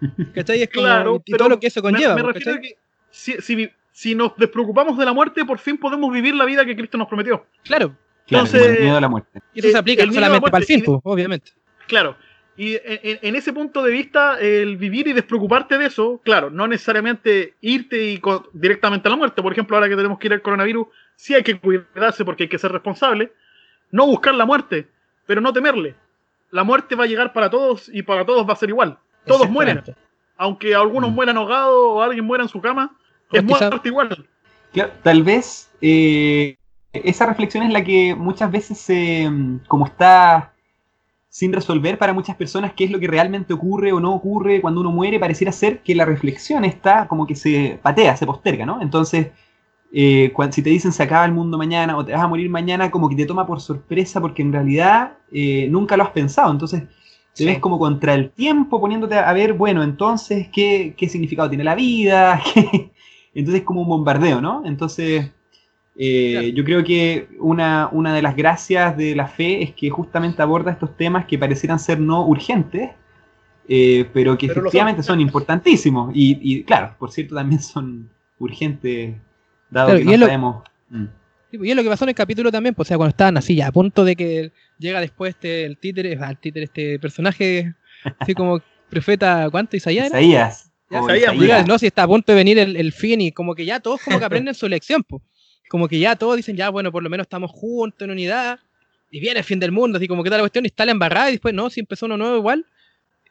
¿Cachai? 0.34 0.62
Es 0.62 0.70
como- 0.70 0.86
Claro, 0.86 1.22
y 1.24 1.32
pero 1.32 1.38
todo 1.38 1.48
lo 1.50 1.60
que 1.60 1.68
eso 1.68 1.80
me- 1.82 1.90
conlleva. 1.92 2.14
Me, 2.14 2.22
pues, 2.22 2.34
refiero 2.36 2.58
a 2.58 2.60
que 2.60 2.76
si, 3.10 3.32
si, 3.40 3.70
si 3.92 4.14
nos 4.14 4.36
despreocupamos 4.36 4.98
de 4.98 5.04
la 5.04 5.12
muerte, 5.12 5.44
por 5.44 5.58
fin 5.58 5.78
podemos 5.78 6.12
vivir 6.12 6.34
la 6.34 6.44
vida 6.44 6.64
que 6.64 6.76
Cristo 6.76 6.98
nos 6.98 7.08
prometió. 7.08 7.46
Claro, 7.64 7.96
Claro, 8.26 8.44
Entonces- 8.46 8.60
como 8.62 8.74
el 8.76 8.82
miedo 8.82 8.96
a 8.96 9.00
la 9.00 9.08
muerte. 9.08 9.40
y 9.54 9.60
eso 9.60 9.70
se 9.70 9.78
aplica 9.78 10.02
el 10.02 10.08
la 10.08 10.14
solamente 10.14 10.40
para 10.50 10.58
el 10.58 10.66
muerte 10.66 10.72
y 10.72 10.74
fin, 10.76 10.80
de- 10.80 10.86
pues, 10.86 11.00
obviamente. 11.04 11.52
Claro. 11.86 12.16
Y 12.58 12.72
en, 12.74 13.18
en- 13.22 13.36
ese 13.36 13.52
punto 13.52 13.82
de 13.82 13.90
vista, 13.92 14.40
el 14.40 14.78
vivir 14.78 15.06
y 15.08 15.12
despreocuparte 15.12 15.76
de 15.78 15.86
eso, 15.86 16.20
claro, 16.24 16.48
no 16.50 16.66
necesariamente 16.66 17.54
irte 17.60 18.02
y 18.10 18.18
co- 18.18 18.48
directamente 18.54 19.06
a 19.06 19.10
la 19.10 19.16
muerte. 19.16 19.42
Por 19.42 19.52
ejemplo, 19.52 19.76
ahora 19.76 19.88
que 19.88 19.94
tenemos 19.94 20.18
que 20.18 20.26
ir 20.26 20.32
al 20.32 20.40
coronavirus, 20.42 20.88
sí 21.14 21.34
hay 21.34 21.42
que 21.42 21.56
cuidarse 21.60 22.24
porque 22.24 22.44
hay 22.44 22.48
que 22.48 22.58
ser 22.58 22.72
responsable. 22.72 23.30
No 23.92 24.06
buscar 24.06 24.34
la 24.34 24.46
muerte, 24.46 24.88
pero 25.26 25.40
no 25.40 25.52
temerle. 25.52 25.94
La 26.50 26.64
muerte 26.64 26.94
va 26.94 27.04
a 27.04 27.08
llegar 27.08 27.32
para 27.32 27.50
todos 27.50 27.90
y 27.92 28.02
para 28.02 28.24
todos 28.24 28.48
va 28.48 28.52
a 28.52 28.56
ser 28.56 28.68
igual. 28.70 28.98
Todos 29.26 29.50
mueren. 29.50 29.82
Aunque 30.36 30.74
algunos 30.74 31.10
Mm. 31.10 31.14
mueran 31.14 31.36
ahogados 31.36 31.74
o 31.74 32.02
alguien 32.02 32.24
muera 32.24 32.44
en 32.44 32.48
su 32.48 32.60
cama, 32.60 32.96
es 33.32 33.42
muerte 33.42 33.88
igual. 33.88 34.26
Claro, 34.72 34.92
tal 35.02 35.22
vez 35.22 35.70
eh, 35.80 36.56
esa 36.92 37.26
reflexión 37.26 37.64
es 37.64 37.72
la 37.72 37.82
que 37.82 38.14
muchas 38.14 38.50
veces 38.50 38.78
se, 38.78 39.28
mm, 39.28 39.60
como 39.66 39.86
está 39.86 40.52
sin 41.28 41.52
resolver 41.52 41.98
para 41.98 42.14
muchas 42.14 42.36
personas 42.36 42.72
qué 42.74 42.84
es 42.84 42.90
lo 42.90 42.98
que 42.98 43.08
realmente 43.08 43.52
ocurre 43.52 43.92
o 43.92 44.00
no 44.00 44.14
ocurre 44.14 44.60
cuando 44.62 44.80
uno 44.80 44.90
muere, 44.90 45.18
pareciera 45.18 45.52
ser 45.52 45.80
que 45.80 45.94
la 45.94 46.06
reflexión 46.06 46.64
está 46.64 47.08
como 47.08 47.26
que 47.26 47.34
se 47.34 47.78
patea, 47.82 48.16
se 48.16 48.24
posterga, 48.24 48.64
¿no? 48.64 48.80
Entonces, 48.80 49.32
eh, 49.92 50.30
cuan- 50.34 50.52
si 50.52 50.62
te 50.62 50.70
dicen 50.70 50.92
se 50.92 51.02
acaba 51.02 51.24
el 51.24 51.32
mundo 51.32 51.58
mañana 51.58 51.96
o 51.96 52.04
te 52.04 52.12
vas 52.12 52.22
a 52.22 52.28
morir 52.28 52.50
mañana, 52.50 52.90
como 52.90 53.08
que 53.08 53.16
te 53.16 53.26
toma 53.26 53.46
por 53.46 53.60
sorpresa 53.60 54.20
porque 54.20 54.42
en 54.42 54.52
realidad 54.52 55.14
eh, 55.32 55.68
nunca 55.70 55.96
lo 55.96 56.02
has 56.04 56.10
pensado. 56.10 56.50
Entonces, 56.52 56.82
te 56.82 57.44
Sí. 57.44 57.44
ves 57.44 57.58
como 57.58 57.78
contra 57.78 58.14
el 58.14 58.30
tiempo 58.30 58.80
poniéndote 58.80 59.14
a 59.16 59.32
ver, 59.32 59.52
bueno, 59.54 59.82
entonces, 59.82 60.48
¿qué, 60.52 60.94
qué 60.96 61.08
significado 61.08 61.48
tiene 61.48 61.64
la 61.64 61.74
vida? 61.74 62.40
¿Qué- 62.54 62.90
Entonces, 63.34 63.62
como 63.64 63.82
un 63.82 63.88
bombardeo, 63.88 64.40
¿no? 64.40 64.62
Entonces, 64.64 65.30
eh, 65.96 66.30
Claro. 66.32 66.48
yo 66.48 66.64
creo 66.64 66.84
que 66.84 67.28
una, 67.40 67.88
una 67.92 68.14
de 68.14 68.22
las 68.22 68.36
gracias 68.36 68.96
de 68.96 69.14
la 69.16 69.26
fe 69.28 69.62
es 69.62 69.74
que 69.74 69.90
justamente 69.90 70.42
aborda 70.42 70.72
estos 70.72 70.96
temas 70.96 71.26
que 71.26 71.38
parecieran 71.38 71.78
ser 71.78 72.00
no 72.00 72.26
urgentes, 72.26 72.90
eh, 73.68 74.08
pero 74.12 74.38
que 74.38 74.48
Pero 74.48 74.60
efectivamente 74.60 75.02
son. 75.02 75.14
son 75.16 75.20
importantísimos. 75.20 76.12
Y, 76.14 76.38
y, 76.42 76.64
claro, 76.64 76.94
por 76.98 77.10
cierto, 77.10 77.34
también 77.34 77.60
son 77.62 78.08
urgentes, 78.38 79.16
dado 79.70 79.88
Claro, 79.88 79.98
que 79.98 80.02
y 80.02 80.06
no 80.06 80.12
es 80.12 80.20
lo- 80.20 80.26
sabemos. 80.26 80.64
Mm. 80.90 81.04
Pues, 81.50 81.62
y 81.68 81.70
es 81.70 81.76
lo 81.76 81.82
que 81.82 81.88
pasó 81.88 82.04
en 82.04 82.08
el 82.10 82.14
capítulo 82.14 82.50
también, 82.52 82.74
pues, 82.74 82.86
o 82.86 82.88
sea, 82.88 82.96
cuando 82.96 83.10
estaban 83.10 83.36
así 83.36 83.54
ya 83.56 83.68
a 83.68 83.72
punto 83.72 84.04
de 84.04 84.16
que 84.16 84.52
llega 84.78 85.00
después 85.00 85.30
este, 85.34 85.64
el 85.64 85.78
títere, 85.78 86.12
el 86.12 86.38
títere, 86.38 86.64
este 86.64 86.98
personaje, 86.98 87.74
así 88.18 88.34
como 88.34 88.60
profeta, 88.90 89.48
¿cuánto? 89.50 89.76
Isaías 89.76 90.06
era? 90.10 90.20
Isaías. 90.20 90.70
Ya, 90.90 91.02
o 91.02 91.14
Isaías, 91.14 91.66
no, 91.66 91.78
si 91.78 91.86
está 91.86 92.04
a 92.04 92.06
punto 92.06 92.30
de 92.32 92.36
venir 92.36 92.58
el, 92.58 92.76
el 92.76 92.92
fin 92.92 93.20
y 93.20 93.32
como 93.32 93.54
que 93.54 93.64
ya 93.64 93.80
todos 93.80 94.00
como 94.02 94.18
que 94.18 94.24
aprenden 94.24 94.54
su 94.54 94.68
lección, 94.68 95.02
pues. 95.02 95.22
Como 95.68 95.88
que 95.88 95.98
ya 95.98 96.14
todos 96.14 96.36
dicen, 96.36 96.56
ya, 96.56 96.68
bueno, 96.68 96.92
por 96.92 97.02
lo 97.02 97.10
menos 97.10 97.24
estamos 97.24 97.50
juntos 97.50 98.02
en 98.04 98.12
unidad 98.12 98.60
y 99.10 99.18
viene 99.18 99.40
el 99.40 99.44
fin 99.44 99.58
del 99.58 99.72
mundo, 99.72 99.96
así 99.98 100.06
como 100.06 100.22
que 100.22 100.30
tal 100.30 100.38
la 100.38 100.42
cuestión 100.42 100.64
y 100.64 100.68
está 100.68 100.84
la 100.84 100.92
embarrada 100.92 101.28
y 101.28 101.32
después, 101.32 101.52
no, 101.54 101.70
si 101.70 101.80
empezó 101.80 102.06
uno 102.06 102.16
nuevo 102.16 102.36
igual. 102.36 102.64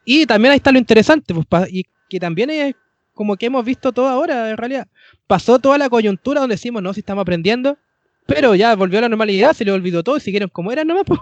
Y 0.04 0.26
también 0.26 0.52
ahí 0.52 0.56
está 0.56 0.70
lo 0.72 0.78
interesante, 0.78 1.32
pues, 1.32 1.46
pa- 1.46 1.66
y 1.68 1.84
que 2.10 2.20
también 2.20 2.50
es 2.50 2.74
como 3.16 3.36
que 3.36 3.46
hemos 3.46 3.64
visto 3.64 3.90
todo 3.92 4.08
ahora, 4.08 4.50
en 4.50 4.56
realidad. 4.56 4.86
Pasó 5.26 5.58
toda 5.58 5.78
la 5.78 5.88
coyuntura 5.88 6.40
donde 6.40 6.54
decimos, 6.54 6.82
no, 6.82 6.92
si 6.92 7.00
estamos 7.00 7.22
aprendiendo, 7.22 7.78
pero 8.26 8.54
ya 8.54 8.76
volvió 8.76 8.98
a 8.98 9.02
la 9.02 9.08
normalidad, 9.08 9.54
se 9.54 9.64
le 9.64 9.72
olvidó 9.72 10.04
todo 10.04 10.18
y 10.18 10.20
siguieron 10.20 10.50
como 10.50 10.70
eran 10.70 10.86
nomás, 10.86 11.04
pues. 11.06 11.20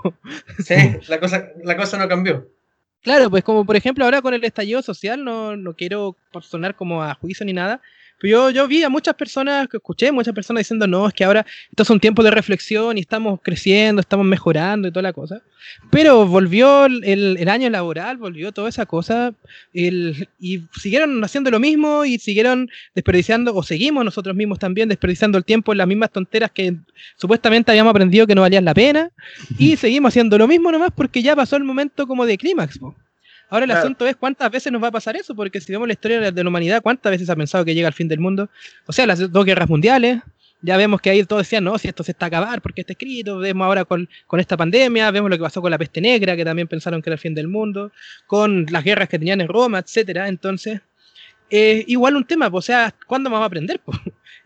Sí, 0.58 0.74
la 1.08 1.20
cosa, 1.20 1.48
la 1.62 1.76
cosa 1.76 1.96
no 1.96 2.08
cambió. 2.08 2.48
Claro, 3.02 3.30
pues 3.30 3.44
como 3.44 3.64
por 3.64 3.76
ejemplo 3.76 4.04
ahora 4.04 4.22
con 4.22 4.34
el 4.34 4.42
estallido 4.44 4.82
social, 4.82 5.24
no, 5.24 5.56
no 5.56 5.74
quiero 5.74 6.16
sonar 6.40 6.74
como 6.74 7.02
a 7.02 7.14
juicio 7.14 7.46
ni 7.46 7.52
nada, 7.52 7.80
pero 8.20 8.50
yo, 8.50 8.50
yo 8.50 8.68
vi 8.68 8.82
a 8.82 8.88
muchas 8.88 9.14
personas, 9.14 9.68
que 9.68 9.76
escuché 9.78 10.10
muchas 10.12 10.34
personas 10.34 10.60
diciendo, 10.60 10.86
no, 10.86 11.06
es 11.08 11.14
que 11.14 11.24
ahora 11.24 11.44
estos 11.70 11.86
son 11.86 12.00
tiempos 12.00 12.24
de 12.24 12.30
reflexión 12.30 12.96
y 12.96 13.00
estamos 13.02 13.40
creciendo, 13.42 14.00
estamos 14.00 14.24
mejorando 14.26 14.88
y 14.88 14.90
toda 14.92 15.02
la 15.02 15.12
cosa. 15.12 15.42
Pero 15.90 16.26
volvió 16.26 16.86
el, 16.86 17.02
el- 17.04 17.36
el 17.38 17.48
año 17.48 17.68
laboral, 17.70 18.16
volvió 18.18 18.52
toda 18.52 18.68
esa 18.68 18.86
cosa, 18.86 19.34
el- 19.72 20.28
y 20.38 20.62
siguieron 20.78 21.22
haciendo 21.24 21.50
lo 21.50 21.58
mismo 21.60 22.04
y 22.04 22.18
siguieron 22.18 22.68
desperdiciando, 22.94 23.54
o 23.54 23.62
seguimos 23.62 24.04
nosotros 24.04 24.34
mismos 24.36 24.58
también 24.58 24.88
desperdiciando 24.88 25.38
el 25.38 25.44
tiempo 25.44 25.72
en 25.72 25.78
las 25.78 25.86
mismas 25.88 26.10
tonteras 26.10 26.50
que 26.50 26.76
supuestamente 27.16 27.70
habíamos 27.70 27.90
aprendido 27.90 28.26
que 28.26 28.34
no 28.34 28.42
valían 28.42 28.64
la 28.64 28.74
pena, 28.74 29.10
y 29.58 29.76
seguimos 29.76 30.10
haciendo 30.10 30.38
lo 30.38 30.46
mismo 30.48 30.70
nomás 30.72 30.90
porque 30.94 31.22
ya 31.22 31.34
pasó 31.36 31.56
el 31.56 31.64
momento 31.64 32.06
como 32.06 32.26
de 32.26 32.38
clímax. 32.38 32.78
po. 32.78 32.94
Ahora 33.50 33.64
el 33.64 33.70
Claro. 33.70 33.84
asunto 33.84 34.06
es 34.06 34.16
cuántas 34.16 34.50
veces 34.50 34.72
nos 34.72 34.82
va 34.82 34.88
a 34.88 34.92
pasar 34.92 35.16
eso, 35.16 35.34
porque 35.34 35.60
si 35.60 35.70
vemos 35.72 35.86
la 35.86 35.92
historia 35.92 36.30
de 36.32 36.42
la 36.44 36.48
humanidad, 36.48 36.82
¿cuántas 36.82 37.10
veces 37.10 37.28
ha 37.30 37.36
pensado 37.36 37.64
que 37.64 37.74
llega 37.74 37.88
el 37.88 37.94
fin 37.94 38.08
del 38.08 38.18
mundo? 38.18 38.48
O 38.86 38.92
sea, 38.92 39.06
las 39.06 39.30
dos 39.30 39.44
guerras 39.44 39.68
mundiales, 39.68 40.20
ya 40.62 40.76
vemos 40.78 41.00
que 41.00 41.10
ahí 41.10 41.22
todos 41.24 41.42
decían, 41.42 41.62
no, 41.62 41.76
si 41.78 41.88
esto 41.88 42.02
se 42.02 42.12
está 42.12 42.26
a 42.26 42.28
acabar, 42.28 42.62
porque 42.62 42.80
está 42.80 42.94
escrito, 42.94 43.38
vemos 43.38 43.64
ahora 43.66 43.84
con, 43.84 44.08
con 44.26 44.40
esta 44.40 44.56
pandemia, 44.56 45.10
vemos 45.10 45.30
lo 45.30 45.36
que 45.36 45.42
pasó 45.42 45.60
con 45.60 45.70
la 45.70 45.76
peste 45.78 46.00
negra, 46.00 46.34
que 46.36 46.44
también 46.44 46.66
pensaron 46.68 47.02
que 47.02 47.10
era 47.10 47.14
el 47.14 47.20
fin 47.20 47.34
del 47.34 47.48
mundo, 47.48 47.92
con 48.26 48.64
las 48.70 48.82
guerras 48.82 49.08
que 49.08 49.18
tenían 49.18 49.40
en 49.42 49.48
Roma, 49.48 49.78
etcétera, 49.80 50.26
entonces, 50.26 50.80
eh, 51.50 51.84
igual 51.86 52.16
un 52.16 52.24
tema, 52.24 52.50
pues, 52.50 52.64
o 52.64 52.66
sea, 52.66 52.94
¿cuándo 53.06 53.28
vamos 53.28 53.44
a 53.44 53.46
aprender? 53.46 53.78
po? 53.80 53.92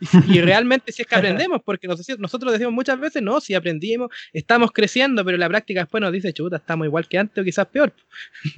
Y, 0.29 0.41
realmente 0.41 0.93
si 0.93 1.03
es 1.03 1.09
que 1.09 1.17
aprendemos, 1.17 1.61
porque 1.65 1.89
nos 1.89 1.99
deci- 2.01 2.19
nosotros 2.19 2.53
decimos 2.53 2.73
muchas 2.73 3.01
veces, 3.01 3.23
no, 3.23 3.41
si 3.41 3.55
aprendimos, 3.55 4.11
estamos 4.33 4.71
creciendo, 4.73 5.25
pero 5.25 5.37
la 5.37 5.49
práctica 5.49 5.81
después 5.81 6.01
nos 6.01 6.13
dice, 6.13 6.33
chuta, 6.33 6.57
estamos 6.57 6.87
igual 6.87 7.09
que 7.09 7.19
antes 7.19 7.41
o 7.41 7.45
quizás 7.45 7.67
peor. 7.67 7.93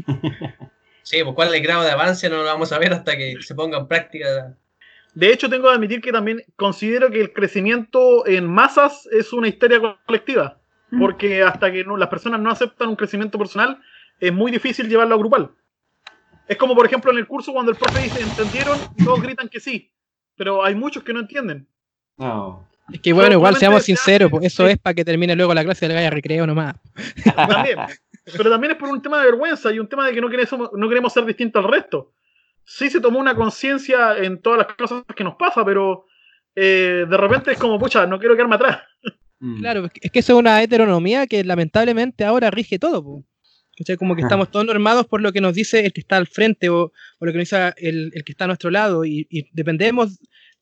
Sí, 1.03 1.25
pues 1.25 1.35
cuál 1.35 1.49
es 1.49 1.55
el 1.55 1.63
grado 1.63 1.83
de 1.83 1.91
avance 1.91 2.29
no 2.29 2.37
lo 2.37 2.45
vamos 2.45 2.71
a 2.73 2.79
ver 2.79 2.93
hasta 2.93 3.17
que 3.17 3.35
se 3.41 3.55
ponga 3.55 3.79
en 3.79 3.89
práctica. 3.89 4.55
De 5.15 5.33
hecho, 5.33 5.49
tengo 5.49 5.69
que 5.69 5.75
admitir 5.75 6.01
que 6.01 6.13
también 6.13 6.45
considero 6.55 7.11
que 7.11 7.21
el 7.23 7.33
crecimiento 7.33 8.25
en 8.29 8.47
masas 8.47 9.09
es 9.11 9.33
una 9.33 9.49
histeria 9.49 9.81
colectiva. 10.07 10.61
Porque 10.99 11.43
hasta 11.43 11.73
que 11.73 11.85
no- 11.85 11.97
las 11.97 12.09
personas 12.11 12.41
no 12.41 12.51
aceptan 12.51 12.91
un 12.91 12.97
crecimiento 12.97 13.39
personal, 13.39 13.81
es 14.21 14.33
muy 14.33 14.53
difícil 14.53 14.89
llevarlo 14.89 15.15
a 15.15 15.19
grupal. 15.19 15.51
Es 16.47 16.57
como, 16.57 16.77
por 16.77 16.87
ejemplo, 16.87 17.11
en 17.11 17.19
el 17.19 17.27
curso 17.27 17.53
cuando 17.53 17.73
el 17.73 17.79
profe 17.79 18.01
dice, 18.01 18.21
¿entendieron? 18.21 18.85
Y 18.95 19.03
todos 19.03 19.23
gritan 19.23 19.49
que 19.49 19.59
sí. 19.59 19.91
Pero 20.41 20.65
hay 20.65 20.75
muchos 20.75 21.03
que 21.03 21.13
no 21.13 21.21
entienden. 21.21 21.67
No. 22.17 22.67
Es 22.91 23.01
que 23.01 23.13
bueno, 23.13 23.35
igual 23.35 23.57
seamos 23.57 23.85
se 23.85 23.93
hace- 23.93 24.03
sinceros, 24.03 24.31
pues, 24.31 24.47
eso 24.47 24.65
sí. 24.65 24.73
es 24.73 24.79
para 24.79 24.95
que 24.95 25.05
termine 25.05 25.37
luego 25.37 25.53
la 25.53 25.63
clase 25.63 25.87
del 25.87 25.95
gaya 25.95 26.09
recreo 26.09 26.47
nomás. 26.47 26.77
También. 27.37 27.77
Pero 28.25 28.49
también 28.51 28.71
es 28.73 28.79
por 28.79 28.89
un 28.89 29.03
tema 29.03 29.19
de 29.21 29.27
vergüenza 29.27 29.71
y 29.71 29.79
un 29.79 29.87
tema 29.87 30.07
de 30.07 30.15
que 30.15 30.21
no 30.23 30.31
queremos, 30.31 30.71
no 30.73 30.89
queremos 30.89 31.13
ser 31.13 31.27
distintos 31.27 31.63
al 31.63 31.71
resto. 31.71 32.13
Sí 32.65 32.89
se 32.89 33.03
tomó 33.03 33.19
una 33.19 33.35
conciencia 33.35 34.17
en 34.17 34.41
todas 34.41 34.67
las 34.67 34.77
cosas 34.77 35.03
que 35.15 35.25
nos 35.25 35.35
pasa, 35.35 35.63
pero 35.63 36.07
eh, 36.55 37.05
de 37.07 37.17
repente 37.19 37.53
es 37.53 37.59
como, 37.59 37.79
pucha, 37.79 38.07
no 38.07 38.19
quiero 38.19 38.35
quedarme 38.35 38.55
atrás. 38.55 38.79
Mm. 39.41 39.59
Claro, 39.61 39.85
es 39.85 39.93
que- 39.93 40.01
es 40.05 40.11
que 40.11 40.19
eso 40.21 40.33
es 40.33 40.39
una 40.39 40.63
heteronomía 40.63 41.27
que 41.27 41.45
lamentablemente 41.45 42.25
ahora 42.25 42.51
rige 42.51 42.79
todo. 42.79 43.05
po. 43.05 43.25
¿Cachai? 43.79 43.97
Como 43.97 44.15
que 44.15 44.21
Ajá. 44.21 44.27
estamos 44.29 44.51
todos 44.51 44.67
normados 44.67 45.07
por 45.07 45.23
lo 45.23 45.33
que 45.33 45.41
nos 45.41 45.55
dice 45.55 45.87
el 45.87 45.93
que 45.95 46.01
está 46.03 46.17
al 46.19 46.27
frente 46.27 46.69
o, 46.69 46.93
o 47.19 47.25
lo 47.25 47.33
que 47.33 47.39
nos 47.39 47.49
dice 47.49 47.73
el, 47.79 48.11
el 48.15 48.25
que 48.25 48.33
está 48.33 48.45
a 48.45 48.49
nuestro 48.49 48.69
lado 48.71 49.07
y, 49.07 49.27
y 49.31 49.49
dependemos, 49.53 50.19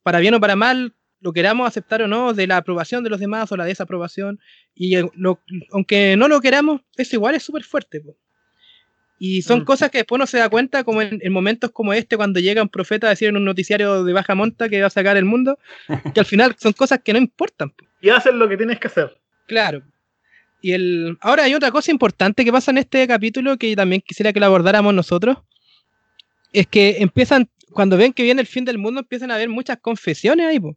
para 0.09 0.21
bien 0.21 0.35
o 0.35 0.41
para 0.41 0.57
mal, 0.57 0.95
lo 1.21 1.33
queramos 1.33 1.67
aceptar 1.69 2.01
o 2.03 2.09
no, 2.09 2.33
de 2.33 2.47
la 2.47 2.57
aprobación 2.57 3.05
de 3.05 3.11
los 3.11 3.21
demás 3.21 3.53
o 3.53 3.57
la 3.57 3.65
desaprobación. 3.67 4.41
Y 4.75 4.97
eh, 4.97 5.05
lo- 5.15 5.41
aunque 5.73 6.17
no 6.17 6.29
lo 6.29 6.41
queramos, 6.41 6.81
eso 6.97 7.17
igual 7.17 7.35
es 7.35 7.43
súper 7.43 7.63
fuerte. 7.65 8.01
po. 8.01 8.17
Y 9.19 9.43
son 9.43 9.61
Mm. 9.61 9.65
cosas 9.65 9.91
que 9.91 9.99
después 9.99 10.17
uno 10.19 10.27
se 10.27 10.39
da 10.39 10.49
cuenta 10.49 10.85
como 10.85 11.03
en, 11.03 11.19
en 11.21 11.33
momentos 11.33 11.73
como 11.73 11.93
este, 11.93 12.17
cuando 12.17 12.39
llega 12.41 12.63
un 12.63 12.69
profeta 12.69 13.09
a 13.09 13.11
decir 13.11 13.29
en 13.29 13.37
un 13.37 13.45
noticiario 13.45 14.05
de 14.05 14.13
baja 14.13 14.35
monta 14.37 14.69
que 14.69 14.81
va 14.81 14.87
a 14.87 14.91
sacar 14.91 15.17
el 15.17 15.25
mundo, 15.25 15.59
que 16.15 16.21
al 16.21 16.27
final 16.27 16.55
son 16.59 16.73
cosas 16.73 17.01
que 17.05 17.13
no 17.13 17.19
importan. 17.19 17.71
po. 17.71 17.85
Y 18.01 18.11
haces 18.11 18.33
lo 18.33 18.49
que 18.49 18.57
tienes 18.57 18.79
que 18.79 18.87
hacer. 18.87 19.19
Claro. 19.49 19.83
Y 20.63 20.73
el 20.73 21.19
ahora 21.21 21.45
hay 21.45 21.55
otra 21.55 21.71
cosa 21.73 21.91
importante 21.91 22.45
que 22.45 22.53
pasa 22.53 22.71
en 22.71 22.79
este 22.79 23.07
capítulo 23.09 23.57
que 23.59 23.75
también 23.77 24.03
quisiera 24.07 24.33
que 24.33 24.41
la 24.41 24.47
abordáramos 24.47 24.95
nosotros. 24.95 25.39
Es 26.53 26.67
que 26.67 26.97
empiezan, 27.01 27.49
cuando 27.73 27.97
ven 27.97 28.13
que 28.13 28.23
viene 28.23 28.41
el 28.41 28.47
fin 28.47 28.65
del 28.65 28.79
mundo, 28.79 29.01
empiezan 29.01 29.31
a 29.31 29.35
haber 29.35 29.49
muchas 29.49 29.79
confesiones 29.79 30.47
ahí. 30.47 30.61
po. 30.61 30.77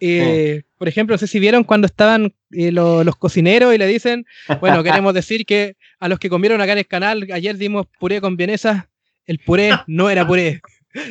Eh, 0.00 0.62
Por 0.78 0.88
ejemplo, 0.88 1.14
no 1.14 1.18
sé 1.18 1.26
si 1.26 1.40
vieron 1.40 1.64
cuando 1.64 1.86
estaban 1.86 2.34
eh, 2.52 2.70
lo- 2.70 3.02
los 3.02 3.16
cocineros 3.16 3.74
y 3.74 3.78
le 3.78 3.86
dicen, 3.86 4.26
bueno, 4.60 4.82
queremos 4.82 5.14
decir 5.14 5.46
que 5.46 5.76
a 5.98 6.08
los 6.08 6.18
que 6.18 6.28
comieron 6.28 6.60
acá 6.60 6.72
en 6.72 6.78
el 6.78 6.86
canal, 6.86 7.26
ayer 7.32 7.56
dimos 7.56 7.86
puré 7.98 8.20
con 8.20 8.36
vienesa, 8.36 8.88
el 9.26 9.38
puré 9.38 9.70
no 9.86 10.10
era 10.10 10.26
puré. 10.26 10.60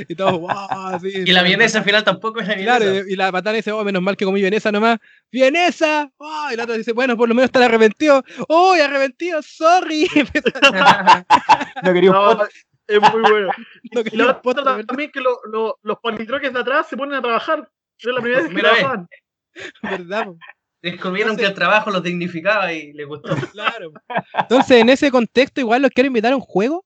Y 0.09 0.15
todos, 0.15 0.39
wow, 0.39 0.99
sí, 0.99 1.11
Y 1.27 1.31
la 1.31 1.43
vienesa 1.43 1.77
al 1.77 1.83
final 1.83 2.03
tampoco 2.03 2.39
es 2.39 2.47
la 2.47 2.55
vienesa. 2.55 2.77
Claro, 2.79 3.07
y 3.07 3.15
la 3.15 3.31
patana 3.31 3.55
dice, 3.57 3.71
oh, 3.71 3.83
menos 3.83 4.01
mal 4.01 4.17
que 4.17 4.25
comí 4.25 4.41
vienesa 4.41 4.71
nomás. 4.71 4.97
¡Vienesa! 5.31 6.09
Oh, 6.17 6.47
y 6.51 6.55
la 6.55 6.63
otra 6.63 6.75
dice, 6.75 6.91
bueno, 6.91 7.15
por 7.15 7.29
lo 7.29 7.35
menos 7.35 7.49
está 7.49 7.63
arrepentido. 7.63 8.23
¡Oh, 8.47 8.73
arrepentido! 8.73 9.43
¡Sorry! 9.43 10.07
No 11.83 11.93
quería 11.93 12.09
un 12.11 12.15
No, 12.15 12.37
pot. 12.37 12.49
Es 12.87 12.99
muy 13.13 13.21
bueno. 13.21 13.49
No 13.93 14.01
Y 14.01 14.15
la 14.17 14.41
otra 14.43 14.63
¿verdad? 14.63 14.85
también 14.85 15.11
que 15.11 15.21
lo- 15.21 15.39
lo- 15.51 15.79
los 15.83 15.97
palitroques 15.99 16.51
de 16.53 16.59
atrás 16.59 16.87
se 16.87 16.97
ponen 16.97 17.15
a 17.15 17.21
trabajar. 17.21 17.69
Es 17.97 18.05
la 18.05 18.21
primera 18.21 18.41
vez 18.43 18.53
que 18.53 18.59
trabajaban. 18.61 19.07
¿Verdad, 19.83 20.25
po? 20.25 20.37
Descubrieron 20.81 21.35
que 21.35 21.45
el 21.45 21.53
trabajo 21.53 21.89
los 21.89 22.03
dignificaba 22.03 22.71
y 22.73 22.93
les 22.93 23.07
gustó. 23.07 23.29
Claro. 23.53 23.91
Entonces, 24.33 24.81
en 24.81 24.89
ese 24.89 25.09
contexto, 25.11 25.61
igual 25.61 25.81
los 25.81 25.91
quiero 25.91 26.07
invitar 26.07 26.33
a 26.33 26.35
un 26.35 26.41
juego. 26.41 26.85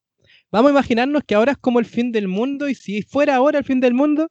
Vamos 0.52 0.70
a 0.70 0.74
imaginarnos 0.74 1.24
que 1.26 1.36
ahora 1.36 1.52
es 1.52 1.58
como 1.58 1.80
el 1.80 1.86
fin 1.86 2.12
del 2.12 2.28
mundo, 2.28 2.70
y 2.70 2.76
si 2.76 3.02
fuera 3.04 3.36
ahora 3.36 3.60
el 3.60 3.66
fin 3.66 3.80
del 3.82 3.93
mundo, 3.93 4.30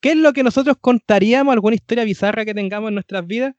¿qué 0.00 0.10
es 0.10 0.16
lo 0.16 0.32
que 0.32 0.42
nosotros 0.44 0.76
contaríamos? 0.80 1.52
¿Alguna 1.52 1.74
historia 1.74 2.04
bizarra 2.04 2.44
que 2.44 2.54
tengamos 2.54 2.88
en 2.88 2.94
nuestras 2.94 3.26
vidas? 3.26 3.54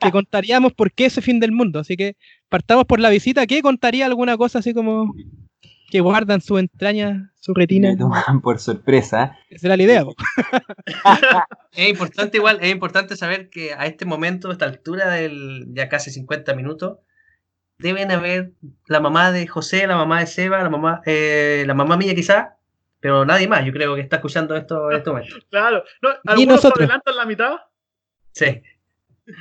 Que 0.00 0.10
contaríamos 0.12 0.72
por 0.72 0.92
qué 0.92 1.06
ese 1.06 1.22
fin 1.22 1.40
del 1.40 1.52
mundo. 1.52 1.78
Así 1.80 1.96
que 1.96 2.16
partamos 2.48 2.84
por 2.84 3.00
la 3.00 3.10
visita. 3.10 3.46
¿Qué 3.46 3.62
contaría 3.62 4.06
alguna 4.06 4.36
cosa 4.36 4.58
así 4.58 4.74
como 4.74 5.14
que 5.90 6.00
guardan 6.00 6.40
su 6.40 6.58
entraña, 6.58 7.32
su 7.40 7.54
retina? 7.54 7.90
Me 7.90 7.96
toman 7.96 8.40
por 8.40 8.58
sorpresa. 8.58 9.36
Esa 9.50 9.68
era 9.68 9.76
la 9.76 9.82
idea. 9.82 10.04
Es 11.72 11.88
importante 11.88 12.38
igual, 12.38 12.58
es 12.60 12.72
importante 12.72 13.16
saber 13.16 13.50
que 13.50 13.72
a 13.72 13.86
este 13.86 14.04
momento, 14.04 14.48
a 14.48 14.52
esta 14.52 14.64
altura 14.64 15.10
del 15.10 15.66
ya 15.68 15.88
casi 15.88 16.10
50 16.10 16.54
minutos, 16.54 16.98
deben 17.78 18.10
haber 18.10 18.52
la 18.86 18.98
mamá 19.00 19.30
de 19.30 19.46
José, 19.46 19.86
la 19.86 19.96
mamá 19.96 20.20
de 20.20 20.26
Seba, 20.26 20.62
la 20.62 20.70
mamá, 20.70 21.02
eh, 21.06 21.62
la 21.66 21.74
mamá 21.74 21.96
mía 21.96 22.14
quizá, 22.16 22.56
pero 23.00 23.24
nadie 23.24 23.46
más, 23.46 23.64
yo 23.64 23.72
creo 23.72 23.94
que 23.94 24.00
está 24.00 24.16
escuchando 24.16 24.56
esto 24.56 24.90
en 24.90 24.96
este 24.96 25.10
momento. 25.10 25.36
Claro. 25.50 25.84
No, 26.02 26.08
algunos 26.26 26.60
se 26.60 26.66
nosotros. 26.68 26.78
adelantan 26.80 27.16
la 27.16 27.26
mitad. 27.26 27.56
Sí. 28.32 28.62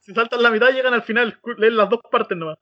Si 0.00 0.14
saltan 0.14 0.42
la 0.42 0.50
mitad, 0.50 0.70
llegan 0.70 0.94
al 0.94 1.02
final. 1.02 1.38
Leen 1.58 1.76
las 1.76 1.90
dos 1.90 2.00
partes 2.10 2.36
nomás. 2.38 2.56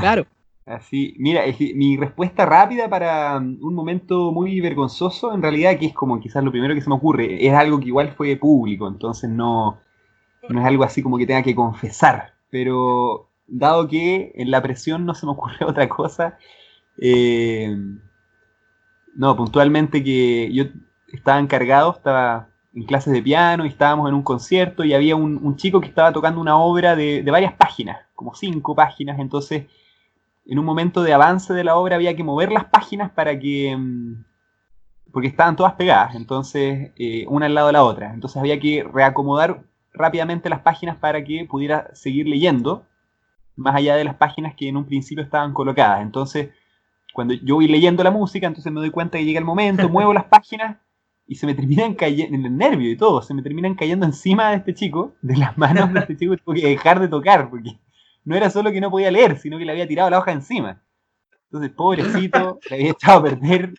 Claro. 0.00 0.26
Así, 0.68 1.14
mira, 1.18 1.46
es 1.46 1.58
mi 1.58 1.96
respuesta 1.96 2.44
rápida 2.44 2.90
para 2.90 3.38
um, 3.38 3.58
un 3.62 3.74
momento 3.74 4.32
muy 4.32 4.60
vergonzoso, 4.60 5.32
en 5.32 5.40
realidad, 5.40 5.78
que 5.78 5.86
es 5.86 5.94
como 5.94 6.20
quizás 6.20 6.44
lo 6.44 6.50
primero 6.50 6.74
que 6.74 6.82
se 6.82 6.90
me 6.90 6.96
ocurre, 6.96 7.46
es 7.46 7.54
algo 7.54 7.80
que 7.80 7.86
igual 7.86 8.12
fue 8.12 8.36
público, 8.36 8.86
entonces 8.86 9.30
no, 9.30 9.80
no 10.46 10.60
es 10.60 10.66
algo 10.66 10.84
así 10.84 11.02
como 11.02 11.16
que 11.16 11.26
tenga 11.26 11.42
que 11.42 11.54
confesar, 11.54 12.34
pero 12.50 13.30
dado 13.46 13.88
que 13.88 14.32
en 14.34 14.50
la 14.50 14.60
presión 14.60 15.06
no 15.06 15.14
se 15.14 15.24
me 15.24 15.32
ocurre 15.32 15.56
otra 15.66 15.88
cosa, 15.88 16.36
eh, 16.98 17.74
no, 19.14 19.36
puntualmente 19.36 20.04
que 20.04 20.52
yo 20.52 20.64
estaba 21.10 21.38
encargado, 21.38 21.92
estaba 21.92 22.50
en 22.74 22.84
clases 22.84 23.14
de 23.14 23.22
piano 23.22 23.64
y 23.64 23.68
estábamos 23.68 24.06
en 24.10 24.14
un 24.14 24.22
concierto 24.22 24.84
y 24.84 24.92
había 24.92 25.16
un, 25.16 25.38
un 25.42 25.56
chico 25.56 25.80
que 25.80 25.88
estaba 25.88 26.12
tocando 26.12 26.42
una 26.42 26.58
obra 26.58 26.94
de, 26.94 27.22
de 27.22 27.30
varias 27.30 27.54
páginas, 27.54 28.00
como 28.14 28.34
cinco 28.34 28.74
páginas, 28.74 29.18
entonces 29.18 29.64
en 30.48 30.58
un 30.58 30.64
momento 30.64 31.02
de 31.02 31.12
avance 31.12 31.52
de 31.52 31.62
la 31.62 31.76
obra 31.76 31.96
había 31.96 32.16
que 32.16 32.24
mover 32.24 32.50
las 32.50 32.64
páginas 32.64 33.10
para 33.10 33.38
que... 33.38 33.76
mm, 33.76 34.24
porque 35.12 35.28
estaban 35.28 35.56
todas 35.56 35.74
pegadas, 35.74 36.14
entonces 36.14 36.92
eh, 36.96 37.24
una 37.28 37.46
al 37.46 37.54
lado 37.54 37.68
de 37.68 37.72
la 37.74 37.84
otra. 37.84 38.12
Entonces 38.12 38.38
había 38.38 38.58
que 38.58 38.82
reacomodar 38.82 39.62
rápidamente 39.92 40.48
las 40.48 40.60
páginas 40.60 40.96
para 40.96 41.22
que 41.24 41.46
pudiera 41.48 41.94
seguir 41.94 42.26
leyendo, 42.26 42.86
más 43.56 43.74
allá 43.74 43.96
de 43.96 44.04
las 44.04 44.16
páginas 44.16 44.54
que 44.54 44.68
en 44.68 44.76
un 44.76 44.84
principio 44.84 45.24
estaban 45.24 45.52
colocadas. 45.52 46.02
Entonces, 46.02 46.50
cuando 47.12 47.34
yo 47.34 47.56
voy 47.56 47.68
leyendo 47.68 48.02
la 48.04 48.10
música, 48.10 48.46
entonces 48.46 48.72
me 48.72 48.80
doy 48.80 48.90
cuenta 48.90 49.18
que 49.18 49.24
llega 49.24 49.38
el 49.38 49.44
momento, 49.44 49.88
muevo 49.88 50.12
las 50.12 50.24
páginas 50.24 50.78
y 51.26 51.34
se 51.34 51.46
me 51.46 51.54
terminan 51.54 51.94
cayendo, 51.94 52.34
en 52.34 52.46
el 52.46 52.56
nervio 52.56 52.90
y 52.90 52.96
todo, 52.96 53.20
se 53.22 53.34
me 53.34 53.42
terminan 53.42 53.74
cayendo 53.74 54.06
encima 54.06 54.50
de 54.50 54.56
este 54.56 54.74
chico, 54.74 55.14
de 55.20 55.36
las 55.36 55.58
manos 55.58 55.92
de 55.92 56.00
este 56.00 56.16
chico, 56.16 56.34
y 56.34 56.38
tuve 56.38 56.60
que 56.60 56.68
dejar 56.68 57.00
de 57.00 57.08
tocar, 57.08 57.50
porque 57.50 57.78
no 58.28 58.36
era 58.36 58.50
solo 58.50 58.70
que 58.70 58.80
no 58.80 58.90
podía 58.90 59.10
leer, 59.10 59.38
sino 59.38 59.58
que 59.58 59.64
le 59.64 59.72
había 59.72 59.88
tirado 59.88 60.10
la 60.10 60.18
hoja 60.18 60.32
encima. 60.32 60.82
Entonces, 61.44 61.70
pobrecito, 61.74 62.58
le 62.68 62.76
había 62.76 62.90
echado 62.90 63.20
a 63.20 63.22
perder 63.22 63.72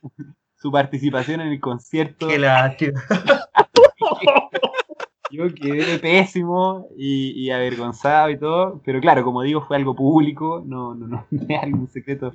su 0.55 0.71
participación 0.71 1.41
en 1.41 1.49
el 1.49 1.59
concierto. 1.59 2.27
Qué 2.27 2.39
lástima. 2.39 2.99
Yo 5.31 5.53
quedé 5.53 5.99
pésimo 5.99 6.87
y, 6.97 7.31
y 7.45 7.51
avergonzado 7.51 8.31
y 8.31 8.39
todo, 8.39 8.81
pero 8.83 8.99
claro, 8.99 9.23
como 9.23 9.43
digo, 9.43 9.61
fue 9.61 9.77
algo 9.77 9.95
público, 9.95 10.63
no, 10.65 10.95
no, 10.95 11.07
no, 11.07 11.27
no 11.29 11.45
es 11.47 11.63
algún 11.63 11.87
secreto. 11.87 12.33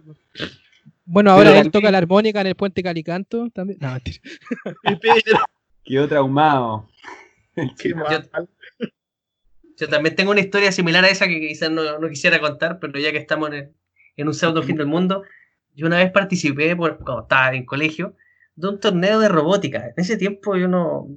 Bueno, 1.05 1.33
ahora 1.33 1.43
Pero 1.43 1.51
él 1.51 1.57
también- 1.65 1.73
toca 1.73 1.91
la 1.91 1.99
armónica 1.99 2.41
en 2.43 2.47
el 2.47 2.55
puente 2.55 2.83
Calicanto. 2.85 3.51
También. 3.51 3.79
No, 3.81 3.93
mentira. 3.93 4.21
Quedó 5.85 6.09
traumado. 6.09 6.89
El 7.57 7.75
qué 7.75 7.95
mal. 7.95 8.29
Yo 9.77 9.89
también 9.89 10.15
tengo 10.15 10.31
una 10.31 10.41
historia 10.41 10.73
similar 10.73 11.05
a 11.05 11.09
esa 11.09 11.27
que 11.27 11.41
quizás 11.41 11.71
no, 11.71 11.99
no 11.99 12.09
quisiera 12.09 12.41
contar, 12.41 12.79
pero 12.81 12.99
ya 12.99 13.13
que 13.13 13.19
estamos 13.19 13.53
en, 13.53 13.75
en 14.17 14.27
un 14.27 14.35
pseudo 14.35 14.63
fin 14.63 14.77
del 14.77 14.87
mundo, 14.87 15.23
yo 15.75 15.87
una 15.87 15.99
vez 15.99 16.13
participé, 16.13 16.77
por, 16.77 16.99
cuando 16.99 17.23
estaba 17.23 17.55
en 17.55 17.65
colegio, 17.65 18.17
de 18.57 18.69
un 18.69 18.81
torneo 18.81 19.19
de 19.21 19.29
robótica. 19.29 19.87
En 19.89 19.95
ese 19.97 20.17
tiempo 20.17 20.57
yo 20.57 20.69
no, 20.69 21.09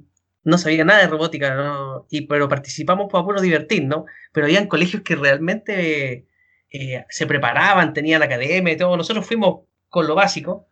no 0.44 0.58
sabía 0.58 0.84
nada 0.84 1.00
de 1.00 1.08
robótica, 1.08 1.54
¿no? 1.54 2.06
y, 2.10 2.22
pero 2.22 2.48
participamos 2.48 3.08
para 3.10 3.24
puro 3.24 3.40
divertir, 3.40 3.84
¿no? 3.84 4.06
Pero 4.32 4.46
habían 4.46 4.66
colegios 4.66 5.02
que 5.02 5.14
realmente 5.14 6.26
eh, 6.70 7.04
se 7.08 7.26
preparaban, 7.26 7.92
tenían 7.94 8.22
academia 8.22 8.72
y 8.72 8.76
todo. 8.76 8.96
Nosotros 8.96 9.26
fuimos 9.26 9.66
con 9.88 10.06
lo 10.06 10.14
básico. 10.14 10.68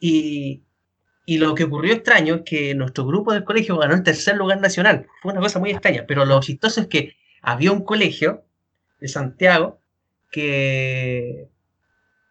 Y, 0.00 0.62
y 1.28 1.38
lo 1.38 1.56
que 1.56 1.64
ocurrió 1.64 1.92
extraño 1.92 2.36
es 2.36 2.42
que 2.42 2.74
nuestro 2.76 3.04
grupo 3.04 3.32
del 3.32 3.42
colegio 3.42 3.76
ganó 3.76 3.94
el 3.94 4.04
tercer 4.04 4.36
lugar 4.36 4.60
nacional. 4.60 5.08
Fue 5.20 5.32
una 5.32 5.40
cosa 5.40 5.58
muy 5.58 5.70
extraña, 5.70 6.04
pero 6.06 6.24
lo 6.24 6.40
chistoso 6.40 6.80
es 6.80 6.86
que 6.86 7.16
había 7.42 7.72
un 7.72 7.84
colegio 7.84 8.44
de 9.00 9.08
Santiago 9.08 9.80
que... 10.30 11.48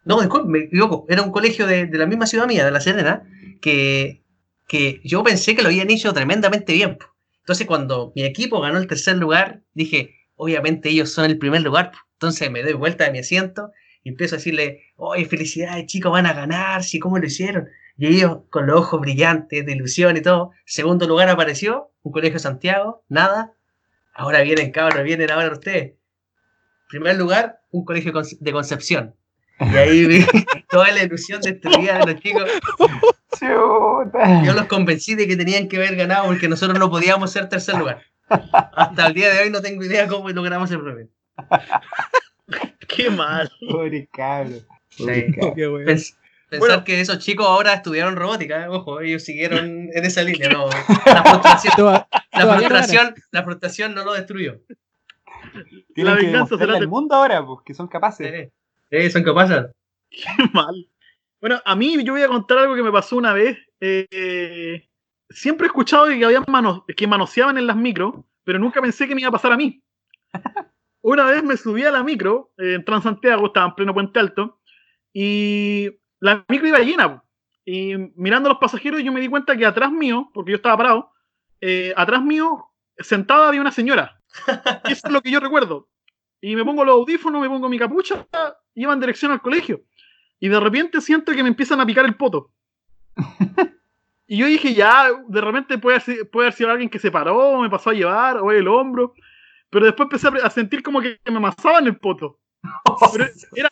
No, 0.04 0.18
me 0.46 0.58
equivoco. 0.60 1.04
Era 1.10 1.22
un 1.22 1.30
colegio 1.30 1.66
de, 1.66 1.86
de 1.86 1.98
la 1.98 2.06
misma 2.06 2.26
ciudad 2.26 2.46
mía, 2.46 2.64
de 2.64 2.70
La 2.70 2.80
Serena, 2.80 3.24
que, 3.60 4.22
que 4.66 5.00
yo 5.04 5.22
pensé 5.22 5.54
que 5.54 5.62
lo 5.62 5.68
habían 5.68 5.90
hecho 5.90 6.14
tremendamente 6.14 6.72
bien. 6.72 6.96
Entonces, 7.40 7.66
cuando 7.66 8.12
mi 8.16 8.24
equipo 8.24 8.60
ganó 8.60 8.78
el 8.78 8.86
tercer 8.86 9.18
lugar, 9.18 9.62
dije, 9.74 10.14
obviamente 10.36 10.88
ellos 10.88 11.10
son 11.10 11.26
el 11.26 11.38
primer 11.38 11.62
lugar. 11.62 11.92
Entonces 12.14 12.50
me 12.50 12.62
doy 12.62 12.72
vuelta 12.72 13.04
de 13.04 13.10
mi 13.10 13.18
asiento 13.18 13.72
y 14.02 14.08
empiezo 14.08 14.36
a 14.36 14.38
decirle, 14.38 14.84
oye, 14.96 15.26
felicidades 15.26 15.86
chicos, 15.86 16.12
van 16.12 16.26
a 16.26 16.32
ganar, 16.32 16.82
sí, 16.82 16.98
¿cómo 16.98 17.18
lo 17.18 17.26
hicieron? 17.26 17.68
Y 17.98 18.06
ellos 18.08 18.38
con 18.50 18.66
los 18.66 18.76
ojos 18.80 19.00
brillantes, 19.00 19.64
de 19.64 19.72
ilusión 19.72 20.16
y 20.16 20.20
todo. 20.20 20.50
Segundo 20.64 21.06
lugar 21.06 21.28
apareció, 21.28 21.90
un 22.02 22.12
colegio 22.12 22.34
de 22.34 22.40
Santiago, 22.40 23.02
nada. 23.08 23.52
Ahora 24.14 24.42
vienen, 24.42 24.70
cabros, 24.72 25.02
vienen 25.04 25.30
ahora 25.30 25.52
ustedes. 25.52 25.94
Primer 26.88 27.16
lugar, 27.16 27.60
un 27.70 27.84
colegio 27.84 28.12
de 28.40 28.52
Concepción. 28.52 29.14
Y 29.60 29.76
ahí 29.76 30.04
vi 30.06 30.26
toda 30.68 30.90
la 30.92 31.02
ilusión 31.02 31.40
destruida 31.40 31.98
de 32.00 32.12
los 32.12 32.20
chicos. 32.22 32.44
Chuta. 33.38 34.42
Yo 34.44 34.52
los 34.52 34.66
convencí 34.66 35.14
de 35.14 35.26
que 35.26 35.36
tenían 35.36 35.68
que 35.68 35.76
haber 35.76 35.96
ganado 35.96 36.26
porque 36.26 36.48
nosotros 36.48 36.78
no 36.78 36.90
podíamos 36.90 37.30
ser 37.32 37.48
tercer 37.48 37.76
lugar. 37.76 38.02
Hasta 38.28 39.06
el 39.06 39.14
día 39.14 39.32
de 39.32 39.40
hoy 39.40 39.50
no 39.50 39.60
tengo 39.62 39.84
idea 39.84 40.06
cómo 40.08 40.28
logramos 40.30 40.70
el 40.70 40.80
premio. 40.82 41.08
Qué 42.88 43.10
mal. 43.10 43.50
Pobre 43.70 44.08
cabro. 44.12 44.56
Pobre 44.98 45.26
Sí. 45.26 45.32
cabro. 45.34 45.54
Qué 45.54 45.66
pensar 46.48 46.68
Bueno. 46.68 46.84
que 46.84 47.00
esos 47.00 47.18
chicos 47.18 47.46
ahora 47.46 47.74
estudiaron 47.74 48.16
robótica, 48.16 48.64
¿eh? 48.64 48.68
ojo, 48.68 49.00
ellos 49.00 49.22
siguieron 49.22 49.88
en 49.92 50.04
esa 50.04 50.22
línea. 50.22 50.48
No, 50.50 50.68
la 50.68 51.22
frustración, 51.24 51.74
Toda- 51.76 52.08
la 52.32 52.46
frustración, 52.46 53.14
la 53.30 53.44
frustración 53.44 53.94
no 53.94 54.04
lo 54.04 54.12
destruyó. 54.14 54.60
Tienen 55.94 56.14
La 56.14 56.20
venganza 56.20 56.58
será 56.58 56.78
mundo 56.86 57.14
ahora, 57.14 57.44
pues, 57.44 57.60
que 57.64 57.74
son 57.74 57.88
capaces. 57.88 58.50
Sí, 58.90 59.10
son 59.10 59.22
capaces. 59.22 59.66
Qué 60.10 60.26
mal. 60.52 60.88
Bueno, 61.40 61.60
a 61.64 61.76
mí 61.76 62.02
yo 62.04 62.12
voy 62.12 62.22
a 62.22 62.28
contar 62.28 62.58
algo 62.58 62.74
que 62.74 62.82
me 62.82 62.92
pasó 62.92 63.16
una 63.16 63.32
vez. 63.32 63.58
Eh, 63.80 64.86
siempre 65.30 65.66
he 65.66 65.68
escuchado 65.68 66.06
que 66.06 66.24
había 66.24 66.42
manos, 66.48 66.82
que 66.96 67.06
manoseaban 67.06 67.58
en 67.58 67.66
las 67.66 67.76
micros, 67.76 68.14
pero 68.44 68.58
nunca 68.58 68.80
pensé 68.80 69.06
que 69.08 69.14
me 69.14 69.20
iba 69.22 69.28
a 69.28 69.32
pasar 69.32 69.52
a 69.52 69.56
mí. 69.56 69.82
Una 71.02 71.24
vez 71.24 71.42
me 71.44 71.56
subí 71.56 71.84
a 71.84 71.90
la 71.90 72.02
micro 72.02 72.50
eh, 72.58 72.74
en 72.74 72.84
Transantiago, 72.84 73.46
estaba 73.46 73.68
en 73.68 73.74
pleno 73.74 73.94
Puente 73.94 74.18
Alto, 74.18 74.60
y 75.12 75.90
la 76.20 76.44
micro 76.48 76.68
iba 76.68 76.78
llena. 76.78 77.22
Y 77.64 77.96
mirando 78.14 78.48
a 78.48 78.52
los 78.52 78.60
pasajeros, 78.60 79.02
yo 79.02 79.12
me 79.12 79.20
di 79.20 79.28
cuenta 79.28 79.56
que 79.56 79.66
atrás 79.66 79.90
mío, 79.90 80.30
porque 80.32 80.52
yo 80.52 80.56
estaba 80.56 80.76
parado, 80.76 81.12
eh, 81.60 81.92
atrás 81.96 82.22
mío, 82.22 82.66
sentada 82.98 83.48
había 83.48 83.60
una 83.60 83.72
señora. 83.72 84.20
Eso 84.84 85.06
es 85.06 85.12
lo 85.12 85.20
que 85.20 85.30
yo 85.30 85.40
recuerdo. 85.40 85.88
Y 86.40 86.54
me 86.54 86.64
pongo 86.64 86.84
los 86.84 86.94
audífonos, 86.94 87.40
me 87.42 87.48
pongo 87.48 87.68
mi 87.68 87.78
capucha, 87.78 88.26
y 88.74 88.82
iba 88.82 88.92
en 88.92 89.00
dirección 89.00 89.32
al 89.32 89.40
colegio. 89.42 89.82
Y 90.38 90.48
de 90.48 90.60
repente 90.60 91.00
siento 91.00 91.32
que 91.32 91.42
me 91.42 91.48
empiezan 91.48 91.80
a 91.80 91.86
picar 91.86 92.04
el 92.04 92.14
poto. 92.14 92.52
y 94.26 94.36
yo 94.38 94.46
dije, 94.46 94.74
ya, 94.74 95.08
de 95.26 95.40
repente 95.40 95.78
puede, 95.78 95.98
ser- 96.00 96.30
puede 96.30 96.48
haber 96.48 96.54
sido 96.56 96.70
alguien 96.70 96.90
que 96.90 96.98
se 96.98 97.10
paró, 97.10 97.60
me 97.60 97.70
pasó 97.70 97.90
a 97.90 97.94
llevar, 97.94 98.38
o 98.38 98.52
el 98.52 98.68
hombro. 98.68 99.14
Pero 99.70 99.86
después 99.86 100.06
empecé 100.06 100.28
a 100.42 100.50
sentir 100.50 100.82
como 100.82 101.00
que 101.00 101.18
me 101.26 101.36
amasaban 101.38 101.86
el 101.86 101.96
poto. 101.96 102.38
Pero 103.12 103.26
era, 103.54 103.70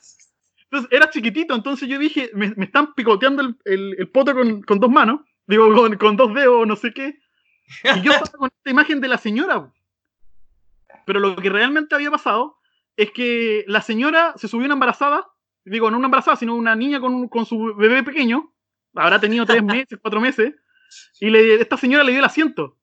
entonces, 0.75 0.89
era 0.97 1.11
chiquitito, 1.11 1.55
entonces 1.55 1.89
yo 1.89 1.99
dije, 1.99 2.31
me, 2.35 2.53
me 2.57 2.65
están 2.67 2.95
picoteando 2.95 3.43
el, 3.43 3.57
el- 3.65 3.95
el 3.99 4.09
poto 4.11 4.35
con, 4.35 4.63
con 4.63 4.79
dos 4.81 4.91
manos, 4.91 5.21
digo, 5.47 5.73
con, 5.75 5.97
con 5.97 6.17
dos 6.17 6.35
dedos, 6.35 6.67
no 6.67 6.77
sé 6.77 6.93
qué. 6.93 7.19
Y 7.97 8.03
yo 8.03 8.13
estaba 8.13 8.39
con 8.39 8.51
esta 8.55 8.71
imagen 8.71 9.01
de 9.01 9.09
la 9.09 9.19
señora. 9.19 9.73
Pero 11.07 11.21
lo 11.21 11.37
que 11.37 11.51
realmente 11.51 11.95
había 11.95 12.11
pasado 12.11 12.57
es 12.97 13.11
que 13.11 13.65
la 13.67 13.83
señora 13.83 14.35
se 14.37 14.49
subió 14.49 14.65
una 14.67 14.75
embarazada, 14.75 15.27
digo, 15.65 15.91
no 15.91 15.99
una 15.99 16.07
embarazada, 16.07 16.37
sino 16.37 16.55
una 16.55 16.75
niña 16.77 17.01
con, 17.01 17.29
con 17.29 17.45
su 17.47 17.75
bebé 17.75 18.03
pequeño, 18.03 18.53
habrá 18.95 19.21
tenido 19.21 19.45
tres 19.47 19.63
meses, 19.87 19.99
cuatro 20.01 20.21
meses, 20.21 20.55
y 21.21 21.31
le, 21.31 21.55
esta 21.61 21.77
señora 21.77 22.05
le 22.05 22.13
dio 22.13 22.21
el 22.21 22.25
asiento. 22.27 22.79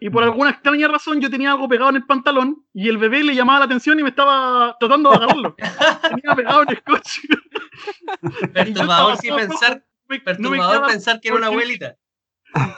Y 0.00 0.10
por 0.10 0.22
alguna 0.22 0.50
extraña 0.50 0.86
razón 0.88 1.20
yo 1.20 1.28
tenía 1.28 1.50
algo 1.52 1.68
pegado 1.68 1.90
en 1.90 1.96
el 1.96 2.06
pantalón 2.06 2.64
y 2.72 2.88
el 2.88 2.98
bebé 2.98 3.24
le 3.24 3.34
llamaba 3.34 3.60
la 3.60 3.64
atención 3.64 3.98
y 3.98 4.02
me 4.04 4.10
estaba 4.10 4.76
tratando 4.78 5.10
de 5.10 5.16
agarrarlo. 5.16 5.56
tenía 6.02 6.34
pegado 6.36 6.62
en 6.62 6.68
el 6.70 6.82
coche. 6.84 7.22
Perturbador 8.52 9.16
sí 9.16 9.28
estaba- 9.28 9.48
pensar, 9.48 9.72
Me- 10.08 10.16
no 10.18 10.18
me 10.18 10.20
perturbador 10.20 10.70
quedaba- 10.72 10.88
pensar 10.88 11.20
que 11.20 11.28
era 11.28 11.36
una 11.36 11.46
abuelita. 11.48 11.96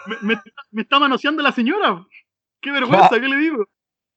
me, 0.06 0.16
me, 0.34 0.40
me 0.72 0.82
está 0.82 0.98
manoseando 0.98 1.42
la 1.42 1.52
señora. 1.52 2.04
Qué 2.60 2.70
vergüenza, 2.72 3.08
¿qué 3.20 3.28
le 3.28 3.36
digo? 3.36 3.66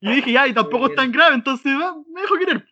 Y 0.02 0.12
dije, 0.16 0.32
ya, 0.34 0.48
y 0.48 0.54
tampoco 0.54 0.88
es 0.88 0.96
tan 0.96 1.12
grave, 1.12 1.36
entonces 1.36 1.74
ah, 1.82 1.96
me 2.14 2.22
dejo 2.22 2.36
querer. 2.38 2.66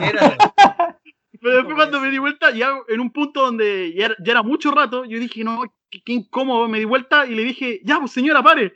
Mira, 0.00 0.36
Pero 1.40 1.56
después 1.56 1.74
cuando 1.74 2.00
me 2.00 2.08
di 2.10 2.18
vuelta, 2.18 2.50
ya 2.52 2.72
en 2.88 3.00
un 3.00 3.10
punto 3.10 3.42
donde 3.42 3.92
ya 3.96 4.06
era, 4.06 4.16
ya 4.24 4.32
era 4.32 4.42
mucho 4.42 4.70
rato, 4.70 5.04
yo 5.04 5.18
dije, 5.18 5.42
no, 5.42 5.62
qué, 5.90 6.00
qué 6.04 6.12
incómodo, 6.12 6.68
me 6.68 6.78
di 6.78 6.84
vuelta 6.84 7.26
y 7.26 7.34
le 7.34 7.42
dije, 7.42 7.80
ya, 7.84 7.98
pues 7.98 8.12
señora, 8.12 8.42
pare. 8.42 8.72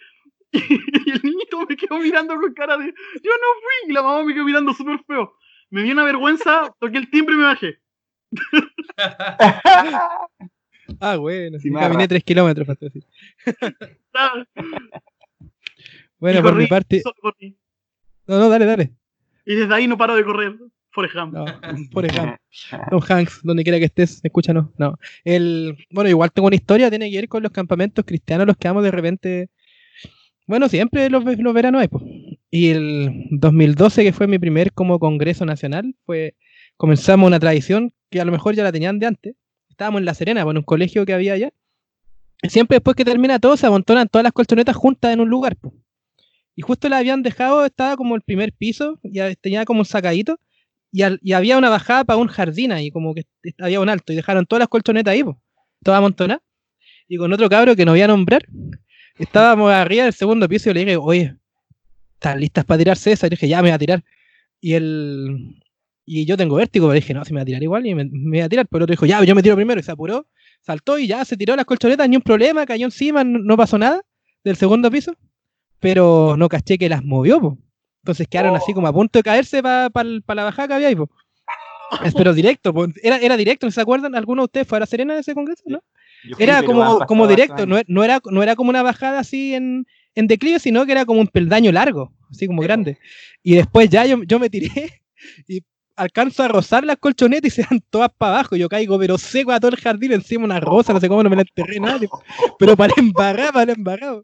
Y, 1.07 1.11
el 1.11 1.21
niñito 1.23 1.67
me 1.67 1.77
quedó 1.77 1.99
mirando 1.99 2.35
con 2.35 2.53
cara 2.55 2.77
de, 2.77 2.87
yo 2.87 3.31
no 3.31 3.61
fui, 3.61 3.91
y 3.91 3.93
la 3.93 4.03
mamá 4.03 4.25
me 4.25 4.35
quedó 4.35 4.45
mirando 4.45 4.73
súper 4.73 4.99
feo. 5.07 5.35
Me 5.71 5.83
dio 5.83 5.93
una 5.93 6.05
vergüenza, 6.05 6.75
toqué 6.79 6.99
el 6.99 7.11
timbre 7.11 7.35
y 7.35 7.39
me 7.39 7.45
bajé. 7.45 7.81
Ah, 11.01 11.17
bueno, 11.17 11.59
sí, 11.59 11.73
caminé 11.73 12.07
tres 12.07 12.23
kilómetros 12.23 12.67
para 12.67 12.79
decir. 12.81 13.05
Bueno, 16.19 16.43
por 16.43 16.55
mi 16.55 16.67
parte. 16.67 17.03
No, 18.27 18.39
no, 18.39 18.49
dale, 18.49 18.65
dale. 18.65 18.93
Y 19.45 19.55
desde 19.55 19.75
ahí 19.75 19.87
no 19.87 19.99
paro 19.99 20.15
de 20.15 20.25
correr. 20.25 20.57
Forrest 20.97 21.15
Gump. 21.15 21.35
No, 21.35 21.45
por 21.93 22.07
ejemplo. 22.07 22.37
Tom 22.89 23.03
Hanks, 23.07 23.41
donde 23.43 23.63
quiera 23.63 23.79
que 23.79 23.85
estés, 23.85 24.21
escúchanos. 24.25 24.69
No. 24.79 24.99
El, 25.25 25.77
bueno, 25.91 26.09
igual 26.09 26.33
tengo 26.33 26.49
una 26.49 26.57
historia, 26.57 26.89
tiene 26.89 27.11
que 27.11 27.17
ver 27.17 27.29
con 27.29 27.43
los 27.43 27.53
campamentos 27.53 28.03
cristianos, 28.07 28.47
los 28.47 28.57
que 28.57 28.69
vamos 28.69 28.83
de 28.83 28.91
repente. 28.91 29.51
Bueno, 30.47 30.69
siempre 30.69 31.11
los, 31.11 31.25
ve- 31.25 31.37
los 31.37 31.55
veranos 31.55 31.81
hay, 31.83 31.89
pues. 31.89 32.05
Y 32.51 32.69
el 32.71 33.27
2012, 33.31 34.05
que 34.05 34.13
fue 34.13 34.27
mi 34.27 34.39
primer 34.39 34.73
como 34.73 34.99
congreso 34.99 35.45
nacional, 35.45 35.95
fue 36.05 36.35
comenzamos 36.77 37.27
una 37.27 37.41
tradición 37.41 37.93
que 38.11 38.21
a 38.21 38.25
lo 38.25 38.33
mejor 38.33 38.55
ya 38.55 38.63
la 38.63 38.73
tenían 38.73 38.99
de 38.99 39.07
antes. 39.07 39.35
Estábamos 39.69 40.01
en 40.01 40.05
La 40.05 40.15
Serena, 40.15 40.43
pues, 40.45 40.53
en 40.53 40.59
un 40.59 40.65
colegio 40.65 41.05
que 41.05 41.13
había 41.13 41.33
allá. 41.35 41.51
Y 42.43 42.49
siempre 42.51 42.77
después 42.77 42.97
que 42.97 43.05
termina 43.05 43.39
todo, 43.39 43.57
se 43.57 43.67
amontonan 43.67 44.09
todas 44.09 44.23
las 44.25 44.33
colchonetas 44.33 44.77
juntas 44.77 45.13
en 45.13 45.21
un 45.21 45.29
lugar, 45.29 45.57
pues. 45.57 45.75
Y 46.55 46.63
justo 46.63 46.89
la 46.89 46.99
habían 46.99 47.23
dejado, 47.23 47.65
estaba 47.67 47.97
como 47.97 48.15
el 48.15 48.23
primer 48.23 48.53
piso, 48.53 48.99
ya 49.03 49.35
tenía 49.35 49.65
como 49.65 49.81
un 49.81 49.85
sacadito 49.87 50.39
y, 50.93 51.03
al- 51.03 51.19
y 51.23 51.33
había 51.33 51.59
una 51.59 51.69
bajada 51.71 52.05
para 52.05 52.19
un 52.19 52.29
jardín 52.29 52.73
ahí, 52.73 52.91
como 52.91 53.15
que 53.15 53.25
había 53.59 53.81
un 53.81 53.89
alto, 53.89 54.13
y 54.13 54.17
dejaron 54.17 54.47
todas 54.47 54.61
las 54.61 54.69
colchonetas 54.69 55.13
ahí, 55.13 55.25
pues, 55.25 55.37
todas 55.83 55.99
amontonadas. 55.99 56.43
Y 57.09 57.17
con 57.19 57.33
otro 57.33 57.49
cabro 57.49 57.77
que 57.77 57.85
no 57.85 57.93
voy 57.93 58.03
a 58.03 58.09
nombrar, 58.09 58.47
estábamos 59.19 59.71
arriba 59.73 60.05
del 60.05 60.13
segundo 60.13 60.49
piso 60.49 60.71
y 60.71 60.75
le 60.75 60.81
dije, 60.81 60.97
oye, 60.97 61.37
¿están 62.15 62.41
listas 62.41 62.65
para 62.65 62.79
tirarse 62.79 63.13
esa? 63.13 63.27
Y 63.27 63.31
le 63.31 63.35
dije, 63.35 63.49
ya 63.49 63.59
me 63.59 63.69
voy 63.69 63.75
a 63.75 63.79
tirar. 63.79 64.05
Y 64.61 64.75
él. 64.75 65.63
Y 66.05 66.25
yo 66.25 66.37
tengo 66.37 66.57
vértigo, 66.57 66.87
pero 66.87 66.95
dije, 66.95 67.15
no, 67.15 67.25
si 67.25 67.33
me 67.33 67.41
voy 67.41 67.43
a 67.43 67.47
tirar 67.47 67.63
igual, 67.63 67.87
y 67.87 67.95
me, 67.95 68.05
me 68.05 68.39
voy 68.39 68.41
a 68.41 68.49
tirar. 68.49 68.67
Pero 68.69 68.79
el 68.79 68.83
otro 68.85 68.93
dijo, 68.93 69.07
ya, 69.07 69.23
yo 69.25 69.35
me 69.35 69.43
tiro 69.43 69.57
primero, 69.57 69.81
y 69.81 69.83
se 69.83 69.91
apuró, 69.91 70.27
saltó 70.61 70.99
y 70.99 71.07
ya 71.07 71.25
se 71.25 71.37
tiró 71.37 71.57
las 71.57 71.65
colchonetas, 71.65 72.09
ni 72.09 72.17
un 72.17 72.23
problema, 72.23 72.65
cayó 72.65 72.87
encima, 72.87 73.25
no, 73.25 73.41
no 73.41 73.57
pasó 73.57 73.77
nada 73.79 74.03
del 74.45 74.57
segundo 74.57 74.91
piso. 74.91 75.17
Pero 75.81 76.37
no 76.39 76.49
caché 76.49 76.79
que 76.79 76.89
las 76.89 77.05
movió, 77.05 77.41
pues. 77.41 77.55
Entonces 78.03 78.29
quedaron 78.29 78.55
así 78.55 78.73
como 78.73 78.87
a 78.87 78.93
punto 78.93 79.19
de 79.19 79.25
caerse 79.25 79.63
para 79.63 79.91
la 79.93 80.45
bajada 80.45 80.69
que 80.69 80.75
había 80.75 80.89
ahí, 80.89 80.95
po. 80.95 81.11
Pero 82.17 82.35
directo. 82.35 82.75
Era, 83.03 83.19
era 83.19 83.37
directo, 83.37 83.67
¿no 83.67 83.73
se 83.73 83.81
acuerdan? 83.81 84.15
¿Alguno 84.15 84.43
de 84.43 84.47
ustedes 84.47 84.67
fue 84.67 84.79
a 84.79 84.81
la 84.81 84.87
Serena 84.87 85.15
de 85.15 85.21
ese 85.21 85.35
congreso? 85.35 85.63
¿no? 85.67 85.83
Yo 86.25 86.37
Era 86.39 86.63
como, 86.63 87.01
como 87.07 87.27
directo, 87.27 87.67
no, 87.67 87.81
no 87.87 88.05
era, 88.05 88.21
no 88.31 88.43
era 88.43 88.57
como 88.57 88.71
una 88.71 88.83
bajada 88.83 89.21
así 89.21 89.55
en, 89.55 89.87
en 90.15 90.27
declive, 90.27 90.59
sino 90.59 90.85
que 90.87 90.93
era 90.93 91.05
como 91.05 91.21
un 91.21 91.29
peldaño 91.29 91.71
largo, 91.73 92.13
así 92.31 92.47
como 92.47 92.63
Sí, 92.63 92.67
grande. 92.67 92.99
Y 93.43 93.55
después 93.55 93.89
ya 93.89 94.07
yo, 94.07 94.23
yo 94.25 94.39
me 94.39 94.51
tiré 94.51 95.03
y 95.49 95.63
alcanzo 95.95 96.43
a 96.43 96.49
rozar 96.49 96.85
las 96.85 96.99
colchonetas 96.99 97.47
y 97.47 97.51
se 97.51 97.63
dan 97.69 97.81
todas 97.91 98.11
para 98.17 98.33
abajo. 98.33 98.57
Yo 98.57 98.69
caigo, 98.69 98.99
pero 98.99 99.17
seco 99.19 99.53
a 99.53 99.61
todo 99.61 99.71
el 99.71 99.81
jardín, 99.81 100.13
encima 100.13 100.45
una 100.45 100.61
rosa, 100.61 100.93
no 100.93 101.01
sé 101.01 101.09
cómo 101.09 101.23
no 101.23 101.31
me 101.31 101.37
la 101.37 101.43
enterré 101.43 101.81
nadie. 101.81 102.09
Pero 102.59 102.77
para 102.77 102.93
embarrar, 102.97 103.53
para 103.53 103.73
embarrar. 103.73 104.23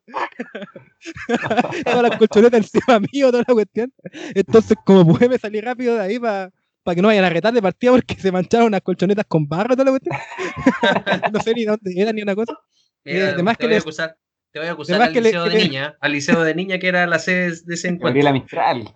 todas 1.84 2.02
las 2.02 2.16
colchonetas 2.18 2.60
encima 2.60 3.00
mío, 3.12 3.30
toda 3.30 3.44
la 3.46 3.54
cuestión. 3.54 3.92
Entonces, 4.34 4.76
como 4.84 5.06
pude, 5.06 5.28
me 5.28 5.38
salí 5.38 5.60
rápido 5.60 5.94
de 5.94 6.00
ahí 6.00 6.18
para 6.18 6.50
que 6.84 7.02
no 7.02 7.08
vayan 7.08 7.24
a 7.24 7.30
retar 7.30 7.54
de 7.54 7.62
partida 7.62 7.92
porque 7.92 8.14
se 8.16 8.32
mancharon 8.32 8.66
unas 8.66 8.80
colchonetas 8.82 9.24
con 9.26 9.46
barro, 9.48 9.76
toda 9.76 9.84
la 9.84 9.90
cuestión. 9.92 10.16
no 11.32 11.40
sé 11.40 11.54
ni 11.54 11.64
dónde 11.64 11.92
era 11.96 12.12
ni 12.12 12.22
una 12.22 12.34
cosa. 12.34 12.54
Mira, 13.04 13.30
además 13.30 13.56
te 13.56 13.62
que 13.62 13.66
voy 13.66 13.74
a 13.74 13.76
les- 13.76 13.82
acusar, 13.84 14.16
te 14.52 14.58
voy 14.58 14.68
a 14.68 14.72
acusar 14.72 14.94
además 14.94 15.08
al 15.08 15.14
que 15.14 15.20
le- 15.20 15.28
liceo 15.28 15.44
de 15.44 15.54
niña, 15.56 15.96
al 16.00 16.12
liceo 16.12 16.42
de 16.42 16.54
niña 16.54 16.78
que 16.78 16.88
era 16.88 17.06
la 17.06 17.18
sede 17.18 17.52
de 17.64 17.74
ese 17.74 17.88
encuentro. 17.88 18.08
Gabriela 18.08 18.32
Mistral. 18.32 18.94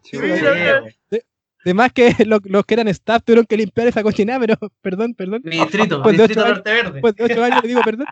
Además 1.65 1.93
que 1.93 2.15
los, 2.27 2.41
los 2.45 2.65
que 2.65 2.75
eran 2.75 2.89
staff 2.89 3.23
tuvieron 3.25 3.47
que 3.47 3.57
limpiar 3.57 3.89
esa 3.89 4.03
cochinada, 4.03 4.41
pero 4.41 4.57
perdón, 4.83 5.15
perdón. 5.15 5.41
Mi 5.45 5.59
distrito, 5.59 6.01
de 6.01 6.13
distrito 6.13 6.47
Norte 6.47 6.73
Verde. 6.73 6.93
Después 6.93 7.15
de 7.17 7.25
ocho 7.25 7.45
años 7.45 7.63
le 7.63 7.69
digo 7.69 7.81
perdón. 7.83 8.07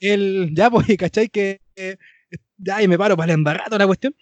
El, 0.00 0.50
ya, 0.54 0.70
pues, 0.70 0.88
y 0.90 0.96
¿cachai? 0.96 1.28
Que 1.28 1.60
eh, 1.74 1.96
ya, 2.56 2.82
y 2.82 2.88
me 2.88 2.96
paro 2.98 3.16
para 3.16 3.32
el 3.32 3.38
embarrado 3.38 3.76
la 3.78 3.86
cuestión. 3.86 4.14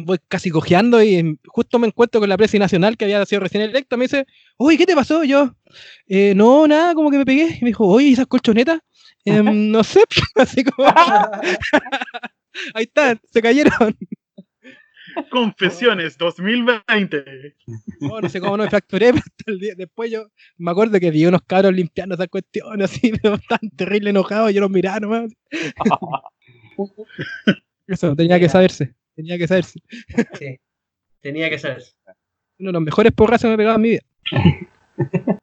Voy 0.00 0.18
casi 0.28 0.50
cojeando 0.50 1.02
y 1.02 1.38
justo 1.46 1.78
me 1.78 1.86
encuentro 1.86 2.20
con 2.20 2.28
la 2.28 2.36
presi 2.36 2.58
nacional 2.58 2.96
que 2.96 3.04
había 3.04 3.24
sido 3.26 3.40
recién 3.40 3.62
electa. 3.62 3.96
Me 3.96 4.04
dice, 4.06 4.26
uy, 4.58 4.76
¿qué 4.76 4.86
te 4.86 4.94
pasó? 4.96 5.22
Yo, 5.22 5.54
"Eh, 6.08 6.32
no, 6.34 6.66
nada, 6.66 6.94
como 6.94 7.10
que 7.12 7.18
me 7.18 7.24
pegué. 7.24 7.56
Y 7.60 7.62
me 7.62 7.68
dijo, 7.68 7.86
oye, 7.86 8.08
¿y 8.08 8.12
esas 8.14 8.26
colchonetas? 8.26 8.80
Em, 9.24 9.70
no 9.70 9.84
sé, 9.84 10.02
así 10.34 10.64
como. 10.64 10.88
Ahí 12.74 12.84
está, 12.84 13.18
se 13.30 13.40
cayeron. 13.40 13.96
Confesiones 15.30 16.16
2020. 16.18 17.54
No, 18.00 18.20
no 18.20 18.28
sé 18.28 18.40
cómo 18.40 18.56
no 18.56 18.64
me 18.64 18.70
fracturé, 18.70 19.12
pero 19.12 19.22
hasta 19.24 19.50
el 19.52 19.58
día- 19.60 19.74
después 19.76 20.10
yo 20.10 20.26
me 20.56 20.70
acuerdo 20.72 20.98
que 20.98 21.10
vi 21.10 21.24
unos 21.26 21.42
cabros 21.42 21.72
limpiando 21.72 22.14
esas 22.16 22.28
cuestiones 22.28 22.90
así, 22.90 23.12
pero 23.22 23.38
tan 23.48 23.70
terrible 23.76 24.10
enojados, 24.10 24.52
yo 24.52 24.60
los 24.60 24.70
miraba 24.70 25.00
nomás. 25.00 25.30
Eso, 27.86 28.16
tenía 28.16 28.40
que 28.40 28.48
saberse, 28.48 28.94
tenía 29.14 29.38
que 29.38 29.46
saberse. 29.48 29.80
Sí. 30.34 30.58
Tenía 31.20 31.48
que 31.50 31.58
saber. 31.58 31.82
Uno 32.58 32.68
de 32.68 32.72
los 32.72 32.82
mejores 32.82 33.12
porrazos 33.12 33.42
que 33.42 33.48
me 33.48 33.54
he 33.54 33.58
pegado 33.58 33.76
en 33.76 33.82
mi 33.82 33.88
vida. 33.90 34.02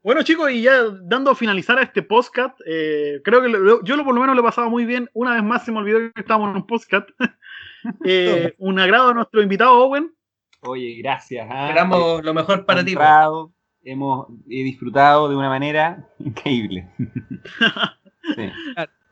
Bueno, 0.02 0.24
chicos, 0.24 0.50
y 0.50 0.62
ya 0.62 0.82
dando 1.04 1.30
a 1.32 1.36
finalizar 1.36 1.78
a 1.78 1.84
este 1.84 2.02
podcast, 2.02 2.58
eh, 2.66 3.20
creo 3.22 3.42
que 3.42 3.50
lo- 3.50 3.84
yo 3.84 3.98
lo, 3.98 4.06
por 4.06 4.16
lo 4.16 4.22
menos 4.22 4.34
lo 4.36 4.42
he 4.42 4.46
pasado 4.46 4.70
muy 4.70 4.86
bien. 4.86 5.10
Una 5.14 5.34
vez 5.34 5.44
más 5.44 5.66
se 5.66 5.74
me 5.74 5.80
olvidó 5.80 6.00
que 6.14 6.22
estábamos 6.22 6.52
en 6.52 6.56
un 6.58 6.68
podcast. 6.68 7.10
Eh, 8.06 8.54
un 8.60 8.80
agrado 8.80 9.10
a 9.10 9.14
nuestro 9.16 9.42
invitado 9.42 9.74
Owen. 9.74 10.14
Oye, 10.62 10.96
gracias. 11.00 11.48
¿ah? 11.50 11.66
Esperamos 11.68 12.24
lo 12.24 12.34
mejor 12.34 12.64
para 12.66 12.86
ti. 12.86 12.96
hemos 13.84 14.28
he 14.48 14.64
disfrutado 14.64 15.28
de 15.28 15.36
una 15.36 15.50
manera 15.50 16.08
increíble. 16.20 16.88
Sí. 18.36 18.50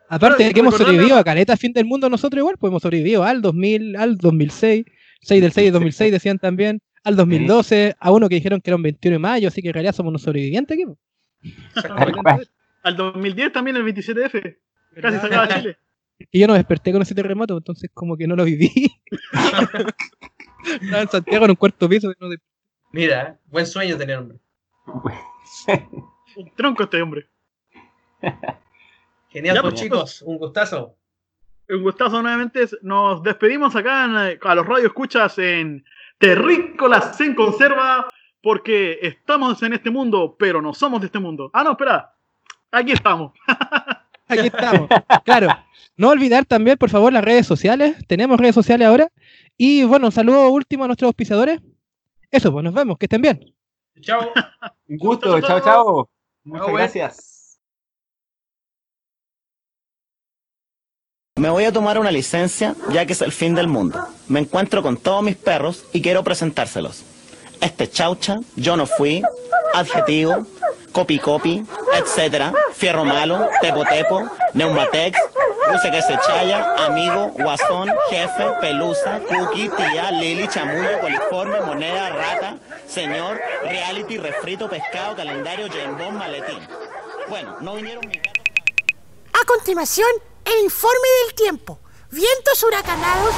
Aparte 0.09 0.43
de 0.43 0.53
que 0.53 0.59
hemos 0.59 0.75
sobrevivido 0.75 1.17
a 1.17 1.23
caleta 1.23 1.55
fin 1.55 1.71
del 1.71 1.85
mundo 1.85 2.09
nosotros 2.09 2.39
igual, 2.39 2.55
pues 2.57 2.71
hemos 2.71 2.81
sobrevivido 2.81 3.23
al 3.23 3.41
2000, 3.41 3.95
al 3.95 4.17
2006, 4.17 4.85
6 5.21 5.41
del 5.41 5.51
6 5.51 5.67
de 5.67 5.71
2006 5.71 6.11
decían 6.11 6.39
también, 6.39 6.81
al 7.03 7.15
2012, 7.15 7.95
a 7.99 8.11
uno 8.11 8.27
que 8.27 8.35
dijeron 8.35 8.59
que 8.59 8.69
era 8.71 8.75
un 8.75 8.83
21 8.83 9.13
de 9.15 9.19
mayo, 9.19 9.47
así 9.47 9.61
que 9.61 9.67
en 9.69 9.73
realidad 9.75 9.93
somos 9.93 10.09
unos 10.09 10.21
sobrevivientes 10.23 10.77
aquí. 10.77 10.85
Al 12.83 12.95
2010 12.95 13.51
también 13.53 13.77
el 13.77 13.83
27F. 13.85 14.57
Casi 15.01 15.17
sacaba 15.19 15.47
Chile. 15.47 15.77
Y 16.31 16.39
yo 16.39 16.47
no 16.47 16.53
desperté 16.53 16.91
con 16.91 17.01
ese 17.01 17.15
terremoto, 17.15 17.57
entonces 17.57 17.89
como 17.93 18.17
que 18.17 18.27
no 18.27 18.35
lo 18.35 18.43
viví. 18.43 18.71
Estaba 20.81 21.01
en 21.03 21.09
Santiago 21.09 21.45
en 21.45 21.51
un 21.51 21.55
cuarto 21.55 21.87
piso. 21.87 22.11
no 22.19 22.29
de- 22.29 22.39
Mira, 22.91 23.39
buen 23.45 23.65
sueño 23.65 23.97
tener, 23.97 24.17
hombre. 24.17 24.39
Un 26.35 26.55
tronco 26.55 26.83
este 26.83 27.01
hombre. 27.01 27.27
Genial, 29.29 29.55
Ya, 29.55 29.61
pues 29.61 29.73
pues, 29.73 29.83
chicos, 29.83 30.21
un 30.23 30.37
gustazo. 30.37 30.95
Un 31.69 31.83
gustazo 31.83 32.21
nuevamente. 32.21 32.67
Nos 32.81 33.21
despedimos 33.23 33.75
acá 33.75 34.05
en, 34.05 34.39
a 34.41 34.55
los 34.55 34.65
radio 34.65 34.87
escuchas 34.87 35.37
en 35.37 35.85
Terrícolas 36.17 37.19
en 37.21 37.35
Conserva. 37.35 38.07
Porque 38.41 38.99
estamos 39.01 39.61
en 39.63 39.73
este 39.73 39.89
mundo, 39.89 40.35
pero 40.39 40.61
no 40.61 40.73
somos 40.73 41.01
de 41.01 41.07
este 41.07 41.19
mundo. 41.19 41.51
Ah, 41.53 41.63
no, 41.63 41.71
espera. 41.71 42.13
Aquí 42.71 42.93
estamos. 42.93 43.33
Aquí 44.27 44.47
estamos. 44.47 44.89
Claro. 45.25 45.49
No 45.97 46.09
olvidar 46.09 46.45
también, 46.45 46.77
por 46.77 46.89
favor, 46.89 47.11
las 47.11 47.25
redes 47.25 47.45
sociales. 47.45 47.97
Tenemos 48.07 48.39
redes 48.39 48.55
sociales 48.55 48.87
ahora. 48.87 49.09
Y 49.57 49.83
bueno, 49.83 50.05
un 50.05 50.11
saludo 50.13 50.49
último 50.49 50.85
a 50.85 50.87
nuestros 50.87 51.07
auspiciadores. 51.07 51.59
Eso, 52.31 52.51
pues 52.51 52.63
nos 52.63 52.73
vemos. 52.73 52.97
Que 52.97 53.07
estén 53.07 53.21
bien. 53.21 53.53
Chao. 53.99 54.31
Un 54.87 54.97
gusto, 54.97 55.41
chao, 55.41 55.59
chao. 55.59 56.09
Muchas 56.45 56.67
güey. 56.67 56.77
gracias. 56.77 57.28
Me 61.39 61.49
voy 61.49 61.63
a 61.63 61.71
tomar 61.71 61.97
una 61.97 62.11
licencia 62.11 62.75
ya 62.89 63.05
que 63.05 63.13
es 63.13 63.21
el 63.21 63.31
fin 63.31 63.55
del 63.55 63.69
mundo. 63.69 64.05
Me 64.27 64.41
encuentro 64.41 64.83
con 64.83 64.97
todos 64.97 65.23
mis 65.23 65.37
perros 65.37 65.85
y 65.93 66.01
quiero 66.01 66.21
presentárselos. 66.21 67.03
Este 67.61 67.89
chaucha, 67.89 68.39
yo 68.57 68.75
no 68.75 68.85
fui, 68.85 69.23
adjetivo, 69.73 70.45
copy 70.91 71.17
copy, 71.17 71.63
etcétera, 71.93 72.53
fierro 72.73 73.05
malo, 73.05 73.47
tepo 73.61 73.85
tepo, 73.85 74.29
neumatex, 74.53 75.17
luce 75.71 75.89
que 75.89 76.01
se 76.01 76.19
chaya, 76.27 76.75
amigo, 76.85 77.31
guasón, 77.39 77.89
jefe, 78.09 78.43
pelusa, 78.59 79.21
cookie, 79.29 79.69
tía, 79.69 80.11
lili, 80.11 80.45
chamullo, 80.49 80.99
coliforme, 80.99 81.61
moneda, 81.61 82.09
rata, 82.09 82.57
señor, 82.85 83.39
reality, 83.63 84.17
refrito, 84.17 84.69
pescado, 84.69 85.15
calendario, 85.15 85.67
jambón, 85.71 86.17
maletín. 86.17 86.59
Bueno, 87.29 87.55
no 87.61 87.75
vinieron 87.75 88.05
mis 88.09 88.17
gatos. 88.21 88.43
A 89.41 89.45
continuación, 89.45 90.09
el 90.49 90.63
informe 90.63 91.07
del 91.25 91.35
tiempo. 91.35 91.79
Vientos 92.11 92.63
huracanados. 92.63 93.33